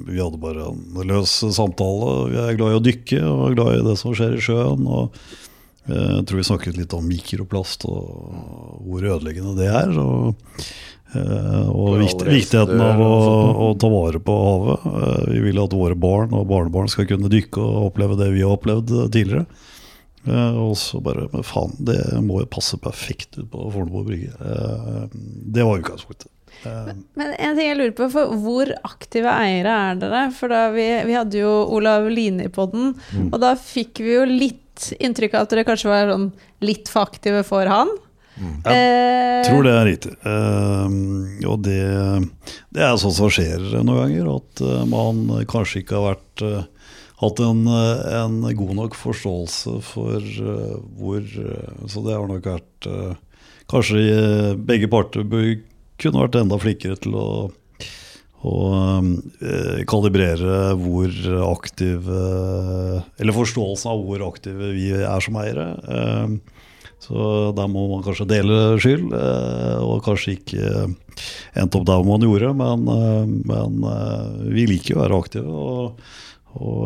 Vi 0.07 0.21
hadde 0.21 0.39
bare 0.39 0.69
en 0.71 1.09
løs 1.11 1.33
samtale. 1.51 2.13
Vi 2.31 2.39
er 2.39 2.59
glad 2.59 2.75
i 2.75 2.79
å 2.79 2.85
dykke 2.85 3.23
og 3.27 3.49
er 3.49 3.57
glad 3.59 3.81
i 3.81 3.89
det 3.89 3.97
som 3.99 4.15
skjer 4.15 4.39
i 4.39 4.45
sjøen. 4.45 4.87
og 4.87 5.51
Jeg 5.89 6.25
tror 6.29 6.39
vi 6.39 6.47
snakket 6.47 6.77
litt 6.79 6.93
om 6.95 7.07
mikroplast 7.11 7.85
og 7.91 8.83
hvor 8.87 9.03
ødeleggende 9.17 9.57
det 9.59 9.67
er. 9.67 9.91
Og, 9.99 10.61
eh, 11.17 11.69
og 11.73 11.97
vikt, 12.05 12.23
viktigheten 12.29 12.79
av 12.85 13.03
å, 13.03 13.11
å 13.67 13.69
ta 13.83 13.91
vare 13.91 14.21
på 14.23 14.37
havet. 14.45 14.87
Eh, 14.93 15.25
Vi 15.35 15.41
vil 15.49 15.59
at 15.65 15.75
våre 15.75 15.99
barn 15.99 16.35
og 16.39 16.47
barnebarn 16.53 16.91
skal 16.93 17.09
kunne 17.11 17.33
dykke 17.33 17.59
og 17.63 17.89
oppleve 17.91 18.19
det 18.21 18.31
vi 18.37 18.45
har 18.47 18.55
opplevd 18.55 18.95
eh, 19.01 19.09
tidligere. 19.11 19.47
Eh, 20.23 20.55
og 20.63 20.77
så 20.79 21.01
bare 21.03 21.27
Men 21.33 21.43
faen, 21.43 21.75
det 21.83 21.99
må 22.23 22.45
jo 22.45 22.53
passe 22.55 22.79
perfekt 22.79 23.41
ut 23.41 23.51
på 23.51 23.67
Fornebu 23.75 24.05
brygge. 24.07 24.31
Eh, 24.39 25.19
det 25.59 25.67
var 25.67 25.83
utgangspunktet. 25.83 26.31
Men, 26.63 27.01
Men 27.19 27.33
en 27.43 27.57
ting 27.59 27.67
jeg 27.73 27.79
lurer 27.81 27.95
på, 27.99 28.07
for 28.13 28.37
hvor 28.39 28.71
aktive 28.87 29.27
eiere 29.35 29.73
er 29.91 29.97
dere? 29.99 30.21
For 30.37 30.53
da 30.53 30.69
vi, 30.71 30.85
vi 31.09 31.17
hadde 31.19 31.41
jo 31.43 31.51
Olav 31.75 32.07
Line 32.13 32.45
i 32.47 32.53
podden, 32.55 32.93
og 33.33 33.39
da 33.43 33.57
fikk 33.59 33.99
vi 34.05 34.13
jo 34.15 34.27
litt 34.31 34.62
inntrykk 34.99 35.37
av 35.37 35.47
at 35.47 35.53
dere 35.53 35.67
kanskje 35.69 35.91
var 35.91 36.11
sånn 36.13 36.31
litt 36.65 36.91
for 36.91 37.09
aktive 37.09 37.43
for 37.47 37.69
han. 37.71 37.93
Eh, 38.41 39.45
tror 39.45 39.67
det 39.67 39.73
er 39.77 39.89
riktig. 39.89 40.13
Eh, 40.25 40.95
og 41.49 41.65
det, 41.67 41.81
det 42.73 42.85
er 42.85 43.01
sånn 43.01 43.15
som 43.17 43.33
skjer 43.33 43.83
noen 43.83 43.99
ganger, 43.99 44.31
at 44.39 44.63
eh, 44.65 44.85
man 44.91 45.27
kanskje 45.51 45.83
ikke 45.83 45.99
har 45.99 46.15
vært 46.15 46.45
eh, 46.47 46.63
hatt 47.23 47.43
en, 47.45 47.67
en 47.71 48.39
god 48.59 48.73
nok 48.81 48.97
forståelse 48.99 49.77
for 49.87 50.25
uh, 50.43 50.79
hvor 50.99 51.23
Så 51.87 52.01
det 52.03 52.17
har 52.17 52.25
nok 52.27 52.49
vært 52.51 52.89
Kanskje 53.71 54.57
begge 54.59 54.89
parter 54.91 55.23
bør, 55.23 55.53
kunne 56.03 56.25
vært 56.25 56.41
enda 56.41 56.59
flinkere 56.59 56.99
til 56.99 57.15
å 57.15 57.27
å 58.43 58.57
eh, 58.99 59.83
kalibrere 59.87 60.73
hvor 60.81 61.13
aktive 61.47 62.23
Eller 63.23 63.37
forståelsen 63.37 63.93
av 63.93 64.03
hvor 64.03 64.25
aktive 64.27 64.73
vi 64.75 64.91
er 64.99 65.23
som 65.23 65.39
eiere. 65.39 65.69
Eh, 65.87 66.61
så 67.03 67.51
der 67.57 67.71
må 67.71 67.89
man 67.91 68.05
kanskje 68.05 68.29
dele 68.31 68.59
skyld, 68.83 69.11
eh, 69.17 69.79
og 69.83 70.05
kanskje 70.07 70.37
ikke 70.37 70.67
endte 71.59 71.81
opp 71.81 71.87
der 71.89 72.05
man 72.07 72.23
gjorde, 72.23 72.53
men, 72.55 72.85
eh, 72.93 73.33
men 73.51 73.87
eh, 73.91 74.29
vi 74.55 74.69
liker 74.71 74.99
å 74.99 75.03
være 75.03 75.19
aktive. 75.19 75.51
Og, 75.51 76.05
og, 76.63 76.85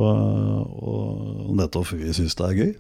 og 0.81 1.53
nettopp 1.59 1.91
fordi 1.91 2.09
vi 2.09 2.17
syns 2.17 2.39
det 2.39 2.49
er 2.49 2.61
gøy. 2.63 2.73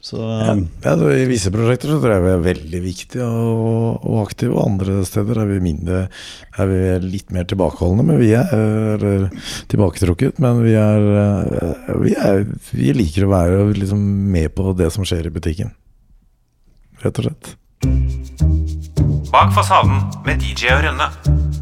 Så 0.00 0.16
Ja, 0.16 0.54
ja, 0.56 0.92
I 1.12 1.26
visse 1.28 1.52
prosjekter 1.52 1.92
så 1.92 1.98
tror 2.00 2.14
jeg 2.14 2.24
vi 2.24 2.30
er 2.32 2.44
veldig 2.44 2.80
viktige 2.80 3.26
og, 3.26 4.06
og 4.08 4.22
aktive, 4.22 4.54
og 4.56 4.70
andre 4.70 5.02
steder 5.04 5.42
er 5.42 5.50
vi 5.50 5.58
mindre 5.60 6.06
Er 6.56 6.70
vi 6.70 6.78
litt 7.04 7.34
mer 7.36 7.44
tilbakeholdne, 7.44 8.06
men 8.08 8.20
vi 8.20 8.32
er 8.32 8.48
eller, 8.96 9.28
tilbaketrukket. 9.68 10.40
Men 10.40 10.62
vi 10.64 10.72
er, 10.80 11.06
eh, 11.20 11.92
vi 12.00 12.16
er 12.16 12.46
Vi 12.72 12.94
liker 12.96 13.28
å 13.28 13.34
være 13.34 13.62
liksom 13.76 14.00
med 14.32 14.54
på 14.56 14.72
det 14.78 14.88
som 14.94 15.04
skjer 15.04 15.28
i 15.28 15.34
butikken. 15.36 15.74
Rett 17.04 17.20
og 17.20 17.28
slett. 17.28 17.54
Bak 19.30 19.52
fasaden 19.54 20.00
med 20.26 20.40
DJ 20.42 20.74
og 20.74 20.84
Rønne. 20.88 21.59